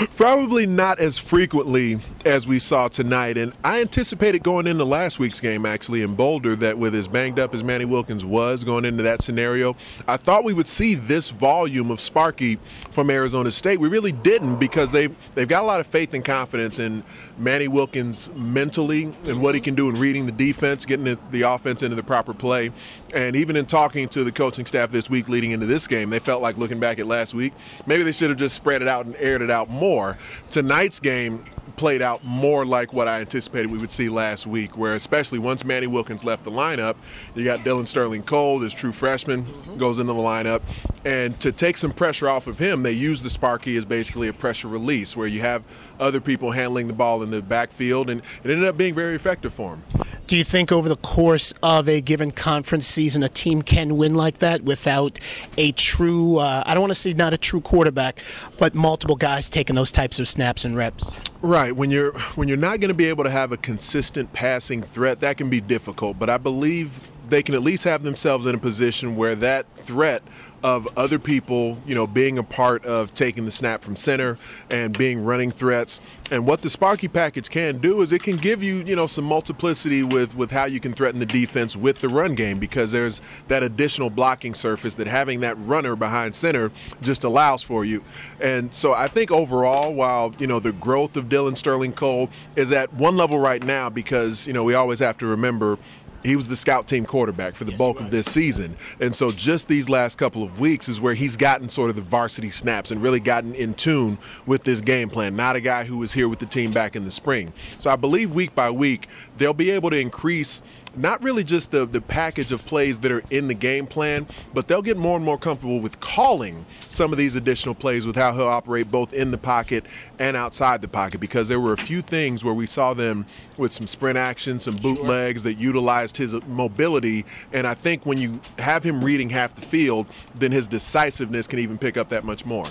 Probably 0.16 0.66
not 0.66 1.00
as 1.00 1.18
frequently 1.18 2.00
as 2.26 2.48
we 2.48 2.60
saw 2.60 2.88
tonight. 2.88 3.38
And 3.38 3.52
I 3.62 3.82
anticipated 3.82 4.42
going 4.42 4.66
into 4.66 4.86
last 4.86 5.20
week's 5.20 5.42
game, 5.42 5.66
actually, 5.66 6.02
in 6.02 6.16
Boulder, 6.16 6.56
that 6.58 6.78
with 6.78 6.96
as 6.96 7.10
banged 7.10 7.40
up 7.40 7.54
as 7.54 7.62
Manny 7.62 7.84
Wilkins 7.84 8.24
was 8.24 8.64
going 8.64 8.86
into 8.86 9.04
that 9.04 9.22
scenario, 9.22 9.76
I 10.08 10.16
thought 10.16 10.46
we 10.46 10.54
would 10.54 10.68
see 10.68 10.96
this 10.96 11.30
volume 11.30 11.92
of 11.92 12.00
Sparky 12.00 12.58
from 12.92 13.10
Arizona 13.10 13.52
State. 13.52 13.82
We 13.82 13.90
really 13.90 14.14
didn't 14.14 14.58
because 14.58 14.94
they've, 14.94 15.14
they've 15.32 15.48
got 15.48 15.64
a 15.64 15.68
lot 15.68 15.82
of 15.82 15.88
faith 15.88 16.14
and 16.14 16.24
confidence 16.24 16.80
in 16.80 17.04
Manny 17.38 17.68
Wilkins 17.68 18.30
mentally 18.36 19.12
and 19.26 19.42
what 19.42 19.56
he 19.56 19.62
can 19.62 19.76
do 19.76 19.90
in 19.90 19.96
reading 19.96 20.26
the 20.26 20.32
defense, 20.32 20.86
getting 20.86 21.06
the, 21.06 21.20
the 21.32 21.42
offense 21.42 21.84
into 21.84 21.96
the 21.96 22.04
proper 22.04 22.34
play. 22.34 22.72
And 23.14 23.36
even 23.36 23.56
in 23.56 23.66
talking 23.66 24.08
to 24.10 24.24
the 24.24 24.32
coaching 24.32 24.66
staff 24.66 24.92
this 24.92 25.10
week 25.10 25.30
leading 25.30 25.52
into 25.52 25.66
this 25.66 25.88
game, 25.88 26.10
they 26.10 26.20
felt 26.20 26.42
like 26.42 26.58
looking 26.58 26.80
back 26.80 27.00
at 27.00 27.08
last 27.08 27.34
week, 27.34 27.54
maybe 27.86 28.04
they 28.04 28.12
should 28.12 28.30
have 28.30 28.40
just 28.40 28.56
spread 28.56 28.82
it 28.82 28.88
out 28.88 29.06
and 29.06 29.16
aired 29.18 29.42
it 29.42 29.52
out 29.52 29.70
more. 29.70 30.18
Tonight's 30.50 31.00
game, 31.00 31.46
played 31.76 32.02
out 32.02 32.24
more 32.24 32.66
like 32.66 32.94
what 32.94 33.08
I 33.08 33.20
anticipated 33.20 33.72
we 33.72 33.78
would 33.78 33.92
see 33.92 34.10
last 34.10 34.46
week, 34.46 34.78
where 34.78 34.94
especially 34.94 35.40
once 35.40 35.64
Manny 35.64 35.88
Wilkins 35.88 36.24
left 36.24 36.44
the 36.44 36.52
lineup, 36.52 36.96
you 37.36 37.44
got 37.44 37.64
Dillon 37.64 37.86
Sterling 37.86 38.24
Cole, 38.24 38.60
this 38.60 38.74
true 38.74 38.92
freshman, 38.92 39.46
mm-hmm. 39.46 39.78
goes 39.78 40.00
into 40.00 40.14
the 40.14 40.20
lineup. 40.20 40.62
And 41.06 41.40
to 41.40 41.52
take 41.52 41.78
some 41.78 41.92
pressure 41.92 42.30
off 42.30 42.48
of 42.48 42.60
him, 42.60 42.84
they 42.84 42.92
use 42.92 43.24
the 43.24 43.30
Sparky 43.30 43.76
as 43.78 43.86
basically 43.86 44.28
a 44.28 44.34
pressure 44.34 44.68
release, 44.68 45.16
where 45.16 45.28
you 45.28 45.42
have 45.42 45.64
other 46.00 46.22
people 46.22 46.52
handling 46.52 46.88
the 46.88 46.94
ball 46.94 47.24
in 47.24 47.32
the 47.32 47.42
backfield, 47.42 48.10
and 48.10 48.22
it 48.44 48.50
ended 48.50 48.66
up 48.66 48.78
being 48.78 48.94
very 48.94 49.16
effective 49.16 49.54
for 49.54 49.76
him. 49.76 49.84
Do 50.26 50.38
you 50.38 50.44
think 50.44 50.72
over 50.72 50.88
the 50.88 50.98
course 50.98 51.54
of 51.62 51.90
a 51.90 52.02
given 52.02 52.32
conference 52.32 52.88
season, 52.88 53.24
a 53.24 53.30
team 53.30 53.62
can 53.62 53.98
win 53.98 54.16
like 54.16 54.40
that 54.40 54.64
without 54.64 55.20
a 55.58 55.74
true, 55.74 56.38
uh, 56.38 56.64
I 56.66 56.74
don't 56.74 56.82
want 56.82 56.92
to 56.92 56.96
say 56.96 57.14
not 57.14 57.34
a 57.34 57.38
true 57.38 57.62
quarterback, 57.62 58.20
but 58.58 58.74
multiple 58.74 59.16
guys 59.16 59.50
taking 59.50 59.76
those 59.76 59.92
types 59.92 60.20
of 60.20 60.28
snaps 60.28 60.66
and 60.66 60.76
reps? 60.76 61.12
Right. 61.42 61.76
When 61.76 61.92
you're 61.92 62.18
when 62.36 62.48
you're 62.48 62.58
not 62.58 62.80
going 62.80 62.90
to 62.90 62.96
be 62.96 63.06
able 63.06 63.26
to 63.26 63.30
have 63.30 63.52
a 63.52 63.58
consistent 63.58 64.32
passing 64.32 64.82
threat, 64.82 65.20
that 65.20 65.38
can 65.38 65.50
be 65.50 65.60
difficult. 65.60 66.18
But 66.18 66.30
I 66.30 66.38
believe 66.38 67.00
they 67.28 67.44
can 67.44 67.54
at 67.56 67.62
least 67.62 67.84
have 67.84 68.04
themselves 68.04 68.48
in 68.48 68.56
a 68.56 68.58
position 68.58 69.16
where 69.16 69.36
that 69.36 69.66
threat 69.76 70.24
of 70.64 70.88
other 70.98 71.20
people, 71.20 71.78
you 71.86 71.94
know, 71.94 72.08
being 72.08 72.38
a 72.38 72.44
part 72.44 72.86
of 72.86 73.14
taking 73.14 73.44
the 73.44 73.52
snap 73.52 73.84
from 73.84 73.98
center 73.98 74.38
and 74.70 74.98
being 74.98 75.24
running 75.24 75.52
threats. 75.52 76.00
And 76.32 76.48
what 76.48 76.62
the 76.62 76.70
Sparky 76.70 77.10
package 77.10 77.50
can 77.50 77.80
do 77.80 78.02
is 78.02 78.14
it 78.14 78.24
can 78.24 78.38
give 78.38 78.64
you, 78.64 78.76
you 78.76 78.96
know, 78.96 79.06
some 79.06 79.26
multiplicity 79.26 80.04
with 80.04 80.36
with 80.36 80.52
how 80.52 80.66
you 80.66 80.80
can 80.80 80.94
threaten 80.94 81.20
the 81.20 81.26
defense 81.26 81.76
with 81.76 82.00
the 82.00 82.08
run 82.08 82.34
game 82.34 82.60
because 82.60 82.94
there's 82.94 83.22
that 83.50 83.62
additional 83.62 84.10
blocking 84.10 84.54
surface 84.54 84.96
that 84.96 85.08
having 85.08 85.42
that 85.42 85.58
runner 85.60 85.98
behind 85.98 86.34
center 86.34 86.72
just 87.02 87.26
allows 87.26 87.62
for 87.62 87.84
you. 87.84 88.02
And 88.40 88.74
so 88.74 88.94
I 88.94 89.10
think 89.10 89.32
overall, 89.32 89.94
while 89.94 90.34
you 90.40 90.48
know 90.48 90.60
the 90.60 90.72
growth 90.72 91.18
of 91.18 91.28
Dillon 91.28 91.58
Sterling 91.58 91.94
Cole 91.94 92.30
is 92.56 92.72
at 92.72 92.94
one 92.94 93.18
level 93.18 93.38
right 93.38 93.62
now 93.62 93.90
because 93.90 94.48
you 94.48 94.54
know 94.54 94.64
we 94.64 94.74
always 94.74 95.00
have 95.00 95.18
to 95.18 95.26
remember 95.26 95.78
he 96.24 96.36
was 96.36 96.48
the 96.48 96.56
scout 96.56 96.88
team 96.88 97.06
quarterback 97.06 97.56
for 97.56 97.66
the 97.66 97.72
yes, 97.72 97.78
bulk 97.78 98.00
of 98.00 98.12
this 98.12 98.32
season. 98.32 98.76
And 99.00 99.14
so 99.14 99.32
just 99.32 99.68
these 99.68 99.90
last 99.90 100.18
couple 100.18 100.44
of 100.44 100.60
weeks 100.60 100.90
is 100.90 101.00
where 101.00 101.14
he's 101.14 101.38
gotten 101.38 101.70
sort 101.70 101.90
of 101.90 101.96
the 101.96 102.02
varsity 102.02 102.50
snaps 102.50 102.92
and 102.92 103.02
really 103.02 103.20
gotten 103.20 103.54
in 103.56 103.74
tune 103.74 104.18
with 104.46 104.64
this 104.64 104.82
game 104.82 105.10
plan. 105.10 105.36
Not 105.36 105.56
a 105.56 105.62
guy 105.62 105.84
who 105.84 105.98
was 105.98 106.14
here 106.14 106.30
with 106.30 106.40
the 106.40 106.46
team 106.46 106.72
back 106.72 106.96
in 106.96 107.04
the 107.04 107.12
spring. 107.12 107.54
So 107.80 107.92
I 107.92 107.96
believe 107.96 108.34
week 108.34 108.56
by 108.56 108.72
week, 108.72 109.08
they'll 109.38 109.54
be 109.54 109.72
able 109.72 109.90
to 109.90 109.98
increase– 109.98 110.62
not 110.96 111.24
really 111.24 111.44
just 111.44 111.72
the, 111.72 111.86
the 111.86 112.02
package 112.02 112.52
of 112.52 112.66
plays 112.66 113.00
that 113.00 113.12
are 113.12 113.24
in 113.30 113.48
the 113.48 113.54
game 113.54 113.88
plan, 113.88 114.28
but 114.54 114.68
they'll 114.68 114.82
get 114.82 114.98
more 114.98 115.16
and 115.16 115.26
more 115.26 115.38
comfortable 115.38 115.80
with 115.80 116.00
calling 116.00 116.66
some 116.88 117.12
of 117.12 117.18
these 117.18 117.36
additional 117.36 117.76
plays 117.76 118.06
with 118.06 118.16
how 118.16 118.34
he'll 118.34 118.48
operate 118.48 118.92
both 118.92 119.14
in 119.14 119.32
the 119.32 119.38
pocket 119.38 119.86
and 120.20 120.38
outside 120.38 120.82
the 120.82 120.88
pocket 120.88 121.20
because 121.20 121.48
there 121.48 121.60
were 121.60 121.74
a 121.74 121.78
few 121.78 122.02
things 122.02 122.44
where 122.44 122.54
we 122.54 122.66
saw 122.66 122.94
them 122.94 123.26
with 123.58 123.72
some 123.72 123.88
sprint 123.88 124.18
action, 124.18 124.60
some 124.60 124.76
bootlegs 124.78 125.42
sure. 125.42 125.52
that 125.52 125.60
utilized 125.60 126.18
his 126.18 126.34
mobility. 126.48 127.26
And 127.52 127.66
I 127.66 127.74
think 127.74 128.06
when 128.06 128.18
you 128.18 128.40
have 128.60 128.84
him 128.84 129.04
reading 129.04 129.30
half 129.30 129.56
the 129.56 129.62
field, 129.62 130.08
then 130.36 130.52
his 130.52 130.68
decisiveness 130.68 131.48
can 131.48 131.60
even 131.60 131.78
pick 131.78 131.98
up 131.98 132.10
that 132.10 132.24
much 132.24 132.46
more. 132.46 132.66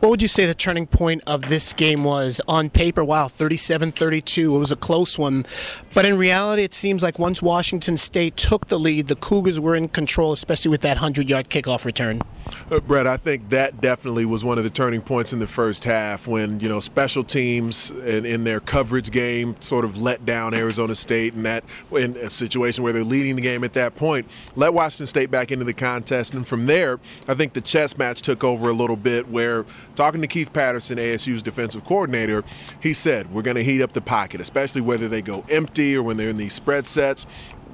What 0.00 0.10
would 0.10 0.20
you 0.20 0.28
say 0.28 0.44
the 0.44 0.54
turning 0.54 0.86
point 0.86 1.22
of 1.26 1.48
this 1.48 1.72
game 1.72 2.04
was? 2.04 2.42
On 2.46 2.68
paper, 2.68 3.02
wow, 3.02 3.28
37 3.28 3.92
32. 3.92 4.54
It 4.54 4.58
was 4.58 4.70
a 4.70 4.76
close 4.76 5.18
one. 5.18 5.46
But 5.94 6.04
in 6.04 6.18
reality, 6.18 6.64
it 6.64 6.74
seems 6.74 7.02
like 7.02 7.18
once 7.18 7.40
Washington 7.40 7.96
State 7.96 8.36
took 8.36 8.68
the 8.68 8.78
lead, 8.78 9.08
the 9.08 9.16
Cougars 9.16 9.58
were 9.58 9.74
in 9.74 9.88
control, 9.88 10.32
especially 10.32 10.70
with 10.70 10.82
that 10.82 10.98
100 10.98 11.30
yard 11.30 11.48
kickoff 11.48 11.86
return. 11.86 12.20
Uh, 12.70 12.80
Brett, 12.80 13.06
I 13.06 13.16
think 13.16 13.50
that 13.50 13.80
definitely 13.80 14.24
was 14.24 14.42
one 14.42 14.58
of 14.58 14.64
the 14.64 14.70
turning 14.70 15.00
points 15.00 15.32
in 15.32 15.38
the 15.38 15.46
first 15.46 15.84
half 15.84 16.26
when, 16.26 16.58
you 16.60 16.68
know, 16.68 16.80
special 16.80 17.22
teams 17.22 17.90
in, 17.90 18.26
in 18.26 18.44
their 18.44 18.60
coverage 18.60 19.10
game 19.10 19.54
sort 19.60 19.84
of 19.84 19.98
let 19.98 20.24
down 20.26 20.52
Arizona 20.52 20.96
State 20.96 21.34
and 21.34 21.44
that 21.46 21.64
in 21.92 22.16
a 22.16 22.30
situation 22.30 22.82
where 22.82 22.92
they're 22.92 23.04
leading 23.04 23.36
the 23.36 23.42
game 23.42 23.62
at 23.62 23.72
that 23.74 23.94
point, 23.94 24.26
let 24.56 24.74
Washington 24.74 25.06
State 25.06 25.30
back 25.30 25.52
into 25.52 25.64
the 25.64 25.72
contest. 25.72 26.34
And 26.34 26.46
from 26.46 26.66
there, 26.66 26.98
I 27.28 27.34
think 27.34 27.52
the 27.52 27.60
chess 27.60 27.96
match 27.96 28.22
took 28.22 28.42
over 28.42 28.68
a 28.68 28.72
little 28.72 28.96
bit 28.96 29.28
where 29.28 29.64
talking 29.94 30.20
to 30.20 30.26
Keith 30.26 30.52
Patterson, 30.52 30.98
ASU's 30.98 31.42
defensive 31.42 31.84
coordinator, 31.84 32.44
he 32.82 32.92
said, 32.92 33.32
we're 33.32 33.42
going 33.42 33.56
to 33.56 33.64
heat 33.64 33.80
up 33.80 33.92
the 33.92 34.00
pocket, 34.00 34.40
especially 34.40 34.80
whether 34.80 35.08
they 35.08 35.22
go 35.22 35.44
empty 35.48 35.96
or 35.96 36.02
when 36.02 36.16
they're 36.16 36.30
in 36.30 36.36
these 36.36 36.52
spread 36.52 36.86
sets 36.86 37.26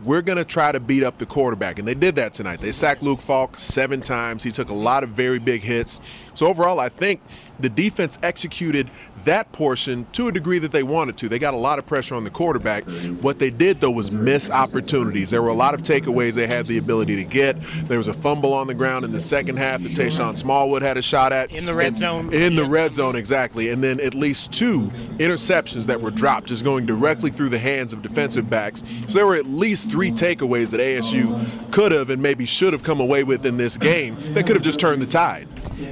we're 0.05 0.23
going 0.23 0.39
to 0.39 0.45
try 0.45 0.73
to 0.73 0.81
beat 0.81 1.03
up 1.03 1.19
the 1.19 1.27
quarterback. 1.27 1.79
And 1.79 1.87
they 1.87 1.95
did 1.95 2.17
that 2.17 2.35
tonight. 2.35 2.61
They 2.61 2.73
sacked 2.73 3.03
Luke 3.03 3.21
Falk 3.21 3.59
seven 3.59 4.01
times. 4.01 4.43
He 4.43 4.51
took 4.51 4.69
a 4.69 4.75
lot 4.75 5.05
of 5.05 5.11
very 5.11 5.39
big 5.39 5.63
hits. 5.63 6.01
So 6.35 6.47
overall, 6.47 6.81
I 6.81 6.89
think 6.89 7.21
the 7.61 7.69
defense 7.69 8.19
executed 8.23 8.91
that 9.25 9.53
portion 9.53 10.05
to 10.13 10.27
a 10.27 10.33
degree 10.33 10.59
that 10.59 10.73
they 10.73 10.83
wanted 10.83 11.17
to. 11.19 11.29
They 11.29 11.39
got 11.39 11.55
a 11.55 11.59
lot 11.59 11.79
of 11.79 11.87
pressure 11.87 12.17
on 12.17 12.25
the 12.25 12.31
quarterback. 12.31 12.85
What 13.23 13.39
they 13.39 13.51
did, 13.51 13.81
though, 13.81 13.91
was 13.91 14.11
miss 14.11 14.51
opportunities. 14.51 15.31
There 15.31 15.43
were 15.43 15.51
a 15.51 15.55
lot 15.55 15.75
of 15.75 15.83
takeaways 15.83 16.35
they 16.35 16.49
had 16.49 16.67
the 16.67 16.79
ability 16.79 17.15
to 17.17 17.25
get. 17.25 17.57
There 17.87 17.99
was 17.99 18.09
a 18.09 18.15
fumble 18.15 18.53
on 18.53 18.67
the 18.67 18.75
ground 18.75 19.05
in 19.05 19.13
the 19.13 19.21
second 19.21 19.59
half 19.59 19.83
that 19.83 19.93
Tashon 19.93 20.37
Smallwood 20.37 20.83
had 20.83 20.97
a 20.97 21.03
shot 21.03 21.33
at. 21.33 21.53
In 21.53 21.67
the 21.67 21.75
red 21.75 21.97
zone. 21.97 22.33
In 22.33 22.57
the 22.57 22.65
red 22.65 22.97
zone, 22.97 23.15
exactly. 23.15 23.69
And 23.69 23.85
then 23.85 24.01
at 24.01 24.15
least 24.15 24.53
two 24.53 24.89
interceptions 25.19 25.87
that 25.87 26.01
were 26.01 26.11
dropped, 26.11 26.49
just 26.49 26.65
going 26.65 26.85
directly 26.85 27.31
through 27.31 27.51
the 27.51 27.61
hands 27.61 27.93
of 27.93 28.03
defensive 28.03 28.51
backs. 28.51 28.83
So 29.07 29.15
there 29.15 29.27
were 29.27 29.37
at 29.37 29.47
least 29.47 29.89
three 29.93 30.11
takeaways 30.11 30.71
that 30.71 30.81
ASU 30.81 31.71
could 31.71 31.93
have 31.93 32.09
and 32.09 32.23
maybe 32.23 32.47
should 32.47 32.73
have 32.73 32.83
come 32.83 32.99
away 32.99 33.23
with 33.25 33.45
in 33.45 33.59
this 33.59 33.77
game 33.77 34.17
that 34.33 34.47
could 34.47 34.57
have 34.57 34.63
just 34.63 34.81
turned 34.81 35.03
the 35.03 35.07
tide. 35.07 35.47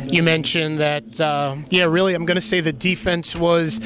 You 0.05 0.23
mentioned 0.23 0.81
that, 0.81 1.21
uh, 1.21 1.57
yeah, 1.71 1.85
really, 1.85 2.15
I'm 2.15 2.25
going 2.25 2.37
to 2.37 2.41
say 2.41 2.61
the 2.61 2.73
defense 2.73 3.37
was 3.37 3.81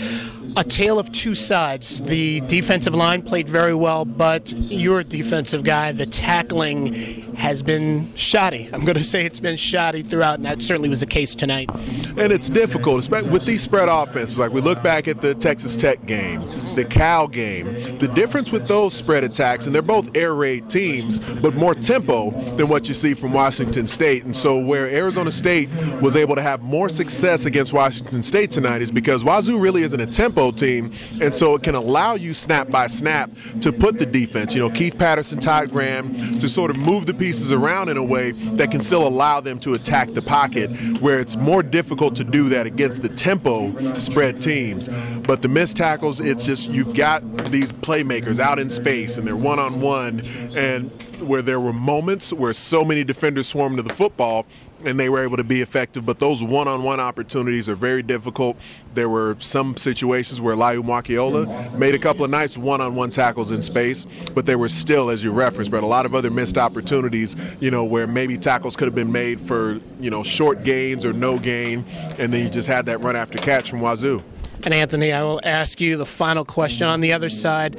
a 0.57 0.65
tale 0.65 0.99
of 0.99 1.11
two 1.13 1.35
sides. 1.35 2.03
The 2.03 2.41
defensive 2.43 2.95
line 2.95 3.23
played 3.23 3.49
very 3.49 3.75
well, 3.75 4.05
but 4.05 4.53
you're 4.53 5.01
a 5.01 5.05
defensive 5.05 5.65
guy. 5.65 5.93
The 5.93 6.07
tackling 6.07 6.95
has 7.35 7.63
been 7.63 8.15
shoddy. 8.15 8.69
I'm 8.73 8.85
going 8.85 8.97
to 8.97 9.03
say 9.03 9.25
it's 9.25 9.41
been 9.41 9.57
shoddy 9.57 10.03
throughout, 10.03 10.37
and 10.37 10.47
that 10.47 10.63
certainly 10.63 10.89
was 10.89 11.01
the 11.01 11.07
case 11.07 11.35
tonight. 11.35 11.71
And 12.17 12.33
it's 12.33 12.49
difficult, 12.49 13.01
especially 13.01 13.31
with 13.31 13.45
these 13.45 13.63
spread 13.63 13.89
offenses. 13.89 14.39
Like 14.39 14.53
we 14.53 14.61
look 14.61 14.83
back 14.83 15.09
at 15.09 15.21
the 15.21 15.35
Texas 15.35 15.77
Tech 15.77 16.05
game, 16.07 16.41
the 16.75 16.87
Cal 16.89 17.27
game. 17.27 17.99
The 17.99 18.09
difference 18.09 18.53
with 18.53 18.69
those 18.69 18.95
spread 18.95 19.25
attacks, 19.25 19.67
and 19.67 19.75
they're 19.75 19.83
both 19.83 20.17
air 20.17 20.35
raid 20.35 20.71
teams, 20.71 21.21
but 21.21 21.55
more 21.55 21.75
tempo 21.75 22.31
than 22.57 22.69
what 22.69 22.87
you 22.89 22.95
see 22.95 23.15
from 23.15 23.33
Washington 23.33 23.87
State. 23.87 24.25
And 24.25 24.37
so 24.37 24.59
where 24.59 24.87
Arizona 24.87 25.33
State 25.33 25.69
was 26.01 26.17
able 26.17 26.35
to 26.35 26.43
have 26.43 26.63
more 26.63 26.89
success 26.89 27.45
against 27.45 27.73
Washington 27.73 28.23
State 28.23 28.51
tonight 28.51 28.83
is 28.83 28.91
because 28.91 29.25
Wazoo 29.25 29.59
really 29.59 29.83
isn't 29.83 30.01
a 30.01 30.07
tempo 30.07 30.51
team, 30.51 30.93
and 31.21 31.35
so 31.35 31.55
it 31.55 31.63
can 31.63 31.75
allow 31.75 32.15
you 32.15 32.35
snap 32.35 32.71
by 32.71 32.87
snap 32.87 33.31
to 33.61 33.73
put 33.73 33.99
the 33.99 34.07
defense, 34.07 34.55
you 34.55 34.61
know, 34.61 34.71
Keith 34.71 34.99
Patterson, 34.99 35.41
Todd 35.41 35.71
Graham, 35.71 36.39
to 36.39 36.49
sort 36.49 36.71
of 36.71 36.79
move 36.79 37.07
the 37.07 37.15
pieces 37.15 37.53
around 37.53 37.89
in 37.89 37.97
a 37.97 38.05
way 38.05 38.33
that 38.33 38.71
can 38.71 38.83
still 38.83 39.07
allow 39.07 39.41
them 39.41 39.59
to 39.61 39.75
attack 39.75 40.09
the 40.11 40.23
pocket, 40.23 40.71
where 41.01 41.21
it's 41.21 41.37
more 41.37 41.63
difficult 41.63 42.15
to 42.17 42.25
do 42.25 42.49
that 42.49 42.67
against 42.67 43.03
the 43.03 43.09
tempo 43.09 43.95
spread 43.95 44.41
teams. 44.41 44.89
But 45.27 45.43
the 45.43 45.49
missed 45.49 45.77
tackles, 45.77 46.21
it's 46.21 46.45
just 46.47 46.71
you've 46.71 46.95
got 46.95 47.23
these 47.51 47.73
playmakers 47.73 48.39
out 48.39 48.59
in 48.59 48.69
space 48.69 49.17
and 49.17 49.27
they're 49.27 49.37
one 49.37 49.59
on 49.59 49.81
one, 49.81 50.23
and 50.57 50.91
where 51.21 51.43
there 51.43 51.61
were 51.61 51.73
moments 51.73 52.33
where 52.33 52.53
so 52.53 52.85
many 52.85 53.05
defenders 53.05 53.49
swarmed 53.49 53.77
to 53.77 53.83
the 53.83 53.95
football 53.95 54.47
and 54.85 55.01
they 55.01 55.09
were 55.09 55.23
able 55.23 55.37
to 55.37 55.45
be 55.45 55.61
effective. 55.61 56.05
But 56.05 56.19
those 56.19 56.43
one-on-one 56.43 57.01
opportunities 57.01 57.69
are 57.69 57.75
very 57.75 58.03
difficult. 58.03 58.57
There 58.95 59.09
were 59.09 59.37
some 59.39 59.77
situations 59.77 60.41
where 60.41 60.55
Laiu 60.55 60.83
Moeakiola 60.83 61.77
made 61.79 61.95
a 61.95 61.99
couple 61.99 62.25
of 62.25 62.31
nice 62.31 62.57
one-on-one 62.57 63.11
tackles 63.11 63.51
in 63.51 63.63
space, 63.63 64.07
but 64.35 64.47
there 64.47 64.59
were 64.59 64.69
still, 64.69 65.11
as 65.11 65.25
you 65.25 65.33
referenced, 65.33 65.71
but 65.71 65.83
a 65.83 65.87
lot 65.87 66.07
of 66.07 66.15
other 66.15 66.31
missed 66.31 66.59
opportunities. 66.59 67.35
You 67.63 67.71
know, 67.71 67.85
where 67.85 68.07
maybe 68.07 68.37
tackles 68.37 68.77
could 68.77 68.87
have 68.87 68.95
been 68.95 69.13
made 69.13 69.41
for 69.41 69.81
you 70.01 70.11
know 70.11 70.23
short 70.23 70.65
gains 70.65 71.05
or 71.05 71.13
no 71.13 71.39
gain, 71.39 71.85
and 72.19 72.33
then 72.33 72.45
you 72.45 72.51
just 72.51 72.69
had 72.69 72.87
that 72.87 73.01
run 73.01 73.17
after 73.17 73.39
catch 73.39 73.71
from 73.71 73.81
Wazoo. 73.81 74.23
And 74.65 74.73
Anthony, 74.73 75.13
I 75.13 75.23
will 75.23 75.41
ask 75.45 75.79
you 75.79 75.99
the 75.99 76.07
final 76.07 76.45
question 76.45 76.87
on 76.87 77.03
the 77.03 77.13
other 77.13 77.29
side. 77.29 77.79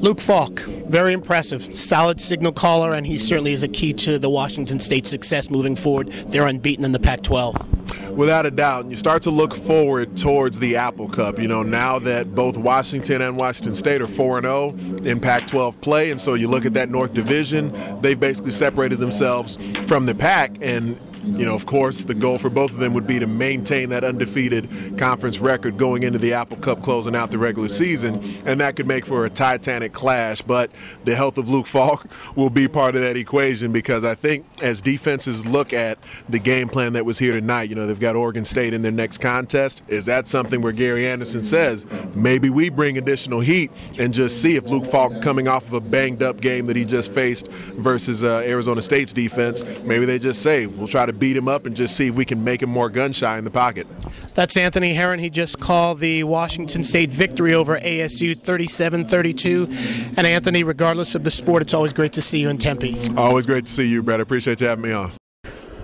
Luke 0.00 0.20
Falk, 0.20 0.60
very 0.60 1.12
impressive, 1.12 1.74
solid 1.74 2.20
signal 2.20 2.52
caller, 2.52 2.94
and 2.94 3.04
he 3.06 3.18
certainly 3.18 3.52
is 3.52 3.64
a 3.64 3.68
key 3.68 3.92
to 3.94 4.18
the 4.18 4.30
Washington 4.30 4.78
State 4.78 5.06
success 5.06 5.50
moving 5.50 5.74
forward. 5.74 6.08
They're 6.28 6.46
unbeaten 6.46 6.84
in 6.84 6.92
the 6.92 7.00
Pac 7.00 7.22
12. 7.22 8.16
Without 8.16 8.46
a 8.46 8.50
doubt, 8.50 8.86
you 8.86 8.96
start 8.96 9.22
to 9.22 9.30
look 9.30 9.54
forward 9.54 10.16
towards 10.16 10.58
the 10.58 10.76
Apple 10.76 11.08
Cup. 11.08 11.38
You 11.38 11.48
know, 11.48 11.62
now 11.62 11.98
that 11.98 12.34
both 12.34 12.56
Washington 12.56 13.22
and 13.22 13.36
Washington 13.36 13.74
State 13.74 14.00
are 14.00 14.06
4 14.06 14.40
0 14.40 14.76
in 15.04 15.20
Pac 15.20 15.46
12 15.48 15.80
play, 15.80 16.10
and 16.10 16.20
so 16.20 16.34
you 16.34 16.48
look 16.48 16.64
at 16.64 16.74
that 16.74 16.90
North 16.90 17.12
Division, 17.12 17.72
they've 18.00 18.18
basically 18.18 18.52
separated 18.52 19.00
themselves 19.00 19.58
from 19.86 20.06
the 20.06 20.14
Pac. 20.14 20.56
And 20.60 20.98
you 21.22 21.44
know, 21.44 21.54
of 21.54 21.66
course, 21.66 22.04
the 22.04 22.14
goal 22.14 22.38
for 22.38 22.50
both 22.50 22.70
of 22.70 22.78
them 22.78 22.94
would 22.94 23.06
be 23.06 23.18
to 23.18 23.26
maintain 23.26 23.90
that 23.90 24.04
undefeated 24.04 24.68
conference 24.98 25.38
record 25.38 25.76
going 25.76 26.02
into 26.02 26.18
the 26.18 26.32
Apple 26.32 26.56
Cup, 26.56 26.82
closing 26.82 27.14
out 27.14 27.30
the 27.30 27.38
regular 27.38 27.68
season, 27.68 28.22
and 28.46 28.60
that 28.60 28.76
could 28.76 28.86
make 28.86 29.04
for 29.04 29.24
a 29.24 29.30
titanic 29.30 29.92
clash. 29.92 30.40
But 30.40 30.70
the 31.04 31.14
health 31.14 31.38
of 31.38 31.50
Luke 31.50 31.66
Falk 31.66 32.06
will 32.36 32.50
be 32.50 32.68
part 32.68 32.96
of 32.96 33.02
that 33.02 33.16
equation 33.16 33.72
because 33.72 34.04
I 34.04 34.14
think 34.14 34.46
as 34.62 34.80
defenses 34.80 35.44
look 35.44 35.72
at 35.72 35.98
the 36.28 36.38
game 36.38 36.68
plan 36.68 36.94
that 36.94 37.04
was 37.04 37.18
here 37.18 37.32
tonight, 37.32 37.68
you 37.68 37.74
know, 37.74 37.86
they've 37.86 38.00
got 38.00 38.16
Oregon 38.16 38.44
State 38.44 38.72
in 38.72 38.82
their 38.82 38.92
next 38.92 39.18
contest. 39.18 39.82
Is 39.88 40.06
that 40.06 40.26
something 40.26 40.62
where 40.62 40.72
Gary 40.72 41.06
Anderson 41.06 41.42
says 41.42 41.86
maybe 42.14 42.50
we 42.50 42.68
bring 42.68 42.98
additional 42.98 43.40
heat 43.40 43.70
and 43.98 44.14
just 44.14 44.40
see 44.40 44.56
if 44.56 44.64
Luke 44.64 44.86
Falk, 44.86 45.22
coming 45.22 45.48
off 45.48 45.66
of 45.66 45.84
a 45.84 45.88
banged 45.88 46.22
up 46.22 46.40
game 46.40 46.66
that 46.66 46.76
he 46.76 46.84
just 46.84 47.12
faced 47.12 47.48
versus 47.48 48.24
uh, 48.24 48.42
Arizona 48.44 48.80
State's 48.80 49.12
defense, 49.12 49.62
maybe 49.84 50.06
they 50.06 50.18
just 50.18 50.42
say 50.42 50.66
we'll 50.66 50.88
try 50.88 51.06
to 51.06 51.09
beat 51.12 51.36
him 51.36 51.48
up 51.48 51.66
and 51.66 51.76
just 51.76 51.96
see 51.96 52.08
if 52.08 52.14
we 52.14 52.24
can 52.24 52.42
make 52.44 52.62
him 52.62 52.70
more 52.70 52.88
gun 52.88 53.12
shy 53.12 53.38
in 53.38 53.44
the 53.44 53.50
pocket. 53.50 53.86
That's 54.34 54.56
Anthony 54.56 54.94
Herron. 54.94 55.18
He 55.18 55.30
just 55.30 55.60
called 55.60 55.98
the 55.98 56.24
Washington 56.24 56.84
State 56.84 57.10
victory 57.10 57.52
over 57.54 57.78
ASU 57.80 58.38
37 58.38 59.06
32. 59.06 59.68
And 60.16 60.26
Anthony, 60.26 60.62
regardless 60.62 61.14
of 61.14 61.24
the 61.24 61.30
sport, 61.30 61.62
it's 61.62 61.74
always 61.74 61.92
great 61.92 62.12
to 62.14 62.22
see 62.22 62.40
you 62.40 62.48
in 62.48 62.58
Tempe. 62.58 62.96
Always 63.16 63.46
great 63.46 63.66
to 63.66 63.72
see 63.72 63.86
you, 63.86 64.02
Brett. 64.02 64.20
I 64.20 64.22
appreciate 64.22 64.60
you 64.60 64.68
having 64.68 64.84
me 64.84 64.92
on. 64.92 65.12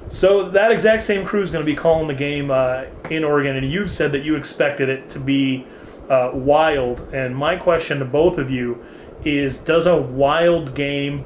So 0.08 0.50
that 0.50 0.70
exact 0.70 1.02
same 1.02 1.26
crew 1.26 1.42
is 1.42 1.50
going 1.50 1.64
to 1.64 1.70
be 1.70 1.76
calling 1.76 2.06
the 2.06 2.14
game 2.14 2.50
uh, 2.50 2.84
in 3.10 3.24
Oregon, 3.24 3.56
and 3.56 3.68
you've 3.68 3.90
said 3.90 4.12
that 4.12 4.20
you 4.20 4.36
expected 4.36 4.88
it 4.88 5.08
to 5.10 5.18
be 5.18 5.66
uh, 6.08 6.30
wild. 6.32 7.00
And 7.12 7.36
my 7.36 7.56
question 7.56 7.98
to 7.98 8.04
both 8.04 8.38
of 8.38 8.48
you 8.48 8.84
is: 9.24 9.56
Does 9.56 9.84
a 9.86 9.96
wild 9.96 10.74
game, 10.74 11.24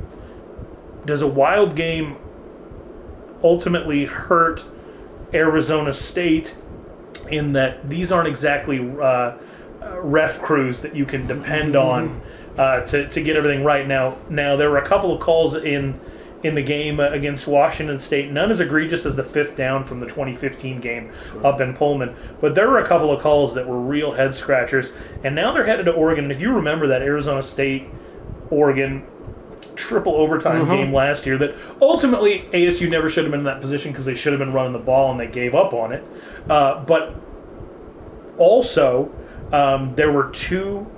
does 1.05 1.21
a 1.21 1.29
wild 1.29 1.77
game 1.77 2.17
ultimately 3.43 4.07
hurt 4.07 4.65
Arizona 5.33 5.93
State 5.93 6.55
in 7.31 7.53
that 7.53 7.87
these 7.87 8.11
aren't 8.11 8.29
exactly 8.29 8.79
uh, 9.01 9.37
ref 10.03 10.41
crews 10.41 10.81
that 10.81 10.95
you 10.95 11.05
can 11.05 11.27
depend 11.27 11.77
on 11.77 12.21
uh, 12.59 12.81
to, 12.81 13.09
to 13.09 13.23
get 13.23 13.37
everything 13.37 13.65
right. 13.65 13.87
Now, 13.87 14.19
now 14.29 14.57
there 14.57 14.71
were 14.71 14.79
a 14.79 14.87
couple 14.87 15.13
of 15.13 15.21
calls 15.21 15.55
in 15.55 16.01
in 16.43 16.55
the 16.55 16.63
game 16.63 16.99
against 17.01 17.47
Washington 17.47 17.99
State, 17.99 18.31
none 18.31 18.51
as 18.51 18.61
egregious 18.61 19.05
as 19.05 19.15
the 19.15 19.23
fifth 19.23 19.55
down 19.55 19.85
from 19.85 20.01
the 20.01 20.07
2015 20.07 20.81
game 20.81 21.13
up 21.45 21.61
in 21.61 21.75
Pullman, 21.75 22.17
but 22.41 22.55
there 22.55 22.67
were 22.69 22.79
a 22.79 22.87
couple 22.87 23.13
of 23.13 23.21
calls 23.21 23.55
that 23.55 23.67
were 23.69 23.79
real 23.79 24.13
head 24.13 24.35
scratchers. 24.35 24.91
And 25.23 25.35
now 25.35 25.53
they're 25.53 25.67
headed 25.67 25.85
to 25.85 25.93
Oregon. 25.93 26.25
And 26.25 26.33
if 26.33 26.41
you 26.41 26.51
remember 26.53 26.87
that 26.87 27.03
Arizona 27.03 27.43
State, 27.43 27.89
Oregon 28.49 29.07
triple 29.81 30.15
overtime 30.15 30.67
game 30.67 30.93
last 30.93 31.25
year 31.25 31.39
that 31.39 31.55
ultimately 31.81 32.49
ASU 32.53 32.89
never 32.89 33.09
should 33.09 33.25
have 33.25 33.31
been 33.31 33.41
in 33.41 33.47
that 33.47 33.61
position 33.61 33.91
because 33.91 34.05
they 34.05 34.15
should 34.15 34.33
have 34.33 34.39
been 34.39 34.53
running 34.53 34.73
the 34.73 34.79
ball 34.79 35.11
and 35.11 35.19
they 35.19 35.27
gave 35.27 35.55
up 35.55 35.73
on 35.73 35.93
it. 35.93 36.05
Uh, 36.49 36.85
but 36.85 37.15
also, 38.37 39.11
um, 39.53 39.95
there 39.97 40.13
were 40.13 40.31
two. 40.31 40.91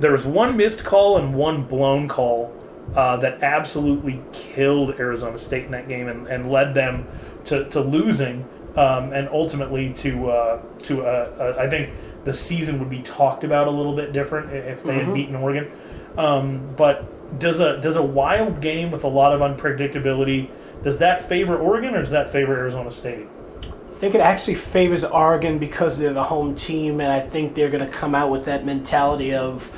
There 0.00 0.12
was 0.12 0.26
one 0.26 0.56
missed 0.56 0.84
call 0.84 1.16
and 1.16 1.34
one 1.34 1.64
blown 1.64 2.08
call 2.08 2.54
uh, 2.94 3.16
that 3.18 3.42
absolutely 3.42 4.22
killed 4.32 4.90
Arizona 4.98 5.38
State 5.38 5.64
in 5.64 5.70
that 5.72 5.88
game 5.88 6.08
and, 6.08 6.26
and 6.26 6.50
led 6.50 6.74
them 6.74 7.06
to, 7.44 7.68
to 7.68 7.80
losing 7.80 8.48
um, 8.76 9.12
and 9.12 9.28
ultimately 9.28 9.92
to 9.92 10.30
uh, 10.30 10.62
to 10.84 11.02
uh, 11.02 11.54
uh, 11.56 11.60
I 11.60 11.68
think 11.68 11.90
the 12.24 12.32
season 12.32 12.78
would 12.78 12.90
be 12.90 13.02
talked 13.02 13.44
about 13.44 13.66
a 13.66 13.70
little 13.70 13.94
bit 13.94 14.12
different 14.12 14.52
if 14.52 14.82
they 14.82 14.94
had 14.94 15.12
beaten 15.12 15.34
Oregon. 15.36 15.70
Um, 16.16 16.74
but 16.76 17.11
does 17.38 17.60
a 17.60 17.80
does 17.80 17.96
a 17.96 18.02
wild 18.02 18.60
game 18.60 18.90
with 18.90 19.04
a 19.04 19.08
lot 19.08 19.32
of 19.32 19.40
unpredictability 19.40 20.50
does 20.82 20.98
that 20.98 21.20
favor 21.20 21.56
Oregon 21.56 21.94
or 21.94 22.00
does 22.00 22.10
that 22.10 22.28
favor 22.28 22.56
Arizona 22.56 22.90
State? 22.90 23.28
I 23.62 23.94
think 24.02 24.16
it 24.16 24.20
actually 24.20 24.56
favors 24.56 25.04
Oregon 25.04 25.58
because 25.60 25.98
they're 25.98 26.12
the 26.12 26.24
home 26.24 26.56
team, 26.56 27.00
and 27.00 27.12
I 27.12 27.20
think 27.20 27.54
they're 27.54 27.70
going 27.70 27.84
to 27.84 27.90
come 27.90 28.16
out 28.16 28.30
with 28.30 28.46
that 28.46 28.66
mentality 28.66 29.32
of 29.32 29.70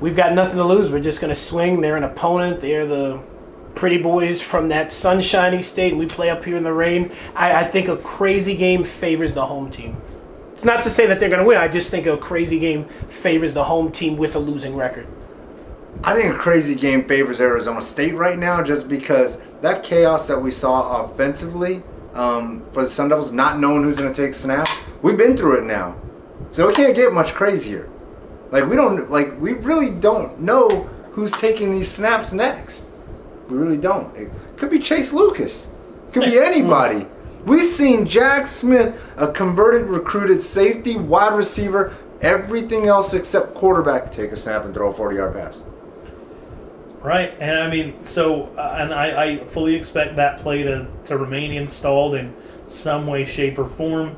we've 0.00 0.16
got 0.16 0.32
nothing 0.32 0.56
to 0.56 0.64
lose. 0.64 0.90
We're 0.90 1.00
just 1.00 1.20
going 1.20 1.32
to 1.32 1.40
swing. 1.40 1.80
They're 1.80 1.96
an 1.96 2.02
opponent. 2.02 2.60
They're 2.60 2.86
the 2.86 3.22
pretty 3.76 3.98
boys 4.02 4.42
from 4.42 4.68
that 4.70 4.90
sunshiny 4.90 5.62
state, 5.62 5.92
and 5.92 6.00
we 6.00 6.06
play 6.06 6.28
up 6.28 6.42
here 6.42 6.56
in 6.56 6.64
the 6.64 6.72
rain. 6.72 7.12
I, 7.36 7.60
I 7.60 7.64
think 7.64 7.86
a 7.86 7.96
crazy 7.96 8.56
game 8.56 8.82
favors 8.82 9.32
the 9.32 9.46
home 9.46 9.70
team. 9.70 9.96
It's 10.54 10.64
not 10.64 10.82
to 10.82 10.90
say 10.90 11.06
that 11.06 11.20
they're 11.20 11.28
going 11.28 11.42
to 11.42 11.46
win. 11.46 11.58
I 11.58 11.68
just 11.68 11.90
think 11.90 12.06
a 12.06 12.16
crazy 12.16 12.58
game 12.58 12.86
favors 12.86 13.54
the 13.54 13.64
home 13.64 13.92
team 13.92 14.16
with 14.16 14.34
a 14.34 14.40
losing 14.40 14.74
record. 14.74 15.06
I 16.04 16.14
think 16.14 16.34
a 16.34 16.38
crazy 16.38 16.74
game 16.74 17.06
favors 17.06 17.40
Arizona 17.40 17.82
State 17.82 18.14
right 18.14 18.38
now 18.38 18.62
just 18.62 18.88
because 18.88 19.42
that 19.60 19.82
chaos 19.82 20.28
that 20.28 20.40
we 20.40 20.50
saw 20.50 21.04
offensively 21.04 21.82
um, 22.14 22.60
for 22.72 22.82
the 22.82 22.88
Sun 22.88 23.08
Devils, 23.08 23.32
not 23.32 23.58
knowing 23.58 23.82
who's 23.82 23.96
going 23.96 24.12
to 24.12 24.22
take 24.26 24.34
snaps, 24.34 24.84
we've 25.02 25.18
been 25.18 25.36
through 25.36 25.60
it 25.60 25.64
now. 25.64 25.96
So 26.50 26.68
it 26.68 26.76
can't 26.76 26.94
get 26.94 27.12
much 27.12 27.34
crazier. 27.34 27.90
Like 28.50 28.66
we 28.66 28.76
don't 28.76 29.10
like 29.10 29.38
we 29.40 29.54
really 29.54 29.90
don't 29.90 30.40
know 30.40 30.84
who's 31.10 31.32
taking 31.32 31.72
these 31.72 31.90
snaps 31.90 32.32
next. 32.32 32.90
We 33.48 33.56
really 33.56 33.78
don't. 33.78 34.14
It 34.16 34.30
could 34.56 34.70
be 34.70 34.78
Chase 34.78 35.12
Lucas. 35.12 35.70
Could 36.12 36.30
be 36.30 36.38
anybody. 36.40 37.06
We've 37.44 37.64
seen 37.64 38.06
Jack 38.06 38.46
Smith, 38.46 38.94
a 39.16 39.30
converted 39.30 39.86
recruited 39.88 40.42
safety, 40.42 40.96
wide 40.96 41.34
receiver, 41.34 41.96
everything 42.20 42.86
else 42.86 43.14
except 43.14 43.54
quarterback 43.54 44.10
take 44.10 44.32
a 44.32 44.36
snap 44.36 44.64
and 44.64 44.74
throw 44.74 44.90
a 44.90 44.94
40-yard 44.94 45.34
pass. 45.34 45.62
Right, 47.06 47.36
and 47.38 47.56
I 47.60 47.70
mean, 47.70 48.02
so, 48.02 48.46
uh, 48.56 48.78
and 48.80 48.92
I, 48.92 49.24
I 49.24 49.44
fully 49.44 49.76
expect 49.76 50.16
that 50.16 50.40
play 50.40 50.64
to, 50.64 50.88
to 51.04 51.16
remain 51.16 51.52
installed 51.52 52.16
in 52.16 52.34
some 52.66 53.06
way, 53.06 53.24
shape, 53.24 53.60
or 53.60 53.66
form. 53.68 54.16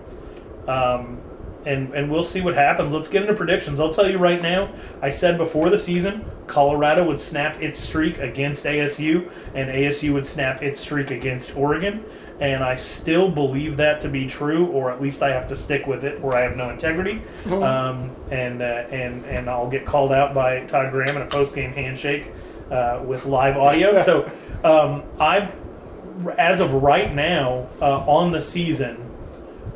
Um, 0.66 1.20
and, 1.66 1.93
and 1.93 2.11
we'll 2.11 2.24
see 2.24 2.41
what 2.41 2.55
happens. 2.55 2.95
Let's 2.95 3.09
get 3.09 3.20
into 3.20 3.34
predictions. 3.34 3.78
I'll 3.78 3.93
tell 3.93 4.11
you 4.11 4.16
right 4.16 4.41
now, 4.41 4.72
I 5.03 5.11
said 5.11 5.36
before 5.36 5.68
the 5.68 5.78
season, 5.78 6.24
Colorado 6.47 7.05
would 7.05 7.20
snap 7.20 7.61
its 7.61 7.78
streak 7.78 8.16
against 8.16 8.64
ASU, 8.64 9.30
and 9.53 9.68
ASU 9.68 10.14
would 10.14 10.24
snap 10.24 10.62
its 10.62 10.80
streak 10.80 11.11
against 11.11 11.55
Oregon. 11.59 12.07
And 12.41 12.64
I 12.64 12.74
still 12.76 13.30
believe 13.30 13.76
that 13.76 14.01
to 14.01 14.09
be 14.09 14.26
true, 14.26 14.64
or 14.68 14.91
at 14.91 15.03
least 15.03 15.22
I 15.22 15.28
have 15.34 15.47
to 15.49 15.55
stick 15.55 15.86
with 15.86 16.05
it, 16.05 16.24
or 16.24 16.34
I 16.34 16.41
have 16.41 16.57
no 16.57 16.70
integrity. 16.70 17.20
Um, 17.62 18.16
and, 18.30 18.62
uh, 18.62 18.86
and, 18.91 19.26
and 19.26 19.51
I'll 19.51 19.68
get 19.68 19.84
called 19.84 20.11
out 20.11 20.32
by 20.32 20.61
Todd 20.61 20.91
Graham 20.91 21.16
in 21.16 21.22
a 21.22 21.26
post 21.26 21.55
game 21.55 21.72
handshake 21.72 22.32
uh, 22.71 23.03
with 23.05 23.27
live 23.27 23.57
audio. 23.57 23.95
so 24.03 24.31
um, 24.64 25.03
I, 25.21 25.51
as 26.39 26.61
of 26.61 26.75
right 26.75 27.14
now, 27.14 27.69
uh, 27.81 28.05
on 28.07 28.33
the 28.33 28.41
season, 28.41 29.05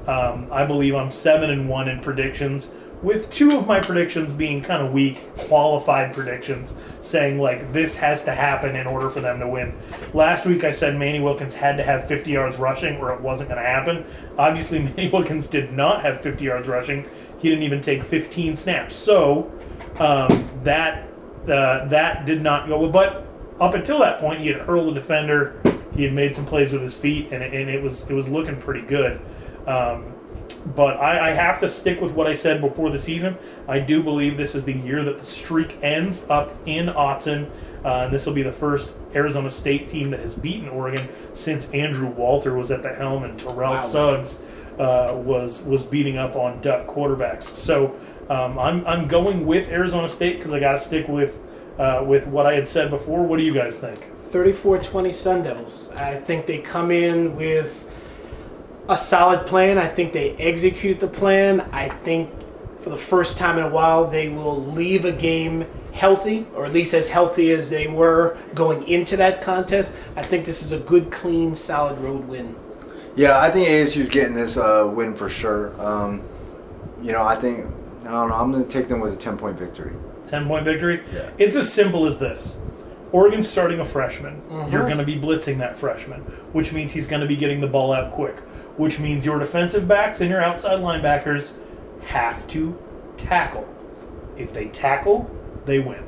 um, 0.06 0.48
I 0.50 0.64
believe 0.64 0.94
I'm 0.94 1.10
seven 1.10 1.50
and 1.50 1.68
one 1.68 1.88
in 1.88 2.00
predictions, 2.00 2.72
with 3.02 3.30
two 3.30 3.56
of 3.56 3.66
my 3.66 3.80
predictions 3.80 4.32
being 4.32 4.62
kind 4.62 4.84
of 4.84 4.92
weak, 4.92 5.18
qualified 5.36 6.14
predictions, 6.14 6.72
saying 7.00 7.38
like 7.38 7.72
this 7.72 7.96
has 7.96 8.24
to 8.24 8.32
happen 8.32 8.76
in 8.76 8.86
order 8.86 9.10
for 9.10 9.20
them 9.20 9.40
to 9.40 9.48
win. 9.48 9.74
Last 10.14 10.46
week 10.46 10.62
I 10.62 10.70
said 10.70 10.96
Manny 10.96 11.18
Wilkins 11.18 11.54
had 11.54 11.76
to 11.78 11.82
have 11.82 12.06
50 12.06 12.30
yards 12.30 12.58
rushing 12.58 12.96
or 12.98 13.12
it 13.12 13.20
wasn't 13.20 13.48
going 13.48 13.60
to 13.60 13.68
happen. 13.68 14.04
Obviously, 14.38 14.78
Manny 14.84 15.10
Wilkins 15.10 15.48
did 15.48 15.72
not 15.72 16.02
have 16.02 16.22
50 16.22 16.44
yards 16.44 16.68
rushing. 16.68 17.08
He 17.38 17.48
didn't 17.48 17.64
even 17.64 17.80
take 17.80 18.04
15 18.04 18.56
snaps. 18.56 18.94
So 18.94 19.50
um, 19.98 20.48
that 20.62 21.11
uh, 21.44 21.86
that 21.86 22.24
did 22.24 22.42
not 22.42 22.68
go. 22.68 22.78
well, 22.78 22.90
But 22.90 23.26
up 23.60 23.74
until 23.74 23.98
that 24.00 24.18
point, 24.18 24.40
he 24.40 24.48
had 24.48 24.62
hurled 24.62 24.90
a 24.90 24.94
defender. 24.94 25.60
He 25.94 26.04
had 26.04 26.12
made 26.12 26.34
some 26.34 26.46
plays 26.46 26.72
with 26.72 26.82
his 26.82 26.94
feet, 26.94 27.32
and 27.32 27.42
it, 27.42 27.52
and 27.52 27.68
it 27.68 27.82
was 27.82 28.08
it 28.08 28.14
was 28.14 28.28
looking 28.28 28.56
pretty 28.56 28.82
good. 28.82 29.20
Um, 29.66 30.12
but 30.74 30.96
I, 30.98 31.30
I 31.30 31.32
have 31.32 31.58
to 31.60 31.68
stick 31.68 32.00
with 32.00 32.12
what 32.12 32.26
I 32.26 32.34
said 32.34 32.60
before 32.60 32.90
the 32.90 32.98
season. 32.98 33.36
I 33.66 33.80
do 33.80 34.02
believe 34.02 34.36
this 34.36 34.54
is 34.54 34.64
the 34.64 34.72
year 34.72 35.02
that 35.04 35.18
the 35.18 35.24
streak 35.24 35.76
ends 35.82 36.28
up 36.30 36.54
in 36.66 36.86
Autzen. 36.86 37.50
Uh, 37.84 38.04
and 38.04 38.12
this 38.12 38.26
will 38.26 38.32
be 38.32 38.44
the 38.44 38.52
first 38.52 38.94
Arizona 39.12 39.50
State 39.50 39.88
team 39.88 40.10
that 40.10 40.20
has 40.20 40.34
beaten 40.34 40.68
Oregon 40.68 41.08
since 41.32 41.68
Andrew 41.70 42.06
Walter 42.06 42.56
was 42.56 42.70
at 42.70 42.80
the 42.82 42.94
helm 42.94 43.24
and 43.24 43.36
Terrell 43.36 43.76
Suggs 43.76 44.42
uh, 44.78 45.12
was 45.16 45.62
was 45.62 45.82
beating 45.82 46.16
up 46.16 46.36
on 46.36 46.60
Duck 46.60 46.86
quarterbacks. 46.86 47.42
So 47.42 47.96
um, 48.32 48.58
I'm 48.58 48.86
I'm 48.86 49.08
going 49.08 49.46
with 49.46 49.68
Arizona 49.70 50.08
State 50.08 50.38
because 50.38 50.52
I 50.52 50.60
got 50.60 50.72
to 50.72 50.78
stick 50.78 51.06
with 51.06 51.38
uh, 51.78 52.02
with 52.06 52.26
what 52.26 52.46
I 52.46 52.54
had 52.54 52.66
said 52.66 52.90
before. 52.90 53.22
What 53.22 53.36
do 53.38 53.42
you 53.42 53.52
guys 53.52 53.76
think? 53.76 54.06
34-20 54.30 55.12
Sun 55.12 55.42
Devils. 55.42 55.90
I 55.94 56.14
think 56.14 56.46
they 56.46 56.58
come 56.58 56.90
in 56.90 57.36
with 57.36 57.86
a 58.88 58.96
solid 58.96 59.46
plan. 59.46 59.76
I 59.76 59.86
think 59.86 60.14
they 60.14 60.34
execute 60.36 61.00
the 61.00 61.08
plan. 61.08 61.60
I 61.72 61.90
think 61.90 62.30
for 62.80 62.88
the 62.88 62.96
first 62.96 63.36
time 63.36 63.58
in 63.58 63.64
a 63.64 63.68
while, 63.68 64.06
they 64.06 64.30
will 64.30 64.58
leave 64.64 65.04
a 65.04 65.12
game 65.12 65.66
healthy, 65.92 66.46
or 66.54 66.64
at 66.64 66.72
least 66.72 66.94
as 66.94 67.10
healthy 67.10 67.50
as 67.50 67.68
they 67.68 67.86
were 67.86 68.38
going 68.54 68.88
into 68.88 69.18
that 69.18 69.42
contest. 69.42 69.94
I 70.16 70.22
think 70.22 70.46
this 70.46 70.62
is 70.62 70.72
a 70.72 70.78
good, 70.78 71.12
clean, 71.12 71.54
solid 71.54 71.98
road 71.98 72.26
win. 72.26 72.56
Yeah, 73.14 73.38
I 73.38 73.50
think 73.50 73.68
ASU's 73.68 74.08
getting 74.08 74.32
this 74.32 74.56
uh, 74.56 74.90
win 74.90 75.14
for 75.14 75.28
sure. 75.28 75.78
Um, 75.78 76.22
you 77.02 77.12
know, 77.12 77.22
I 77.22 77.36
think 77.36 77.66
I 78.06 78.10
don't 78.10 78.28
know. 78.28 78.34
I'm 78.34 78.50
going 78.52 78.64
to 78.64 78.68
take 78.70 78.88
them 78.88 79.00
with 79.00 79.12
a 79.12 79.16
10 79.16 79.36
point 79.38 79.58
victory. 79.58 79.92
10 80.26 80.46
point 80.46 80.64
victory. 80.64 81.02
Yeah. 81.12 81.30
It's 81.38 81.56
as 81.56 81.72
simple 81.72 82.06
as 82.06 82.18
this 82.18 82.58
Oregon's 83.12 83.48
starting 83.48 83.80
a 83.80 83.84
freshman. 83.84 84.40
Mm-hmm. 84.48 84.72
You're 84.72 84.84
going 84.86 84.98
to 84.98 85.04
be 85.04 85.16
blitzing 85.16 85.58
that 85.58 85.76
freshman, 85.76 86.20
which 86.52 86.72
means 86.72 86.92
he's 86.92 87.06
going 87.06 87.20
to 87.20 87.28
be 87.28 87.36
getting 87.36 87.60
the 87.60 87.66
ball 87.66 87.92
out 87.92 88.12
quick, 88.12 88.38
which 88.78 88.98
means 88.98 89.24
your 89.24 89.38
defensive 89.38 89.86
backs 89.86 90.20
and 90.20 90.30
your 90.30 90.40
outside 90.40 90.78
linebackers 90.78 91.52
have 92.06 92.46
to 92.48 92.78
tackle. 93.16 93.68
If 94.36 94.52
they 94.52 94.66
tackle, 94.68 95.30
they 95.66 95.78
win. 95.78 96.02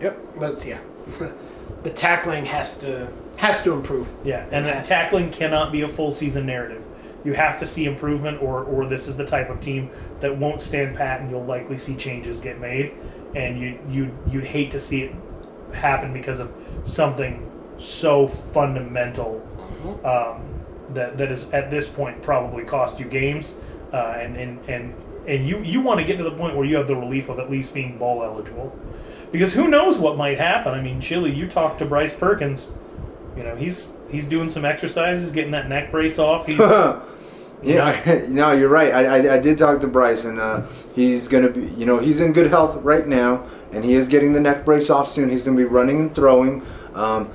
Yep. 0.00 0.18
But 0.38 0.64
yeah, 0.64 0.78
the 1.82 1.90
tackling 1.90 2.44
has 2.46 2.76
to 2.78 3.12
has 3.36 3.62
to 3.64 3.72
improve. 3.72 4.06
Yeah, 4.24 4.46
and 4.52 4.64
Yeah. 4.64 4.74
that 4.74 4.84
tackling 4.84 5.30
cannot 5.30 5.72
be 5.72 5.82
a 5.82 5.88
full 5.88 6.12
season 6.12 6.46
narrative. 6.46 6.83
You 7.24 7.32
have 7.32 7.58
to 7.60 7.66
see 7.66 7.86
improvement, 7.86 8.42
or 8.42 8.64
or 8.64 8.86
this 8.86 9.08
is 9.08 9.16
the 9.16 9.24
type 9.24 9.48
of 9.48 9.60
team 9.60 9.90
that 10.20 10.36
won't 10.36 10.60
stand 10.60 10.96
pat, 10.96 11.20
and 11.20 11.30
you'll 11.30 11.44
likely 11.44 11.78
see 11.78 11.96
changes 11.96 12.38
get 12.38 12.60
made, 12.60 12.92
and 13.34 13.58
you 13.58 13.78
you 13.88 14.18
you'd 14.30 14.44
hate 14.44 14.70
to 14.72 14.80
see 14.80 15.02
it 15.02 15.14
happen 15.72 16.12
because 16.12 16.38
of 16.38 16.52
something 16.84 17.50
so 17.78 18.26
fundamental 18.26 19.42
um, 20.04 20.42
that 20.90 21.16
that 21.16 21.32
is 21.32 21.50
at 21.50 21.70
this 21.70 21.88
point 21.88 22.22
probably 22.22 22.62
cost 22.62 23.00
you 23.00 23.06
games, 23.06 23.58
uh, 23.92 24.16
and 24.18 24.36
and 24.36 24.68
and 24.68 24.94
and 25.26 25.48
you 25.48 25.60
you 25.60 25.80
want 25.80 25.98
to 26.00 26.04
get 26.04 26.18
to 26.18 26.24
the 26.24 26.30
point 26.30 26.54
where 26.54 26.66
you 26.66 26.76
have 26.76 26.86
the 26.86 26.94
relief 26.94 27.30
of 27.30 27.38
at 27.38 27.50
least 27.50 27.72
being 27.72 27.96
bowl 27.96 28.22
eligible, 28.22 28.78
because 29.32 29.54
who 29.54 29.66
knows 29.66 29.96
what 29.96 30.18
might 30.18 30.38
happen. 30.38 30.74
I 30.74 30.82
mean, 30.82 31.00
Chili, 31.00 31.32
you 31.32 31.48
talked 31.48 31.78
to 31.78 31.86
Bryce 31.86 32.12
Perkins. 32.12 32.70
You 33.36 33.42
know, 33.42 33.56
he's 33.56 33.92
he's 34.10 34.24
doing 34.24 34.50
some 34.50 34.64
exercises, 34.64 35.30
getting 35.30 35.52
that 35.52 35.68
neck 35.68 35.90
brace 35.90 36.18
off. 36.18 36.46
He's 36.46 36.58
Yeah, 37.62 38.24
no, 38.28 38.52
you're 38.52 38.68
right. 38.68 38.92
I, 38.92 39.04
I, 39.04 39.34
I 39.34 39.38
did 39.38 39.56
talk 39.56 39.80
to 39.80 39.86
Bryce, 39.86 40.26
and 40.26 40.38
uh, 40.38 40.66
he's 40.94 41.28
gonna 41.28 41.48
be, 41.48 41.66
you 41.68 41.86
know, 41.86 41.98
he's 41.98 42.20
in 42.20 42.32
good 42.32 42.50
health 42.50 42.82
right 42.82 43.06
now, 43.06 43.44
and 43.72 43.84
he 43.84 43.94
is 43.94 44.06
getting 44.08 44.34
the 44.34 44.40
neck 44.40 44.64
brace 44.64 44.90
off 44.90 45.08
soon. 45.08 45.30
He's 45.30 45.44
gonna 45.44 45.56
be 45.56 45.64
running 45.64 45.98
and 45.98 46.14
throwing. 46.14 46.62
Um, 46.94 47.30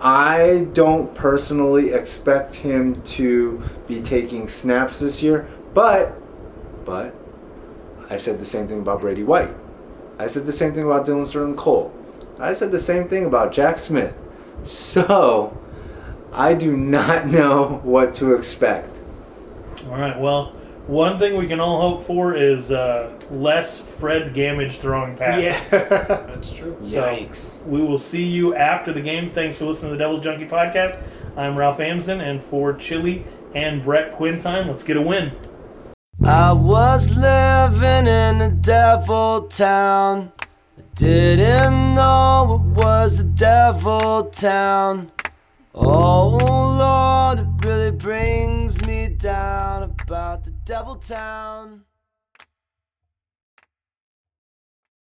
I 0.00 0.68
don't 0.72 1.14
personally 1.14 1.92
expect 1.92 2.54
him 2.54 3.02
to 3.02 3.62
be 3.86 4.00
taking 4.00 4.48
snaps 4.48 4.98
this 4.98 5.22
year, 5.22 5.46
but, 5.74 6.14
but, 6.84 7.14
I 8.08 8.16
said 8.16 8.38
the 8.38 8.46
same 8.46 8.66
thing 8.66 8.80
about 8.80 9.02
Brady 9.02 9.22
White. 9.22 9.54
I 10.18 10.26
said 10.26 10.46
the 10.46 10.52
same 10.52 10.72
thing 10.72 10.84
about 10.84 11.04
Dillon 11.04 11.24
Sterling 11.24 11.56
Cole. 11.56 11.92
I 12.38 12.54
said 12.54 12.72
the 12.72 12.78
same 12.78 13.08
thing 13.08 13.26
about 13.26 13.52
Jack 13.52 13.78
Smith. 13.78 14.14
So, 14.64 15.56
I 16.32 16.54
do 16.54 16.76
not 16.76 17.26
know 17.38 17.80
what 17.82 18.14
to 18.14 18.34
expect. 18.34 19.00
all 19.88 19.96
right. 19.98 20.18
Well, 20.18 20.52
one 20.86 21.18
thing 21.18 21.36
we 21.36 21.46
can 21.46 21.60
all 21.60 21.80
hope 21.80 22.02
for 22.02 22.34
is 22.34 22.70
uh, 22.72 23.16
less 23.30 23.78
Fred 23.78 24.34
Gammage 24.34 24.72
throwing 24.72 25.16
passes. 25.16 25.72
Yeah, 25.72 25.88
that's 25.88 26.52
true. 26.52 26.76
So 26.82 27.02
Yikes. 27.02 27.62
we 27.64 27.80
will 27.80 27.98
see 27.98 28.24
you 28.24 28.54
after 28.56 28.92
the 28.92 29.00
game. 29.00 29.30
Thanks 29.30 29.58
for 29.58 29.66
listening 29.66 29.92
to 29.92 29.96
the 29.96 30.02
Devil's 30.02 30.20
Junkie 30.20 30.46
podcast. 30.46 31.00
I'm 31.36 31.56
Ralph 31.56 31.78
Amsden, 31.78 32.20
and 32.20 32.42
for 32.42 32.72
Chili 32.72 33.24
and 33.54 33.82
Brett 33.82 34.12
Quintime, 34.18 34.66
let's 34.66 34.82
get 34.82 34.96
a 34.96 35.02
win. 35.02 35.32
I 36.24 36.52
was 36.52 37.08
living 37.16 38.06
in 38.08 38.40
a 38.40 38.50
devil 38.50 39.42
town. 39.48 40.32
Didn't 40.94 41.94
know 41.94 42.60
it 42.60 42.76
was 42.76 43.20
a 43.20 43.24
devil 43.24 44.24
town. 44.24 45.10
Oh 45.74 46.36
Lord, 46.78 47.38
it 47.40 47.66
really 47.66 47.92
brings 47.92 48.84
me 48.86 49.08
down 49.08 49.84
about 49.84 50.44
the 50.44 50.50
devil 50.50 50.96
town. 50.96 51.84